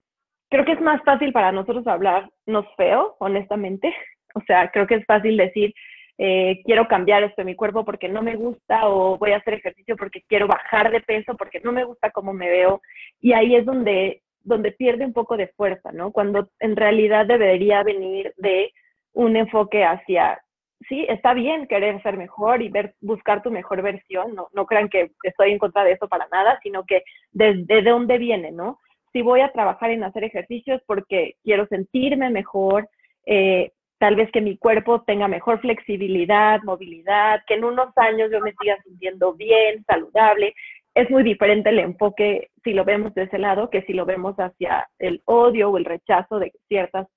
creo 0.49 0.65
que 0.65 0.73
es 0.73 0.81
más 0.81 1.01
fácil 1.03 1.31
para 1.31 1.51
nosotros 1.51 1.87
hablarnos 1.87 2.65
feo, 2.75 3.15
honestamente, 3.19 3.93
o 4.35 4.41
sea, 4.41 4.69
creo 4.71 4.87
que 4.87 4.95
es 4.95 5.05
fácil 5.05 5.37
decir, 5.37 5.73
eh, 6.19 6.61
quiero 6.65 6.87
cambiar 6.87 7.23
esto 7.23 7.41
en 7.41 7.47
mi 7.47 7.55
cuerpo 7.55 7.83
porque 7.83 8.07
no 8.07 8.21
me 8.21 8.35
gusta 8.35 8.87
o 8.87 9.17
voy 9.17 9.31
a 9.31 9.37
hacer 9.37 9.55
ejercicio 9.55 9.95
porque 9.97 10.21
quiero 10.27 10.47
bajar 10.47 10.91
de 10.91 11.01
peso 11.01 11.35
porque 11.35 11.59
no 11.61 11.71
me 11.71 11.83
gusta 11.83 12.11
cómo 12.11 12.33
me 12.33 12.49
veo. 12.49 12.81
Y 13.19 13.33
ahí 13.33 13.55
es 13.55 13.65
donde 13.65 14.21
donde 14.43 14.71
pierde 14.71 15.05
un 15.05 15.13
poco 15.13 15.37
de 15.37 15.47
fuerza, 15.47 15.91
¿no? 15.91 16.11
Cuando 16.11 16.49
en 16.59 16.75
realidad 16.75 17.25
debería 17.25 17.83
venir 17.83 18.33
de 18.37 18.71
un 19.13 19.35
enfoque 19.35 19.83
hacia, 19.83 20.41
sí, 20.89 21.05
está 21.07 21.33
bien 21.33 21.67
querer 21.67 22.01
ser 22.01 22.17
mejor 22.17 22.61
y 22.61 22.69
ver, 22.69 22.95
buscar 23.01 23.41
tu 23.41 23.51
mejor 23.51 23.81
versión, 23.81 24.35
no, 24.35 24.47
no 24.53 24.65
crean 24.65 24.89
que 24.89 25.11
estoy 25.23 25.51
en 25.51 25.59
contra 25.59 25.83
de 25.83 25.93
eso 25.93 26.07
para 26.07 26.27
nada, 26.31 26.59
sino 26.61 26.83
que 26.85 27.03
desde 27.31 27.81
dónde 27.81 28.17
viene, 28.17 28.51
¿no? 28.51 28.79
Si 29.11 29.21
voy 29.21 29.41
a 29.41 29.51
trabajar 29.51 29.91
en 29.91 30.03
hacer 30.03 30.23
ejercicios 30.23 30.81
porque 30.85 31.35
quiero 31.43 31.67
sentirme 31.67 32.29
mejor, 32.29 32.89
eh, 33.25 33.71
tal 33.99 34.15
vez 34.15 34.29
que 34.31 34.41
mi 34.41 34.57
cuerpo 34.57 35.03
tenga 35.03 35.27
mejor 35.27 35.61
flexibilidad, 35.61 36.59
movilidad, 36.63 37.41
que 37.47 37.53
en 37.53 37.63
unos 37.63 37.95
años 37.97 38.29
yo 38.31 38.41
me 38.41 38.53
siga 38.59 38.75
sintiendo 38.83 39.33
bien, 39.33 39.83
saludable, 39.85 40.53
es 40.95 41.09
muy 41.09 41.23
diferente 41.23 41.69
el 41.69 41.79
enfoque 41.79 42.51
si 42.63 42.73
lo 42.73 42.85
vemos 42.85 43.13
de 43.13 43.23
ese 43.23 43.39
lado 43.39 43.69
que 43.69 43.81
si 43.83 43.93
lo 43.93 44.05
vemos 44.05 44.35
hacia 44.37 44.87
el 44.99 45.21
odio 45.25 45.69
o 45.69 45.77
el 45.77 45.85
rechazo 45.85 46.39
de 46.39 46.53
ciertas 46.67 47.07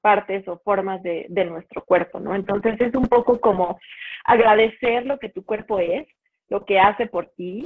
partes 0.00 0.46
o 0.46 0.58
formas 0.58 1.02
de, 1.02 1.26
nuestro 1.44 1.84
cuerpo, 1.84 2.20
¿no? 2.20 2.34
Entonces 2.34 2.80
es 2.80 2.94
un 2.94 3.06
poco 3.06 3.40
como 3.40 3.78
agradecer 4.24 5.06
lo 5.06 5.18
que 5.18 5.28
tu 5.28 5.44
cuerpo 5.44 5.80
es, 5.80 6.06
lo 6.48 6.64
que 6.64 6.78
hace 6.78 7.06
por 7.06 7.30
ti, 7.36 7.64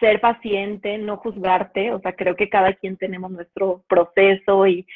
ser 0.00 0.20
paciente, 0.20 0.98
no 0.98 1.18
juzgarte, 1.18 1.92
o 1.92 2.00
sea, 2.00 2.14
creo 2.14 2.34
que 2.36 2.48
cada 2.48 2.72
quien 2.74 2.96
tenemos 2.96 3.30
nuestro 3.30 3.84
proceso 3.88 4.66
y 4.66 4.86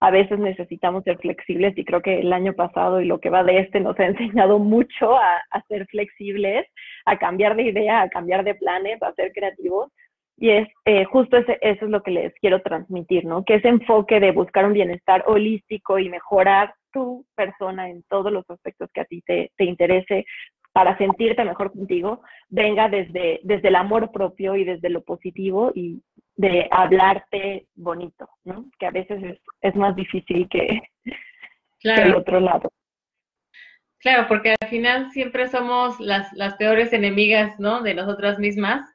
a 0.00 0.10
veces 0.10 0.38
necesitamos 0.38 1.04
ser 1.04 1.18
flexibles 1.18 1.76
y 1.76 1.84
creo 1.84 2.00
que 2.00 2.20
el 2.20 2.32
año 2.32 2.52
pasado 2.52 3.00
y 3.00 3.06
lo 3.06 3.18
que 3.20 3.30
va 3.30 3.42
de 3.42 3.58
este 3.58 3.80
nos 3.80 3.98
ha 3.98 4.06
enseñado 4.06 4.58
mucho 4.58 5.16
a, 5.16 5.42
ser 5.68 5.86
flexibles, 5.86 6.66
a 7.04 7.18
cambiar 7.18 7.56
de 7.56 7.64
idea, 7.64 8.02
a 8.02 8.08
cambiar 8.08 8.44
de 8.44 8.54
planes, 8.54 9.02
a 9.02 9.12
ser 9.14 9.32
creativos. 9.32 9.90
Y 10.40 10.50
es 10.50 10.68
eh, 10.84 11.04
justo 11.04 11.36
ese, 11.36 11.58
eso 11.60 11.86
es 11.86 11.90
lo 11.90 12.02
que 12.02 12.12
les 12.12 12.32
quiero 12.34 12.62
transmitir, 12.62 13.24
¿no? 13.24 13.44
Que 13.44 13.56
ese 13.56 13.68
enfoque 13.68 14.20
de 14.20 14.30
buscar 14.30 14.66
un 14.66 14.72
bienestar 14.72 15.24
holístico 15.26 15.98
y 15.98 16.08
mejorar 16.08 16.72
tu 16.92 17.26
persona 17.34 17.90
en 17.90 18.04
todos 18.04 18.32
los 18.32 18.48
aspectos 18.48 18.88
que 18.94 19.00
a 19.00 19.04
ti 19.04 19.20
te, 19.22 19.50
te 19.56 19.64
interese 19.64 20.24
para 20.78 20.96
sentirte 20.96 21.44
mejor 21.44 21.72
contigo, 21.72 22.22
venga 22.50 22.88
desde, 22.88 23.40
desde 23.42 23.66
el 23.66 23.74
amor 23.74 24.12
propio 24.12 24.54
y 24.54 24.62
desde 24.62 24.90
lo 24.90 25.02
positivo 25.02 25.72
y 25.74 26.04
de 26.36 26.68
hablarte 26.70 27.66
bonito, 27.74 28.28
¿no? 28.44 28.70
Que 28.78 28.86
a 28.86 28.92
veces 28.92 29.20
es, 29.24 29.38
es 29.60 29.74
más 29.74 29.96
difícil 29.96 30.48
que, 30.48 30.80
el 31.82 32.14
otro 32.14 32.38
lado. 32.38 32.70
Claro, 33.98 34.28
porque 34.28 34.54
al 34.60 34.68
final 34.68 35.10
siempre 35.10 35.48
somos 35.48 35.98
las, 35.98 36.32
las 36.34 36.54
peores 36.54 36.92
enemigas, 36.92 37.58
¿no? 37.58 37.82
De 37.82 37.94
nosotras 37.94 38.38
mismas. 38.38 38.88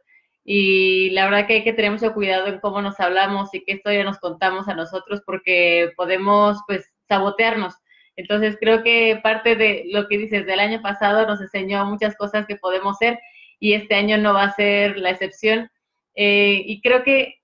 Y 0.46 1.10
la 1.10 1.26
verdad 1.26 1.48
que 1.48 1.56
hay 1.56 1.64
que 1.66 1.74
tener 1.74 1.92
mucho 1.92 2.14
cuidado 2.14 2.48
en 2.48 2.62
cómo 2.62 2.82
nos 2.82 2.98
hablamos 3.02 3.54
y 3.54 3.62
qué 3.66 3.74
historia 3.74 4.06
nos 4.06 4.20
contamos 4.20 4.70
a 4.70 4.74
nosotros 4.74 5.22
porque 5.26 5.92
podemos, 5.98 6.60
pues, 6.66 6.94
sabotearnos. 7.10 7.76
Entonces 8.16 8.58
creo 8.60 8.84
que 8.84 9.20
parte 9.24 9.56
de 9.56 9.86
lo 9.92 10.08
que 10.08 10.18
dices 10.18 10.46
del 10.46 10.60
año 10.60 10.82
pasado 10.82 11.26
nos 11.26 11.42
enseñó 11.42 11.86
muchas 11.86 12.16
cosas 12.16 12.46
que 12.46 12.56
podemos 12.56 12.98
ser 12.98 13.20
y 13.60 13.74
este 13.74 13.96
año 13.96 14.18
no 14.18 14.34
va 14.34 14.44
a 14.44 14.56
ser 14.56 14.98
la 14.98 15.10
excepción. 15.10 15.70
Eh, 16.16 16.62
y 16.66 16.82
creo 16.82 17.04
que 17.04 17.36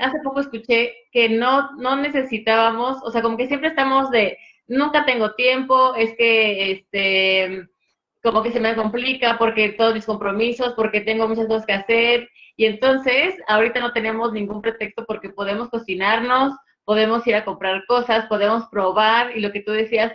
hace 0.00 0.18
poco 0.24 0.40
escuché 0.40 0.94
que 1.12 1.28
no, 1.28 1.72
no 1.76 1.96
necesitábamos, 1.96 2.98
o 3.02 3.10
sea, 3.10 3.22
como 3.22 3.36
que 3.36 3.46
siempre 3.46 3.68
estamos 3.68 4.10
de, 4.10 4.38
nunca 4.66 5.04
tengo 5.04 5.34
tiempo, 5.34 5.94
es 5.94 6.14
que, 6.16 6.72
este, 6.72 7.68
como 8.22 8.42
que 8.42 8.50
se 8.50 8.60
me 8.60 8.74
complica 8.74 9.36
porque 9.38 9.70
todos 9.70 9.94
mis 9.94 10.06
compromisos, 10.06 10.72
porque 10.74 11.00
tengo 11.00 11.28
muchas 11.28 11.46
cosas 11.46 11.66
que 11.66 11.72
hacer. 11.74 12.28
Y 12.56 12.64
entonces, 12.64 13.34
ahorita 13.48 13.80
no 13.80 13.92
tenemos 13.92 14.32
ningún 14.32 14.62
pretexto 14.62 15.04
porque 15.06 15.28
podemos 15.28 15.68
cocinarnos, 15.68 16.54
podemos 16.86 17.26
ir 17.26 17.34
a 17.34 17.44
comprar 17.44 17.84
cosas, 17.86 18.26
podemos 18.26 18.64
probar. 18.70 19.36
Y 19.36 19.40
lo 19.40 19.52
que 19.52 19.60
tú 19.60 19.72
decías 19.72 20.12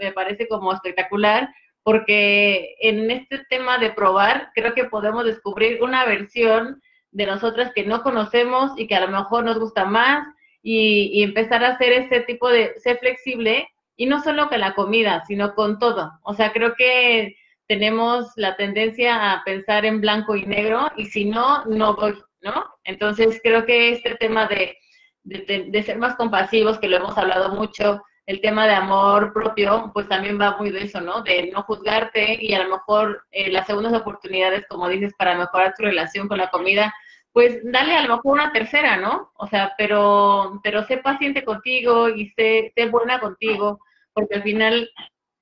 me 0.00 0.12
parece 0.12 0.48
como 0.48 0.72
espectacular, 0.72 1.52
porque 1.82 2.76
en 2.80 3.10
este 3.10 3.40
tema 3.50 3.76
de 3.76 3.90
probar, 3.90 4.50
creo 4.54 4.72
que 4.72 4.84
podemos 4.84 5.24
descubrir 5.24 5.82
una 5.82 6.06
versión 6.06 6.80
de 7.10 7.26
nosotras 7.26 7.72
que 7.74 7.84
no 7.84 8.02
conocemos 8.02 8.72
y 8.78 8.86
que 8.86 8.94
a 8.94 9.00
lo 9.00 9.08
mejor 9.08 9.44
nos 9.44 9.58
gusta 9.58 9.84
más 9.84 10.26
y, 10.62 11.22
empezar 11.22 11.64
a 11.64 11.70
hacer 11.70 11.92
ese 11.92 12.20
tipo 12.20 12.48
de, 12.48 12.72
ser 12.78 12.98
flexible 12.98 13.68
y 13.96 14.06
no 14.06 14.22
solo 14.22 14.48
con 14.48 14.60
la 14.60 14.74
comida, 14.74 15.24
sino 15.26 15.54
con 15.54 15.78
todo. 15.78 16.12
O 16.22 16.34
sea, 16.34 16.52
creo 16.52 16.74
que 16.74 17.36
tenemos 17.66 18.32
la 18.36 18.56
tendencia 18.56 19.32
a 19.32 19.44
pensar 19.44 19.84
en 19.84 20.00
blanco 20.00 20.36
y 20.36 20.46
negro 20.46 20.90
y 20.96 21.06
si 21.06 21.24
no, 21.24 21.64
no 21.64 21.96
voy, 21.96 22.14
¿no? 22.40 22.66
Entonces 22.84 23.40
creo 23.42 23.66
que 23.66 23.92
este 23.92 24.14
tema 24.16 24.46
de, 24.46 24.76
de, 25.24 25.82
ser 25.82 25.98
más 25.98 26.16
compasivos, 26.16 26.78
que 26.78 26.88
lo 26.88 26.98
hemos 26.98 27.16
hablado 27.18 27.50
mucho, 27.50 28.02
el 28.26 28.40
tema 28.40 28.66
de 28.66 28.74
amor 28.74 29.32
propio, 29.32 29.90
pues 29.92 30.08
también 30.08 30.40
va 30.40 30.56
muy 30.56 30.70
de 30.70 30.84
eso, 30.84 31.00
¿no? 31.00 31.22
De 31.22 31.50
no 31.52 31.62
juzgarte 31.62 32.38
y 32.42 32.54
a 32.54 32.62
lo 32.62 32.70
mejor 32.70 33.24
eh, 33.30 33.50
las 33.50 33.66
segundas 33.66 33.92
oportunidades, 33.92 34.64
como 34.68 34.88
dices, 34.88 35.12
para 35.18 35.36
mejorar 35.36 35.74
tu 35.76 35.84
relación 35.84 36.28
con 36.28 36.38
la 36.38 36.48
comida, 36.48 36.94
pues 37.32 37.60
dale 37.64 37.96
a 37.96 38.02
lo 38.02 38.16
mejor 38.16 38.32
una 38.32 38.52
tercera, 38.52 38.96
¿no? 38.96 39.32
O 39.34 39.46
sea, 39.46 39.74
pero, 39.76 40.60
pero 40.62 40.84
sé 40.84 40.98
paciente 40.98 41.44
contigo 41.44 42.08
y 42.08 42.28
sé, 42.30 42.72
sé 42.74 42.86
buena 42.86 43.18
contigo, 43.18 43.80
porque 44.12 44.36
al 44.36 44.42
final, 44.42 44.90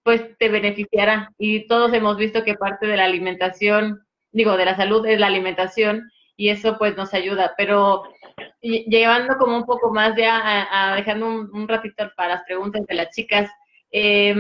pues 0.03 0.37
te 0.39 0.49
beneficiará. 0.49 1.31
Y 1.39 1.67
todos 1.67 1.93
hemos 1.93 2.17
visto 2.17 2.45
que 2.45 2.55
parte 2.55 2.87
de 2.87 2.97
la 2.97 3.05
alimentación, 3.05 4.05
digo, 4.33 4.57
de 4.57 4.65
la 4.65 4.77
salud 4.77 5.07
es 5.07 5.21
la 5.21 5.27
alimentación 5.27 6.11
y 6.37 6.49
eso 6.49 6.79
pues 6.79 6.97
nos 6.97 7.15
ayuda, 7.15 7.55
pero 7.57 8.05
llevando 8.61 9.37
como 9.39 9.57
un 9.57 9.65
poco 9.65 9.93
más 9.93 10.17
ya 10.17 10.41
a, 10.71 10.97
dejando 10.97 11.29
un, 11.29 11.69
ratito 11.69 12.11
para 12.17 12.37
las 12.37 12.45
preguntas 12.45 12.85
de 12.87 12.95
las 12.95 13.11
chicas, 13.11 13.51
eh, 13.91 14.35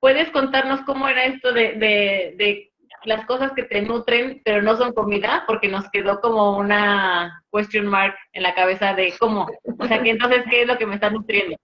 ¿puedes 0.00 0.30
contarnos 0.30 0.80
cómo 0.82 1.08
era 1.08 1.24
esto 1.24 1.52
de, 1.52 1.72
de, 1.72 2.34
de 2.36 2.72
las 3.06 3.24
cosas 3.26 3.52
que 3.52 3.62
te 3.62 3.82
nutren, 3.82 4.42
pero 4.44 4.62
no 4.62 4.76
son 4.76 4.92
comida, 4.92 5.44
porque 5.46 5.68
nos 5.68 5.88
quedó 5.90 6.20
como 6.20 6.58
una 6.58 7.42
question 7.52 7.86
mark 7.86 8.14
en 8.32 8.42
la 8.42 8.54
cabeza 8.54 8.94
de 8.94 9.12
cómo, 9.18 9.46
o 9.78 9.86
sea, 9.86 10.02
que 10.02 10.10
entonces, 10.10 10.44
¿qué 10.50 10.62
es 10.62 10.68
lo 10.68 10.76
que 10.76 10.86
me 10.86 10.94
está 10.94 11.10
nutriendo? 11.10 11.56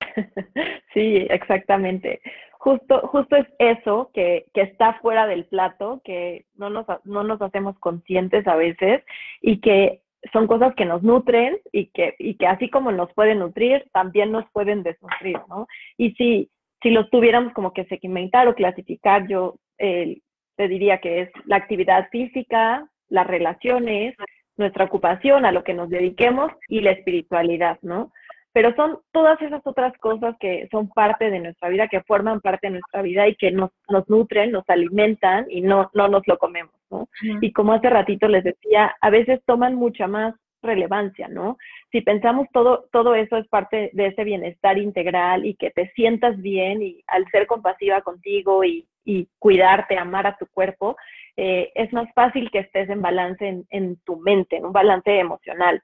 Sí, 0.94 1.26
exactamente. 1.30 2.20
Justo, 2.52 3.06
justo 3.08 3.36
es 3.36 3.46
eso 3.58 4.10
que, 4.12 4.46
que 4.52 4.62
está 4.62 4.94
fuera 4.94 5.26
del 5.26 5.44
plato, 5.44 6.00
que 6.02 6.46
no 6.54 6.70
nos, 6.70 6.86
no 7.04 7.22
nos 7.22 7.40
hacemos 7.40 7.78
conscientes 7.78 8.46
a 8.48 8.56
veces 8.56 9.04
y 9.40 9.60
que 9.60 10.00
son 10.32 10.46
cosas 10.46 10.74
que 10.74 10.84
nos 10.84 11.02
nutren 11.02 11.58
y 11.72 11.86
que, 11.86 12.14
y 12.18 12.34
que 12.36 12.46
así 12.46 12.68
como 12.70 12.92
nos 12.92 13.12
pueden 13.14 13.38
nutrir, 13.38 13.88
también 13.92 14.32
nos 14.32 14.44
pueden 14.52 14.82
desnutrir, 14.82 15.38
¿no? 15.48 15.66
Y 15.96 16.12
si, 16.12 16.50
si 16.82 16.90
los 16.90 17.08
tuviéramos 17.10 17.52
como 17.52 17.72
que 17.72 17.84
segmentar 17.84 18.48
o 18.48 18.54
clasificar, 18.54 19.28
yo 19.28 19.56
te 19.78 20.68
diría 20.68 20.98
que 20.98 21.20
es 21.22 21.30
la 21.44 21.56
actividad 21.56 22.08
física, 22.10 22.88
las 23.08 23.26
relaciones, 23.26 24.14
nuestra 24.56 24.84
ocupación, 24.84 25.44
a 25.44 25.52
lo 25.52 25.62
que 25.62 25.72
nos 25.72 25.88
dediquemos 25.88 26.50
y 26.68 26.80
la 26.80 26.90
espiritualidad, 26.90 27.78
¿no? 27.82 28.12
Pero 28.52 28.74
son 28.74 28.98
todas 29.12 29.40
esas 29.42 29.64
otras 29.66 29.96
cosas 29.98 30.36
que 30.40 30.68
son 30.70 30.88
parte 30.88 31.30
de 31.30 31.40
nuestra 31.40 31.68
vida, 31.68 31.88
que 31.88 32.02
forman 32.02 32.40
parte 32.40 32.68
de 32.68 32.72
nuestra 32.72 33.02
vida 33.02 33.28
y 33.28 33.34
que 33.36 33.50
nos, 33.50 33.70
nos 33.88 34.08
nutren, 34.08 34.52
nos 34.52 34.68
alimentan 34.68 35.46
y 35.48 35.60
no, 35.60 35.90
no 35.94 36.08
nos 36.08 36.26
lo 36.26 36.38
comemos, 36.38 36.74
¿no? 36.90 37.08
Y 37.40 37.52
como 37.52 37.72
hace 37.72 37.90
ratito 37.90 38.26
les 38.26 38.44
decía, 38.44 38.96
a 39.00 39.10
veces 39.10 39.40
toman 39.44 39.74
mucha 39.74 40.06
más 40.06 40.34
relevancia, 40.62 41.28
¿no? 41.28 41.56
Si 41.92 42.00
pensamos 42.00 42.48
todo, 42.52 42.88
todo 42.90 43.14
eso 43.14 43.36
es 43.36 43.46
parte 43.48 43.90
de 43.92 44.06
ese 44.06 44.24
bienestar 44.24 44.76
integral 44.78 45.46
y 45.46 45.54
que 45.54 45.70
te 45.70 45.90
sientas 45.90 46.36
bien 46.40 46.82
y 46.82 47.04
al 47.06 47.26
ser 47.30 47.46
compasiva 47.46 48.00
contigo 48.00 48.64
y 48.64 48.88
y 49.08 49.26
cuidarte, 49.38 49.96
amar 49.96 50.26
a 50.26 50.36
tu 50.36 50.46
cuerpo, 50.48 50.94
eh, 51.34 51.72
es 51.74 51.90
más 51.94 52.12
fácil 52.14 52.50
que 52.50 52.58
estés 52.58 52.90
en 52.90 53.00
balance 53.00 53.64
en, 53.70 53.96
tu 54.04 54.16
mente, 54.16 54.56
en 54.56 54.66
un 54.66 54.72
balance 54.72 55.18
emocional. 55.18 55.82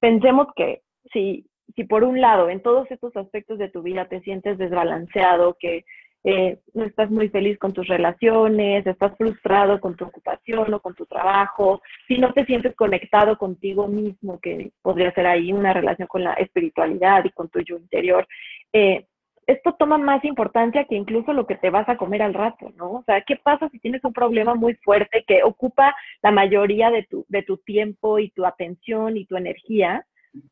Pensemos 0.00 0.48
que 0.56 0.82
si, 1.12 1.46
si 1.74 1.84
por 1.84 2.04
un 2.04 2.20
lado 2.20 2.50
en 2.50 2.62
todos 2.62 2.90
estos 2.90 3.16
aspectos 3.16 3.58
de 3.58 3.68
tu 3.68 3.82
vida 3.82 4.06
te 4.06 4.20
sientes 4.20 4.58
desbalanceado, 4.58 5.56
que 5.58 5.84
eh, 6.26 6.58
no 6.72 6.84
estás 6.84 7.10
muy 7.10 7.28
feliz 7.28 7.58
con 7.58 7.74
tus 7.74 7.86
relaciones, 7.86 8.86
estás 8.86 9.14
frustrado 9.18 9.78
con 9.78 9.94
tu 9.94 10.06
ocupación 10.06 10.72
o 10.72 10.80
con 10.80 10.94
tu 10.94 11.04
trabajo, 11.04 11.82
si 12.08 12.16
no 12.16 12.32
te 12.32 12.46
sientes 12.46 12.74
conectado 12.74 13.36
contigo 13.36 13.88
mismo, 13.88 14.40
que 14.40 14.72
podría 14.80 15.12
ser 15.12 15.26
ahí 15.26 15.52
una 15.52 15.74
relación 15.74 16.08
con 16.08 16.24
la 16.24 16.32
espiritualidad 16.34 17.24
y 17.26 17.30
con 17.30 17.50
tu 17.50 17.60
yo 17.60 17.76
interior, 17.76 18.26
eh, 18.72 19.06
esto 19.46 19.74
toma 19.78 19.98
más 19.98 20.24
importancia 20.24 20.84
que 20.84 20.94
incluso 20.94 21.34
lo 21.34 21.46
que 21.46 21.56
te 21.56 21.68
vas 21.68 21.86
a 21.90 21.98
comer 21.98 22.22
al 22.22 22.32
rato, 22.32 22.72
¿no? 22.76 22.92
O 22.92 23.02
sea, 23.04 23.20
¿qué 23.20 23.36
pasa 23.36 23.68
si 23.68 23.78
tienes 23.78 24.02
un 24.02 24.14
problema 24.14 24.54
muy 24.54 24.74
fuerte 24.76 25.24
que 25.26 25.42
ocupa 25.42 25.94
la 26.22 26.30
mayoría 26.30 26.90
de 26.90 27.02
tu, 27.02 27.26
de 27.28 27.42
tu 27.42 27.58
tiempo 27.58 28.18
y 28.18 28.30
tu 28.30 28.46
atención 28.46 29.18
y 29.18 29.26
tu 29.26 29.36
energía? 29.36 30.06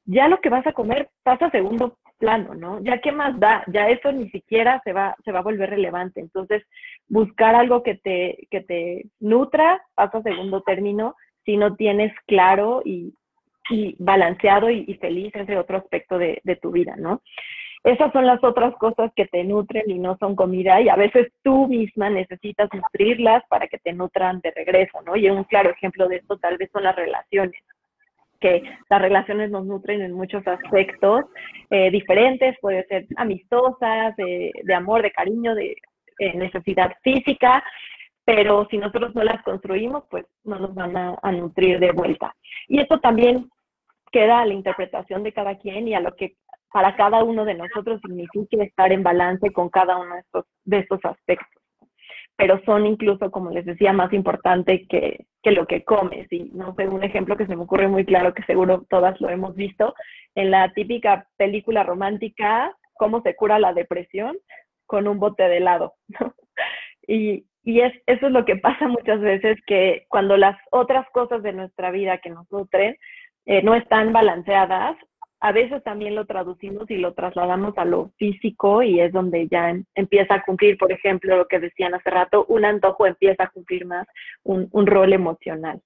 Ya 0.05 0.29
lo 0.29 0.41
que 0.41 0.49
vas 0.49 0.67
a 0.67 0.73
comer 0.73 1.11
pasa 1.23 1.47
a 1.47 1.51
segundo 1.51 1.99
plano, 2.19 2.55
¿no? 2.55 2.81
Ya 2.83 3.01
qué 3.01 3.11
más 3.11 3.39
da, 3.41 3.65
ya 3.67 3.89
eso 3.89 4.13
ni 4.13 4.31
siquiera 4.31 4.81
se 4.85 4.93
va, 4.93 5.17
se 5.25 5.33
va 5.33 5.41
a 5.41 5.43
volver 5.43 5.71
relevante. 5.71 6.21
Entonces, 6.21 6.63
buscar 7.09 7.55
algo 7.55 7.83
que 7.83 7.97
te, 7.97 8.47
que 8.51 8.61
te 8.61 9.07
nutra 9.19 9.83
pasa 9.95 10.19
a 10.19 10.23
segundo 10.23 10.63
término 10.63 11.17
si 11.45 11.57
no 11.57 11.75
tienes 11.75 12.13
claro 12.27 12.83
y, 12.85 13.15
y 13.71 13.97
balanceado 13.99 14.71
y, 14.71 14.95
feliz 15.01 15.35
ese 15.35 15.57
otro 15.57 15.79
aspecto 15.79 16.17
de, 16.17 16.41
de 16.45 16.57
tu 16.57 16.71
vida, 16.71 16.95
¿no? 16.97 17.23
Esas 17.83 18.13
son 18.13 18.27
las 18.27 18.43
otras 18.45 18.77
cosas 18.77 19.11
que 19.17 19.27
te 19.27 19.43
nutren 19.43 19.91
y 19.91 19.99
no 19.99 20.17
son 20.19 20.37
comida 20.37 20.81
y 20.81 20.89
a 20.89 20.95
veces 20.95 21.33
tú 21.43 21.67
misma 21.67 22.09
necesitas 22.11 22.69
nutrirlas 22.73 23.43
para 23.49 23.67
que 23.67 23.79
te 23.79 23.93
nutran 23.93 24.41
de 24.41 24.53
regreso, 24.53 25.03
¿no? 25.03 25.17
Y 25.17 25.29
un 25.29 25.43
claro 25.43 25.71
ejemplo 25.71 26.07
de 26.07 26.17
esto 26.17 26.39
tal 26.39 26.59
vez 26.59 26.71
son 26.73 26.85
las 26.85 26.95
relaciones 26.95 27.61
que 28.43 28.63
las 28.91 29.01
relaciones 29.01 29.51
nos 29.51 29.65
nutren 29.65 30.03
en 30.03 30.13
muchos 30.13 30.47
aspectos 30.47 31.25
eh, 31.71 31.91
diferentes, 31.91 32.57
puede 32.61 32.85
ser 32.89 33.07
amistosas, 33.17 34.15
de, 34.17 34.53
amor, 34.75 35.01
de 35.03 35.13
cariño, 35.13 35.55
de 35.55 35.77
necesidad 36.35 36.93
física, 37.03 37.65
pero 38.25 38.67
si 38.71 38.79
nosotros 38.79 39.15
no 39.15 39.25
las 39.25 39.43
construimos, 39.43 40.05
pues 40.11 40.27
no 40.45 40.59
nos 40.59 40.75
van 40.75 40.97
a, 40.97 41.17
a, 41.23 41.33
nutrir 41.33 41.81
de 41.81 41.93
vuelta. 41.93 42.35
Y 42.69 42.81
esto 42.81 43.01
también 43.01 43.49
queda 44.11 44.41
a 44.41 44.47
la 44.47 44.55
interpretación 44.55 45.23
de 45.23 45.33
cada 45.33 45.57
quien 45.59 45.89
y 45.89 45.95
a 45.95 46.01
lo 46.01 46.15
que 46.15 46.35
para 46.73 46.97
cada 46.97 47.23
uno 47.23 47.45
de 47.45 47.55
nosotros 47.55 48.01
significa 48.01 48.63
estar 48.63 48.93
en 48.93 49.03
balance 49.03 49.51
con 49.53 49.69
cada 49.69 49.97
uno 49.97 50.15
de 50.15 50.21
estos, 50.21 50.45
de 50.65 50.79
estos 50.79 51.01
aspectos. 51.05 51.63
Pero 52.37 52.61
son 52.65 52.87
incluso, 52.87 53.31
como 53.31 53.51
les 53.51 53.65
decía, 53.65 53.93
más 53.93 54.13
importantes 54.13 54.81
que, 54.89 55.27
que 55.43 55.51
lo 55.51 55.67
que 55.67 55.85
comes. 55.85 56.31
Y 56.33 56.51
no 56.53 56.75
sé, 56.75 56.89
un 56.89 57.03
ejemplo 57.03 57.37
que 57.37 57.47
se 57.47 57.57
me 57.57 57.63
ocurre 57.63 57.89
muy 57.89 58.05
claro, 58.05 58.35
que 58.35 58.43
seguro 58.45 58.87
todas 58.89 59.21
lo 59.21 59.29
hemos 59.29 59.55
visto, 59.55 59.95
en 60.35 60.51
la 60.51 60.73
típica 60.73 61.29
película 61.37 61.83
romántica, 61.83 62.77
cómo 62.95 63.23
se 63.23 63.35
cura 63.35 63.59
la 63.59 63.73
depresión 63.73 64.37
con 64.87 65.09
un 65.09 65.19
bote 65.19 65.43
de 65.45 65.59
helado. 65.59 65.95
Y, 67.09 67.47
y 67.65 67.81
es, 67.81 67.93
eso 68.07 68.27
es 68.27 68.33
lo 68.33 68.45
que 68.45 68.55
pasa 68.55 68.87
muchas 68.87 69.21
veces, 69.21 69.59
que 69.67 70.07
cuando 70.09 70.37
las 70.37 70.57
otras 70.71 71.05
cosas 71.11 71.43
de 71.43 71.53
nuestra 71.53 71.91
vida 71.91 72.19
que 72.19 72.31
nos 72.31 72.49
nutren 72.53 72.97
eh, 73.45 73.61
no 73.63 73.75
están 73.75 74.13
balanceadas, 74.13 74.97
a 75.45 75.51
veces 75.51 75.83
también 75.83 76.15
lo 76.15 76.25
traducimos 76.25 76.89
y 76.89 76.99
lo 76.99 77.15
trasladamos 77.15 77.77
a 77.77 77.85
lo 77.85 78.11
físico 78.17 78.81
y 78.81 79.01
es 79.01 79.13
donde 79.13 79.49
ya 79.49 79.71
em, 79.71 79.85
empieza 79.97 80.35
a 80.37 80.45
cumplir, 80.45 80.79
por 80.79 80.93
ejemplo, 80.93 81.37
lo 81.37 81.49
que 81.49 81.59
decían 81.59 81.95
hace 81.95 82.11
rato, 82.11 82.47
un 82.49 82.65
antojo 82.65 83.07
empieza 83.07 83.43
a 83.43 83.51
cumplir 83.51 83.85
más 83.85 84.07
un, 84.45 84.87
rol 84.87 85.13
emocional. 85.13 85.83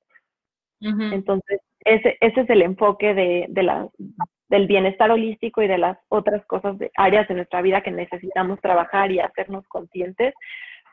Entonces, 0.78 1.60
ese, 1.80 2.18
ese 2.20 2.40
es 2.42 2.50
el 2.50 2.60
enfoque 2.60 3.14
de, 3.14 3.46
de 3.48 3.62
la, 3.62 3.88
del 4.50 4.66
bienestar 4.66 5.10
holístico 5.10 5.62
y 5.62 5.68
de 5.68 5.78
las 5.78 5.96
otras 6.10 6.44
cosas, 6.44 6.78
de, 6.78 6.90
áreas 6.94 7.26
de 7.26 7.36
nuestra 7.36 7.62
vida 7.62 7.80
que 7.80 7.90
necesitamos 7.90 8.60
trabajar 8.60 9.10
y 9.10 9.20
hacernos 9.20 9.66
conscientes 9.68 10.34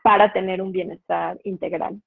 para 0.04 0.32
tener 0.32 0.62
un 0.62 0.72
bienestar 0.72 1.38
integral. 1.44 2.02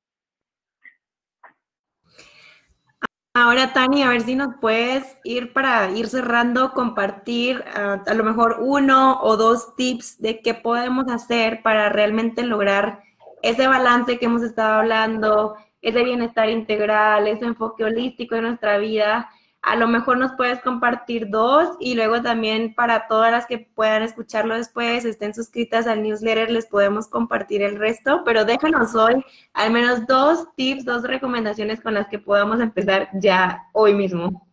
Ahora, 3.38 3.74
Tani, 3.74 4.02
a 4.02 4.08
ver 4.08 4.22
si 4.22 4.34
nos 4.34 4.54
puedes 4.62 5.18
ir 5.22 5.52
para 5.52 5.90
ir 5.90 6.08
cerrando, 6.08 6.72
compartir 6.72 7.62
ah, 7.74 8.02
a 8.06 8.14
lo 8.14 8.24
mejor 8.24 8.60
uno 8.62 9.20
o 9.20 9.36
dos 9.36 9.76
tips 9.76 10.22
de 10.22 10.40
qué 10.40 10.54
podemos 10.54 11.06
hacer 11.08 11.60
para 11.62 11.90
realmente 11.90 12.42
lograr 12.44 13.02
ese 13.42 13.66
balance 13.66 14.18
que 14.18 14.24
hemos 14.24 14.42
estado 14.42 14.78
hablando, 14.78 15.54
ese 15.82 16.02
bienestar 16.02 16.48
integral, 16.48 17.26
ese 17.26 17.44
enfoque 17.44 17.84
holístico 17.84 18.36
en 18.36 18.44
nuestra 18.44 18.78
vida, 18.78 19.28
a 19.62 19.74
lo 19.76 19.88
mejor 19.88 20.18
nos 20.18 20.32
puedes 20.32 20.60
compartir 20.60 21.28
dos 21.28 21.76
y 21.80 21.94
luego 21.96 22.22
también 22.22 22.74
para 22.74 23.08
todas 23.08 23.32
las 23.32 23.46
que 23.46 23.58
puedan 23.58 24.02
escucharlo 24.02 24.54
después, 24.54 25.04
estén 25.04 25.34
suscritas 25.34 25.86
al 25.86 26.02
newsletter, 26.02 26.50
les 26.50 26.66
podemos 26.66 27.08
compartir 27.08 27.62
el 27.62 27.76
resto, 27.76 28.22
pero 28.24 28.44
déjanos 28.44 28.94
hoy 28.94 29.24
al 29.54 29.72
menos 29.72 30.06
dos 30.06 30.46
tips, 30.54 30.84
dos 30.84 31.02
recomendaciones 31.02 31.80
con 31.80 31.94
las 31.94 32.06
que 32.08 32.18
podamos 32.18 32.60
empezar 32.60 33.08
ya 33.14 33.64
hoy 33.72 33.94
mismo. 33.94 34.46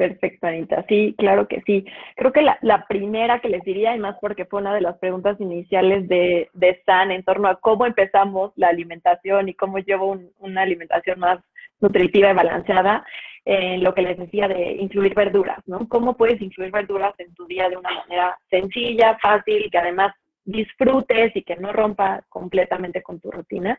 Perfecto, 0.00 0.46
Anita. 0.46 0.82
Sí, 0.88 1.14
claro 1.18 1.46
que 1.46 1.60
sí. 1.66 1.84
Creo 2.16 2.32
que 2.32 2.40
la, 2.40 2.86
primera 2.88 3.40
que 3.40 3.50
les 3.50 3.62
diría, 3.64 3.94
y 3.94 3.98
más 3.98 4.16
porque 4.18 4.46
fue 4.46 4.62
una 4.62 4.72
de 4.74 4.80
las 4.80 4.96
preguntas 4.96 5.38
iniciales 5.38 6.08
de, 6.08 6.48
de 6.54 6.70
Stan 6.70 7.10
en 7.10 7.22
torno 7.22 7.48
a 7.48 7.60
cómo 7.60 7.84
empezamos 7.84 8.50
la 8.56 8.68
alimentación 8.68 9.50
y 9.50 9.54
cómo 9.54 9.78
llevo 9.78 10.18
una 10.38 10.62
alimentación 10.62 11.20
más 11.20 11.40
nutritiva 11.80 12.30
y 12.30 12.34
balanceada, 12.34 13.04
en 13.44 13.82
lo 13.82 13.94
que 13.94 14.02
les 14.02 14.18
decía 14.18 14.48
de 14.48 14.72
incluir 14.72 15.14
verduras, 15.14 15.58
¿no? 15.66 15.88
¿Cómo 15.88 16.16
puedes 16.16 16.40
incluir 16.40 16.70
verduras 16.70 17.14
en 17.18 17.34
tu 17.34 17.46
día 17.46 17.68
de 17.68 17.76
una 17.76 17.90
manera 17.90 18.38
sencilla, 18.50 19.18
fácil, 19.20 19.70
que 19.70 19.78
además 19.78 20.14
disfrutes 20.44 21.34
y 21.34 21.42
que 21.42 21.56
no 21.56 21.72
rompa 21.72 22.22
completamente 22.28 23.02
con 23.02 23.18
tu 23.18 23.30
rutina? 23.30 23.78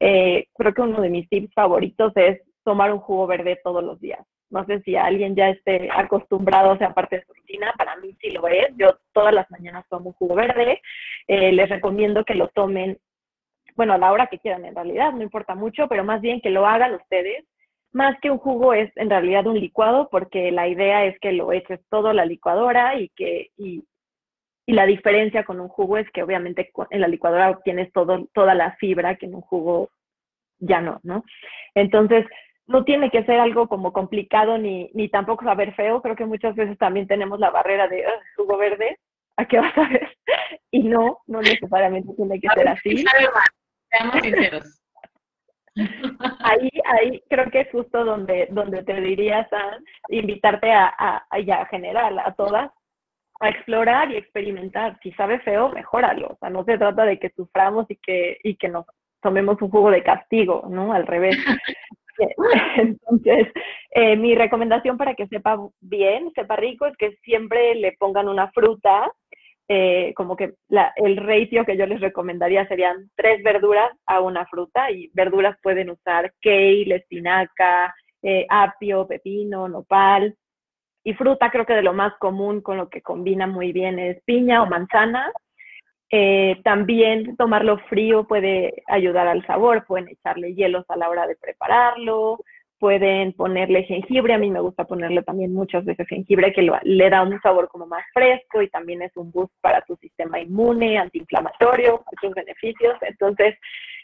Eh, 0.00 0.48
creo 0.54 0.72
que 0.72 0.82
uno 0.82 1.00
de 1.00 1.10
mis 1.10 1.28
tips 1.28 1.52
favoritos 1.54 2.12
es 2.16 2.40
tomar 2.64 2.92
un 2.92 3.00
jugo 3.00 3.26
verde 3.26 3.60
todos 3.62 3.84
los 3.84 4.00
días. 4.00 4.24
No 4.50 4.66
sé 4.66 4.80
si 4.82 4.96
alguien 4.96 5.34
ya 5.34 5.48
esté 5.48 5.88
acostumbrado, 5.90 6.76
sea, 6.76 6.92
parte 6.92 7.16
de 7.16 7.24
su 7.24 7.32
rutina, 7.32 7.72
para 7.76 7.96
mí 7.96 8.14
sí 8.20 8.30
lo 8.30 8.46
es. 8.48 8.68
Yo 8.76 8.98
todas 9.12 9.32
las 9.32 9.50
mañanas 9.50 9.86
tomo 9.88 10.10
un 10.10 10.12
jugo 10.14 10.34
verde. 10.34 10.80
Eh, 11.26 11.52
les 11.52 11.68
recomiendo 11.70 12.24
que 12.24 12.34
lo 12.34 12.48
tomen, 12.48 12.98
bueno, 13.76 13.94
a 13.94 13.98
la 13.98 14.12
hora 14.12 14.26
que 14.26 14.38
quieran 14.38 14.64
en 14.64 14.74
realidad, 14.74 15.12
no 15.12 15.22
importa 15.22 15.54
mucho, 15.54 15.88
pero 15.88 16.04
más 16.04 16.20
bien 16.20 16.40
que 16.40 16.50
lo 16.50 16.66
hagan 16.66 16.94
ustedes. 16.94 17.44
Más 17.92 18.18
que 18.20 18.30
un 18.30 18.38
jugo 18.38 18.72
es 18.72 18.90
en 18.96 19.10
realidad 19.10 19.46
un 19.46 19.60
licuado, 19.60 20.08
porque 20.10 20.50
la 20.50 20.68
idea 20.68 21.04
es 21.04 21.18
que 21.20 21.32
lo 21.32 21.52
eches 21.52 21.80
todo 21.90 22.08
a 22.08 22.14
la 22.14 22.24
licuadora 22.24 22.98
y 22.98 23.10
que, 23.10 23.50
y, 23.56 23.84
y 24.66 24.72
la 24.72 24.86
diferencia 24.86 25.44
con 25.44 25.60
un 25.60 25.68
jugo 25.68 25.98
es 25.98 26.10
que 26.10 26.22
obviamente 26.22 26.70
en 26.90 27.00
la 27.00 27.08
licuadora 27.08 27.50
obtienes 27.50 27.92
todo, 27.92 28.28
toda 28.32 28.54
la 28.54 28.72
fibra 28.76 29.16
que 29.16 29.26
en 29.26 29.34
un 29.34 29.42
jugo 29.42 29.90
ya 30.58 30.80
no, 30.80 31.00
¿no? 31.02 31.24
Entonces, 31.74 32.26
no 32.66 32.84
tiene 32.84 33.10
que 33.10 33.24
ser 33.24 33.40
algo 33.40 33.68
como 33.68 33.92
complicado 33.92 34.58
ni, 34.58 34.90
ni 34.94 35.08
tampoco 35.08 35.44
saber 35.44 35.74
feo. 35.74 36.00
Creo 36.00 36.16
que 36.16 36.26
muchas 36.26 36.54
veces 36.54 36.78
también 36.78 37.06
tenemos 37.06 37.40
la 37.40 37.50
barrera 37.50 37.88
de 37.88 38.04
jugo 38.36 38.56
verde, 38.56 38.98
¿a 39.36 39.44
qué 39.46 39.58
vas 39.58 39.76
a 39.76 39.88
ver? 39.88 40.08
Y 40.74 40.84
no, 40.84 41.18
no 41.26 41.42
necesariamente 41.42 42.14
tiene 42.14 42.40
que 42.40 42.48
ser 42.54 42.66
así. 42.66 43.04
Seamos 43.92 44.20
sinceros. 44.22 44.78
Ahí, 46.44 46.68
ahí 46.84 47.22
creo 47.30 47.50
que 47.50 47.60
es 47.60 47.70
justo 47.70 48.04
donde, 48.04 48.46
donde 48.50 48.82
te 48.82 49.00
dirías 49.00 49.50
a 49.54 49.78
invitarte 50.10 50.70
a, 50.70 50.94
a, 50.98 51.26
a, 51.30 51.66
general, 51.66 52.18
a 52.18 52.34
todas, 52.34 52.70
a 53.40 53.48
explorar 53.48 54.10
y 54.10 54.16
experimentar. 54.16 54.98
Si 55.02 55.12
sabe 55.12 55.38
feo, 55.40 55.70
mejóralo. 55.70 56.26
O 56.26 56.36
sea, 56.36 56.50
no 56.50 56.62
se 56.64 56.76
trata 56.76 57.06
de 57.06 57.18
que 57.18 57.30
suframos 57.30 57.90
y 57.90 57.96
que, 57.96 58.36
y 58.44 58.56
que 58.56 58.68
nos 58.68 58.84
tomemos 59.22 59.62
un 59.62 59.70
jugo 59.70 59.90
de 59.90 60.02
castigo, 60.02 60.66
¿no? 60.68 60.92
Al 60.92 61.06
revés. 61.06 61.38
Entonces, 62.76 63.48
eh, 63.92 64.16
mi 64.16 64.34
recomendación 64.34 64.96
para 64.96 65.14
que 65.14 65.26
sepa 65.28 65.58
bien, 65.80 66.32
sepa 66.34 66.56
rico, 66.56 66.86
es 66.86 66.96
que 66.96 67.16
siempre 67.22 67.74
le 67.74 67.92
pongan 67.92 68.28
una 68.28 68.50
fruta, 68.52 69.10
eh, 69.74 70.12
como 70.14 70.36
que 70.36 70.52
el 70.96 71.16
ratio 71.16 71.64
que 71.64 71.78
yo 71.78 71.86
les 71.86 71.98
recomendaría 71.98 72.68
serían 72.68 73.08
tres 73.14 73.42
verduras 73.42 73.90
a 74.04 74.20
una 74.20 74.44
fruta, 74.44 74.90
y 74.90 75.10
verduras 75.14 75.56
pueden 75.62 75.88
usar 75.88 76.34
kale, 76.42 76.96
espinaca, 76.96 77.94
eh, 78.22 78.44
apio, 78.50 79.06
pepino, 79.06 79.68
nopal, 79.68 80.36
y 81.02 81.14
fruta 81.14 81.50
creo 81.50 81.64
que 81.64 81.72
de 81.72 81.82
lo 81.82 81.94
más 81.94 82.12
común 82.18 82.60
con 82.60 82.76
lo 82.76 82.90
que 82.90 83.00
combina 83.00 83.46
muy 83.46 83.72
bien 83.72 83.98
es 83.98 84.22
piña 84.24 84.62
o 84.62 84.66
manzana, 84.66 85.32
eh, 86.10 86.60
también 86.64 87.34
tomarlo 87.38 87.78
frío 87.88 88.24
puede 88.24 88.82
ayudar 88.88 89.26
al 89.26 89.42
sabor, 89.46 89.86
pueden 89.86 90.08
echarle 90.08 90.54
hielos 90.54 90.84
a 90.88 90.96
la 90.96 91.08
hora 91.08 91.26
de 91.26 91.36
prepararlo, 91.36 92.40
pueden 92.82 93.32
ponerle 93.34 93.84
jengibre, 93.84 94.34
a 94.34 94.38
mí 94.38 94.50
me 94.50 94.58
gusta 94.58 94.82
ponerle 94.82 95.22
también 95.22 95.54
muchas 95.54 95.84
veces 95.84 96.04
jengibre 96.08 96.52
que 96.52 96.68
le 96.82 97.10
da 97.10 97.22
un 97.22 97.40
sabor 97.40 97.68
como 97.68 97.86
más 97.86 98.02
fresco 98.12 98.60
y 98.60 98.68
también 98.70 99.02
es 99.02 99.16
un 99.16 99.30
boost 99.30 99.54
para 99.60 99.82
tu 99.82 99.94
sistema 99.98 100.40
inmune, 100.40 100.98
antiinflamatorio, 100.98 102.02
muchos 102.10 102.34
beneficios. 102.34 102.96
Entonces, 103.02 103.54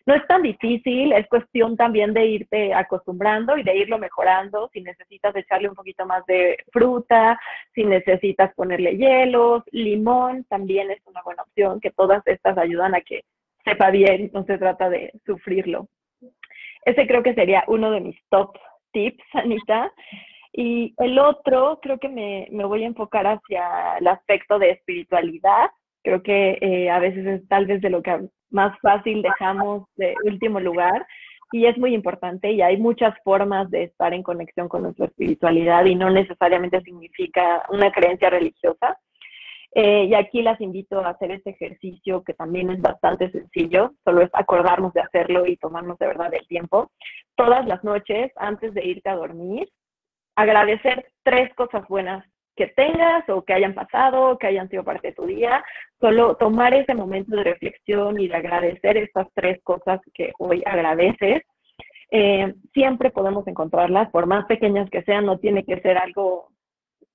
no 0.06 0.14
es 0.14 0.24
tan 0.28 0.42
difícil, 0.42 1.12
es 1.12 1.26
cuestión 1.26 1.76
también 1.76 2.14
de 2.14 2.24
irte 2.24 2.72
acostumbrando 2.72 3.58
y 3.58 3.64
de 3.64 3.78
irlo 3.78 3.98
mejorando. 3.98 4.70
Si 4.72 4.80
necesitas 4.80 5.34
echarle 5.34 5.68
un 5.68 5.74
poquito 5.74 6.06
más 6.06 6.24
de 6.26 6.58
fruta, 6.70 7.36
si 7.74 7.82
necesitas 7.82 8.54
ponerle 8.54 8.96
hielos, 8.96 9.64
limón 9.72 10.44
también 10.44 10.92
es 10.92 11.04
una 11.04 11.22
buena 11.22 11.42
opción, 11.42 11.80
que 11.80 11.90
todas 11.90 12.24
estas 12.28 12.56
ayudan 12.56 12.94
a 12.94 13.00
que 13.00 13.24
sepa 13.64 13.90
bien, 13.90 14.30
no 14.32 14.44
se 14.44 14.56
trata 14.56 14.88
de 14.88 15.10
sufrirlo. 15.26 15.88
Ese 16.84 17.08
creo 17.08 17.24
que 17.24 17.34
sería 17.34 17.64
uno 17.66 17.90
de 17.90 18.00
mis 18.00 18.16
top 18.30 18.56
tips, 18.93 19.24
Anita. 19.34 19.93
Y 20.53 20.95
el 20.99 21.18
otro, 21.18 21.78
creo 21.82 21.99
que 21.99 22.09
me, 22.09 22.49
me 22.51 22.64
voy 22.64 22.82
a 22.82 22.89
enfocar 22.89 23.26
hacia 23.26 23.99
el 23.99 24.07
aspecto 24.09 24.59
de 24.59 24.70
espiritualidad. 24.70 25.70
Creo 26.03 26.22
que 26.22 26.59
eh, 26.61 26.91
a 26.91 26.99
veces 26.99 27.26
es 27.26 27.49
tal 27.49 27.66
vez 27.66 27.80
de 27.80 27.91
lo 27.91 28.03
que 28.03 28.28
más 28.51 28.78
fácil 28.80 29.22
dejamos 29.22 29.84
de 29.97 30.14
último 30.24 30.59
lugar 30.59 31.07
y 31.53 31.66
es 31.66 31.78
muy 31.78 31.95
importante 31.95 32.53
y 32.53 32.61
hay 32.61 32.76
muchas 32.76 33.14
formas 33.24 33.70
de 33.70 33.84
estar 33.84 34.12
en 34.12 34.22
conexión 34.22 34.68
con 34.68 34.82
nuestra 34.82 35.07
espiritualidad 35.07 35.84
y 35.86 35.95
no 35.95 36.11
necesariamente 36.11 36.80
significa 36.82 37.64
una 37.70 37.91
creencia 37.91 38.30
religiosa. 38.30 38.99
Eh, 39.74 40.05
y 40.05 40.14
aquí 40.14 40.41
las 40.41 40.61
invito 40.61 41.01
a 41.01 41.11
hacer 41.11 41.30
este 41.30 41.51
ejercicio 41.51 42.22
que 42.24 42.32
también 42.32 42.70
es 42.70 42.80
bastante 42.80 43.30
sencillo, 43.30 43.93
solo 44.03 44.22
es 44.22 44.30
acordarnos 44.32 44.95
de 44.95 45.03
hacerlo 45.03 45.47
y 45.47 45.57
tomarnos 45.57 45.99
de 45.99 46.07
verdad 46.07 46.32
el 46.32 46.47
tiempo. 46.47 46.91
Todas 47.39 47.64
las 47.68 47.84
noches, 47.84 48.32
antes 48.34 48.74
de 48.74 48.84
irte 48.84 49.09
a 49.09 49.14
dormir, 49.14 49.68
agradecer 50.34 51.07
tres 51.22 51.55
cosas 51.55 51.86
buenas 51.86 52.26
que 52.57 52.66
tengas 52.66 53.28
o 53.28 53.45
que 53.45 53.53
hayan 53.53 53.74
pasado, 53.74 54.36
que 54.39 54.49
hayan 54.49 54.68
sido 54.68 54.82
parte 54.82 55.09
de 55.09 55.14
tu 55.14 55.24
día, 55.24 55.64
solo 56.01 56.34
tomar 56.34 56.74
ese 56.74 56.97
momento 56.97 57.36
de 57.36 57.45
reflexión 57.45 58.18
y 58.18 58.26
de 58.26 58.34
agradecer 58.34 58.97
estas 58.97 59.28
tres 59.34 59.61
cosas 59.62 60.01
que 60.14 60.32
hoy 60.41 60.64
agradeces. 60.66 61.45
Eh, 62.11 62.55
siempre 62.74 63.11
podemos 63.11 63.47
encontrarlas, 63.47 64.11
por 64.11 64.26
más 64.26 64.45
pequeñas 64.47 64.91
que 64.91 65.05
sean, 65.05 65.24
no 65.24 65.39
tiene 65.39 65.64
que 65.64 65.80
ser 65.80 65.97
algo 65.97 66.49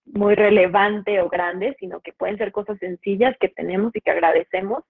muy 0.05 0.35
relevante 0.35 1.19
o 1.19 1.27
grande, 1.27 1.75
sino 1.79 1.99
que 1.99 2.13
pueden 2.13 2.37
ser 2.37 2.53
cosas 2.53 2.77
sencillas 2.79 3.35
que 3.41 3.49
tenemos 3.49 3.93
y 3.93 3.99
que 3.99 4.11
agradecemos. 4.11 4.85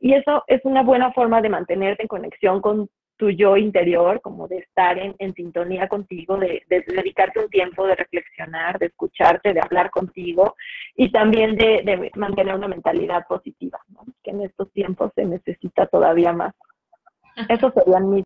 Y 0.00 0.14
eso 0.14 0.44
es 0.46 0.64
una 0.64 0.82
buena 0.82 1.12
forma 1.12 1.42
de 1.42 1.50
mantenerte 1.50 2.04
en 2.04 2.08
conexión 2.08 2.62
con 2.62 2.88
tu 3.18 3.30
yo 3.30 3.56
interior, 3.56 4.20
como 4.22 4.46
de 4.46 4.58
estar 4.58 4.96
en, 4.96 5.34
sintonía 5.34 5.88
contigo, 5.88 6.38
de, 6.38 6.62
dedicarte 6.68 7.40
un 7.40 7.50
tiempo 7.50 7.84
de 7.86 7.96
reflexionar, 7.96 8.78
de 8.78 8.86
escucharte, 8.86 9.52
de 9.52 9.60
hablar 9.60 9.90
contigo 9.90 10.54
y 10.94 11.10
también 11.10 11.56
de, 11.56 12.10
mantener 12.14 12.54
una 12.54 12.68
mentalidad 12.68 13.26
positiva, 13.28 13.80
que 14.22 14.30
en 14.30 14.42
estos 14.42 14.72
tiempos 14.72 15.10
se 15.16 15.24
necesita 15.24 15.86
todavía 15.88 16.32
más. 16.32 16.54
Eso 17.48 17.72
serían 17.72 18.08
mis... 18.08 18.24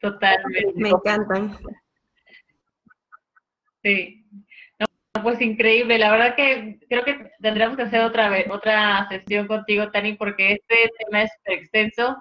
Totalmente. 0.00 0.72
Me 0.76 0.90
encantan. 0.90 1.58
Sí. 3.82 4.24
pues 5.22 5.40
increíble. 5.40 5.98
La 5.98 6.12
verdad 6.12 6.36
que 6.36 6.78
creo 6.88 7.04
que 7.04 7.32
tendríamos 7.40 7.76
que 7.76 7.82
hacer 7.82 8.02
otra 8.02 8.28
vez, 8.28 8.48
otra 8.48 9.08
sesión 9.08 9.48
contigo, 9.48 9.90
Tani, 9.90 10.12
porque 10.12 10.52
este 10.52 10.92
tema 10.98 11.22
es 11.22 11.32
extenso 11.44 12.16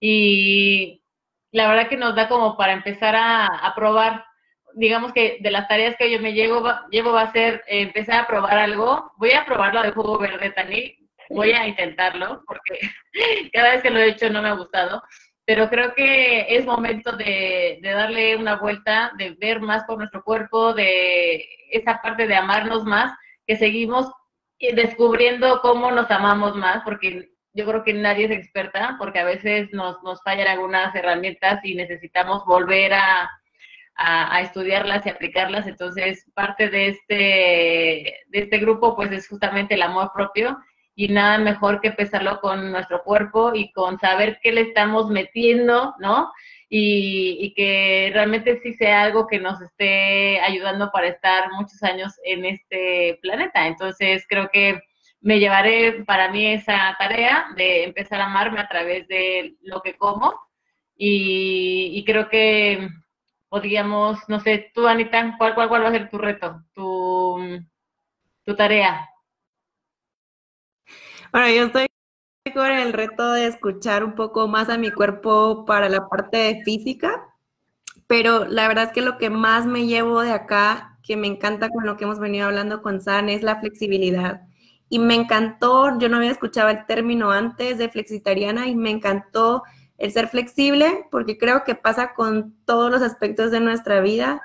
y 0.00 0.99
la 1.52 1.68
verdad 1.68 1.88
que 1.88 1.96
nos 1.96 2.14
da 2.14 2.28
como 2.28 2.56
para 2.56 2.72
empezar 2.72 3.14
a, 3.16 3.72
probar. 3.74 4.24
Digamos 4.74 5.12
que 5.12 5.38
de 5.40 5.50
las 5.50 5.66
tareas 5.66 5.96
que 5.96 6.10
yo 6.10 6.20
me 6.20 6.32
llevo, 6.32 6.62
llevo 6.90 7.12
va 7.12 7.22
a 7.22 7.32
ser 7.32 7.62
empezar 7.66 8.20
a 8.20 8.26
probar 8.26 8.56
algo. 8.58 9.12
Voy 9.16 9.32
a 9.32 9.44
probarlo 9.44 9.82
de 9.82 9.92
jugo 9.92 10.18
verde, 10.18 10.50
Tani. 10.50 10.96
Voy 11.30 11.52
a 11.52 11.66
intentarlo 11.66 12.42
porque 12.46 12.78
cada 13.52 13.72
vez 13.72 13.82
que 13.82 13.90
lo 13.90 13.98
he 13.98 14.08
hecho 14.08 14.30
no 14.30 14.42
me 14.42 14.48
ha 14.48 14.54
gustado. 14.54 15.02
Pero 15.44 15.68
creo 15.68 15.94
que 15.94 16.46
es 16.54 16.64
momento 16.64 17.16
de, 17.16 17.78
de 17.82 17.90
darle 17.90 18.36
una 18.36 18.56
vuelta, 18.56 19.12
de 19.18 19.30
ver 19.40 19.60
más 19.60 19.82
por 19.84 19.98
nuestro 19.98 20.22
cuerpo, 20.22 20.72
de 20.74 21.44
esa 21.72 22.00
parte 22.00 22.28
de 22.28 22.36
amarnos 22.36 22.84
más, 22.84 23.12
que 23.46 23.56
seguimos 23.56 24.08
descubriendo 24.74 25.60
cómo 25.60 25.90
nos 25.90 26.10
amamos 26.10 26.54
más, 26.54 26.82
porque 26.84 27.29
yo 27.52 27.66
creo 27.66 27.82
que 27.84 27.94
nadie 27.94 28.26
es 28.26 28.30
experta 28.30 28.96
porque 28.98 29.18
a 29.18 29.24
veces 29.24 29.68
nos, 29.72 30.02
nos 30.02 30.22
fallan 30.22 30.48
algunas 30.48 30.94
herramientas 30.94 31.60
y 31.64 31.74
necesitamos 31.74 32.44
volver 32.46 32.94
a, 32.94 33.30
a, 33.96 34.40
estudiarlas 34.40 35.04
y 35.04 35.10
aplicarlas. 35.10 35.66
Entonces, 35.66 36.24
parte 36.34 36.68
de 36.68 36.88
este, 36.88 37.14
de 38.28 38.38
este 38.38 38.58
grupo 38.58 38.96
pues 38.96 39.12
es 39.12 39.28
justamente 39.28 39.74
el 39.74 39.82
amor 39.82 40.10
propio 40.14 40.58
y 40.94 41.08
nada 41.08 41.38
mejor 41.38 41.80
que 41.80 41.88
empezarlo 41.88 42.40
con 42.40 42.70
nuestro 42.70 43.02
cuerpo 43.02 43.52
y 43.54 43.72
con 43.72 43.98
saber 43.98 44.38
qué 44.42 44.52
le 44.52 44.62
estamos 44.62 45.08
metiendo, 45.08 45.94
¿no? 45.98 46.30
y, 46.72 47.52
que 47.54 48.10
realmente 48.14 48.60
sí 48.62 48.72
sea 48.74 49.02
algo 49.02 49.26
que 49.26 49.40
nos 49.40 49.60
esté 49.60 50.40
ayudando 50.40 50.90
para 50.92 51.08
estar 51.08 51.50
muchos 51.52 51.82
años 51.82 52.14
en 52.24 52.44
este 52.44 53.18
planeta. 53.22 53.66
Entonces 53.66 54.24
creo 54.28 54.48
que 54.52 54.80
me 55.20 55.38
llevaré 55.38 56.04
para 56.04 56.30
mí 56.30 56.46
esa 56.46 56.96
tarea 56.98 57.46
de 57.56 57.84
empezar 57.84 58.20
a 58.20 58.26
amarme 58.26 58.60
a 58.60 58.68
través 58.68 59.06
de 59.08 59.56
lo 59.62 59.82
que 59.82 59.96
como 59.96 60.34
y, 61.02 62.04
creo 62.04 62.28
que 62.28 62.88
podríamos, 63.48 64.18
no 64.28 64.38
sé, 64.40 64.70
tú 64.74 64.86
Anita, 64.86 65.34
¿cuál, 65.38 65.54
cuál, 65.54 65.68
cuál 65.68 65.84
va 65.84 65.88
a 65.88 65.92
ser 65.92 66.10
tu 66.10 66.18
reto, 66.18 66.62
tu, 66.74 67.38
tu 68.44 68.54
tarea? 68.54 69.08
Bueno, 71.32 71.48
yo 71.48 71.64
estoy 71.64 71.86
con 72.52 72.70
el 72.70 72.92
reto 72.92 73.32
de 73.32 73.46
escuchar 73.46 74.04
un 74.04 74.14
poco 74.14 74.46
más 74.46 74.68
a 74.68 74.76
mi 74.76 74.90
cuerpo 74.90 75.64
para 75.64 75.88
la 75.88 76.06
parte 76.06 76.36
de 76.36 76.62
física, 76.64 77.34
pero 78.06 78.44
la 78.44 78.68
verdad 78.68 78.84
es 78.84 78.92
que 78.92 79.00
lo 79.00 79.16
que 79.16 79.30
más 79.30 79.64
me 79.64 79.86
llevo 79.86 80.20
de 80.20 80.32
acá, 80.32 80.98
que 81.02 81.16
me 81.16 81.28
encanta 81.28 81.70
con 81.70 81.86
lo 81.86 81.96
que 81.96 82.04
hemos 82.04 82.18
venido 82.18 82.46
hablando 82.46 82.82
con 82.82 83.00
San, 83.00 83.30
es 83.30 83.42
la 83.42 83.60
flexibilidad. 83.60 84.42
Y 84.90 84.98
me 84.98 85.14
encantó, 85.14 85.98
yo 85.98 86.10
no 86.10 86.18
había 86.18 86.32
escuchado 86.32 86.68
el 86.68 86.84
término 86.84 87.30
antes 87.30 87.78
de 87.78 87.88
flexitariana 87.88 88.66
y 88.68 88.76
me 88.76 88.90
encantó 88.90 89.62
el 89.96 90.12
ser 90.12 90.28
flexible, 90.28 91.06
porque 91.10 91.38
creo 91.38 91.64
que 91.64 91.74
pasa 91.74 92.12
con 92.12 92.54
todos 92.66 92.90
los 92.90 93.00
aspectos 93.00 93.50
de 93.50 93.60
nuestra 93.60 94.00
vida, 94.00 94.42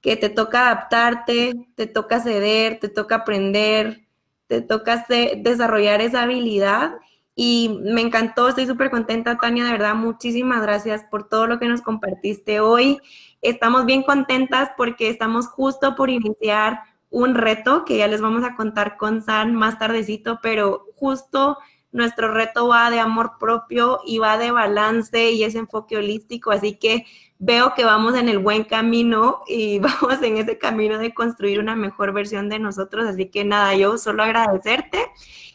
que 0.00 0.16
te 0.16 0.30
toca 0.30 0.70
adaptarte, 0.70 1.68
te 1.74 1.86
toca 1.86 2.20
ceder, 2.20 2.78
te 2.80 2.88
toca 2.88 3.16
aprender, 3.16 4.06
te 4.46 4.62
toca 4.62 5.04
desarrollar 5.08 6.00
esa 6.00 6.22
habilidad 6.22 6.92
y 7.40 7.78
me 7.84 8.00
encantó, 8.00 8.48
estoy 8.48 8.66
súper 8.66 8.90
contenta, 8.90 9.38
Tania, 9.38 9.64
de 9.64 9.70
verdad, 9.70 9.94
muchísimas 9.94 10.60
gracias 10.60 11.04
por 11.08 11.28
todo 11.28 11.46
lo 11.46 11.60
que 11.60 11.68
nos 11.68 11.82
compartiste 11.82 12.58
hoy. 12.58 12.98
Estamos 13.42 13.86
bien 13.86 14.02
contentas 14.02 14.70
porque 14.76 15.08
estamos 15.08 15.46
justo 15.46 15.94
por 15.94 16.10
iniciar 16.10 16.80
un 17.10 17.34
reto 17.34 17.84
que 17.84 17.96
ya 17.98 18.06
les 18.06 18.20
vamos 18.20 18.44
a 18.44 18.54
contar 18.54 18.96
con 18.96 19.22
San 19.22 19.54
más 19.54 19.78
tardecito, 19.78 20.40
pero 20.42 20.86
justo 20.96 21.58
nuestro 21.90 22.32
reto 22.32 22.68
va 22.68 22.90
de 22.90 23.00
amor 23.00 23.32
propio 23.40 24.00
y 24.06 24.18
va 24.18 24.36
de 24.36 24.50
balance 24.50 25.30
y 25.30 25.42
ese 25.44 25.58
enfoque 25.58 25.96
holístico, 25.96 26.50
así 26.50 26.76
que 26.76 27.06
veo 27.38 27.74
que 27.74 27.84
vamos 27.84 28.14
en 28.14 28.28
el 28.28 28.38
buen 28.38 28.64
camino 28.64 29.42
y 29.46 29.78
vamos 29.78 30.22
en 30.22 30.36
ese 30.36 30.58
camino 30.58 30.98
de 30.98 31.14
construir 31.14 31.60
una 31.60 31.76
mejor 31.76 32.12
versión 32.12 32.48
de 32.48 32.58
nosotros, 32.58 33.06
así 33.06 33.30
que 33.30 33.44
nada, 33.44 33.74
yo 33.74 33.96
solo 33.96 34.22
agradecerte 34.22 35.06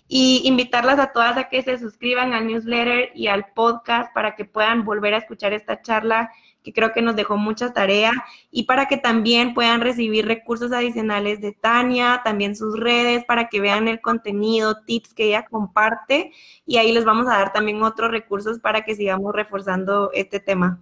y 0.07 0.41
invitarlas 0.45 0.99
a 0.99 1.11
todas 1.11 1.37
a 1.37 1.49
que 1.49 1.61
se 1.61 1.77
suscriban 1.77 2.33
al 2.33 2.47
newsletter 2.47 3.11
y 3.15 3.27
al 3.27 3.45
podcast 3.55 4.13
para 4.13 4.35
que 4.35 4.45
puedan 4.45 4.85
volver 4.85 5.13
a 5.13 5.17
escuchar 5.17 5.53
esta 5.53 5.81
charla 5.81 6.31
que 6.63 6.73
creo 6.73 6.93
que 6.93 7.01
nos 7.01 7.15
dejó 7.15 7.37
mucha 7.37 7.73
tarea 7.73 8.11
y 8.51 8.63
para 8.63 8.87
que 8.87 8.97
también 8.97 9.53
puedan 9.53 9.81
recibir 9.81 10.25
recursos 10.25 10.71
adicionales 10.71 11.41
de 11.41 11.51
Tania, 11.51 12.21
también 12.23 12.55
sus 12.55 12.79
redes 12.79 13.25
para 13.25 13.49
que 13.49 13.61
vean 13.61 13.87
el 13.87 14.01
contenido, 14.01 14.83
tips 14.85 15.13
que 15.13 15.25
ella 15.25 15.45
comparte 15.45 16.31
y 16.65 16.77
ahí 16.77 16.91
les 16.91 17.05
vamos 17.05 17.27
a 17.27 17.37
dar 17.37 17.53
también 17.53 17.83
otros 17.83 18.11
recursos 18.11 18.59
para 18.59 18.81
que 18.81 18.95
sigamos 18.95 19.33
reforzando 19.33 20.11
este 20.13 20.39
tema. 20.39 20.79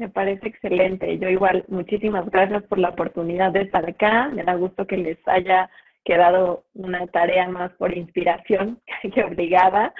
Me 0.00 0.08
parece 0.08 0.48
excelente. 0.48 1.18
Yo 1.18 1.28
igual, 1.28 1.62
muchísimas 1.68 2.28
gracias 2.30 2.62
por 2.64 2.78
la 2.78 2.88
oportunidad 2.88 3.52
de 3.52 3.60
estar 3.60 3.86
acá. 3.86 4.30
Me 4.32 4.42
da 4.42 4.54
gusto 4.54 4.86
que 4.86 4.96
les 4.96 5.18
haya 5.28 5.68
quedado 6.06 6.64
una 6.72 7.06
tarea 7.08 7.46
más 7.48 7.70
por 7.72 7.94
inspiración 7.94 8.80
que 9.14 9.22
obligada. 9.22 9.92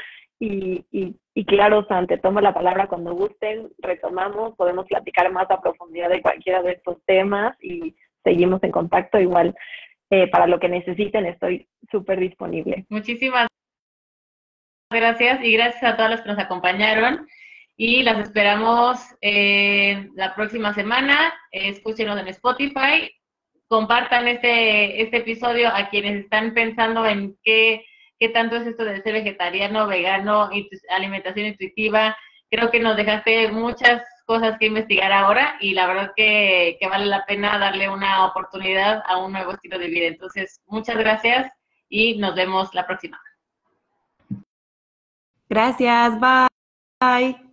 Y, 0.43 0.87
y, 1.35 1.45
claro, 1.45 1.87
San, 1.87 2.07
te 2.07 2.17
tomo 2.17 2.41
la 2.41 2.55
palabra 2.55 2.89
cuando 2.89 3.15
gusten, 3.15 3.71
retomamos, 3.79 4.57
podemos 4.57 4.87
platicar 4.87 5.31
más 5.31 5.51
a 5.51 5.61
profundidad 5.61 6.09
de 6.09 6.23
cualquiera 6.23 6.63
de 6.63 6.73
estos 6.73 6.97
temas 7.05 7.57
y 7.63 7.95
seguimos 8.25 8.63
en 8.63 8.73
contacto. 8.73 9.21
Igual, 9.21 9.55
eh, 10.11 10.29
para 10.29 10.47
lo 10.47 10.59
que 10.59 10.71
necesiten, 10.71 11.27
estoy 11.27 11.69
súper 11.91 12.21
disponible. 12.21 12.87
Muchísimas 12.89 13.49
gracias 14.91 15.45
y 15.45 15.53
gracias 15.53 15.85
a 15.85 15.97
todos 15.97 16.11
los 16.11 16.21
que 16.23 16.31
nos 16.31 16.39
acompañaron 16.39 17.29
y 17.77 18.03
las 18.03 18.19
esperamos 18.19 18.99
eh, 19.21 20.09
la 20.15 20.35
próxima 20.35 20.73
semana. 20.73 21.35
Escúchenos 21.53 22.19
en 22.19 22.29
Spotify 22.29 23.11
compartan 23.71 24.27
este, 24.27 25.01
este 25.01 25.19
episodio 25.19 25.69
a 25.69 25.89
quienes 25.91 26.25
están 26.25 26.55
pensando 26.55 27.07
en 27.07 27.39
qué, 27.45 27.85
qué 28.21 28.29
tanto 28.29 28.57
es 28.57 28.67
esto 28.67 28.85
de 28.85 29.03
ser 29.03 29.15
vegetariano, 29.15 29.89
vegano, 29.89 30.51
alimentación 30.91 31.47
intuitiva. 31.47 32.17
Creo 32.51 32.71
que 32.71 32.79
nos 32.79 32.97
dejaste 32.97 33.51
muchas 33.51 34.03
cosas 34.27 34.59
que 34.59 34.67
investigar 34.67 35.11
ahora 35.11 35.57
y 35.61 35.73
la 35.73 35.87
verdad 35.87 36.13
que, 36.15 36.79
vale 36.89 37.07
la 37.07 37.25
pena 37.25 37.59
darle 37.59 37.89
una 37.89 38.27
oportunidad 38.27 39.03
a 39.07 39.17
un 39.17 39.33
nuevo 39.33 39.53
estilo 39.53 39.79
de 39.79 39.89
vida. 39.89 40.07
Entonces, 40.07 40.61
muchas 40.67 40.97
gracias 40.99 41.51
y 41.89 42.19
nos 42.19 42.35
vemos 42.35 42.73
la 42.75 42.87
próxima. 42.87 43.19
Gracias, 45.49 46.21
bye. 46.21 47.50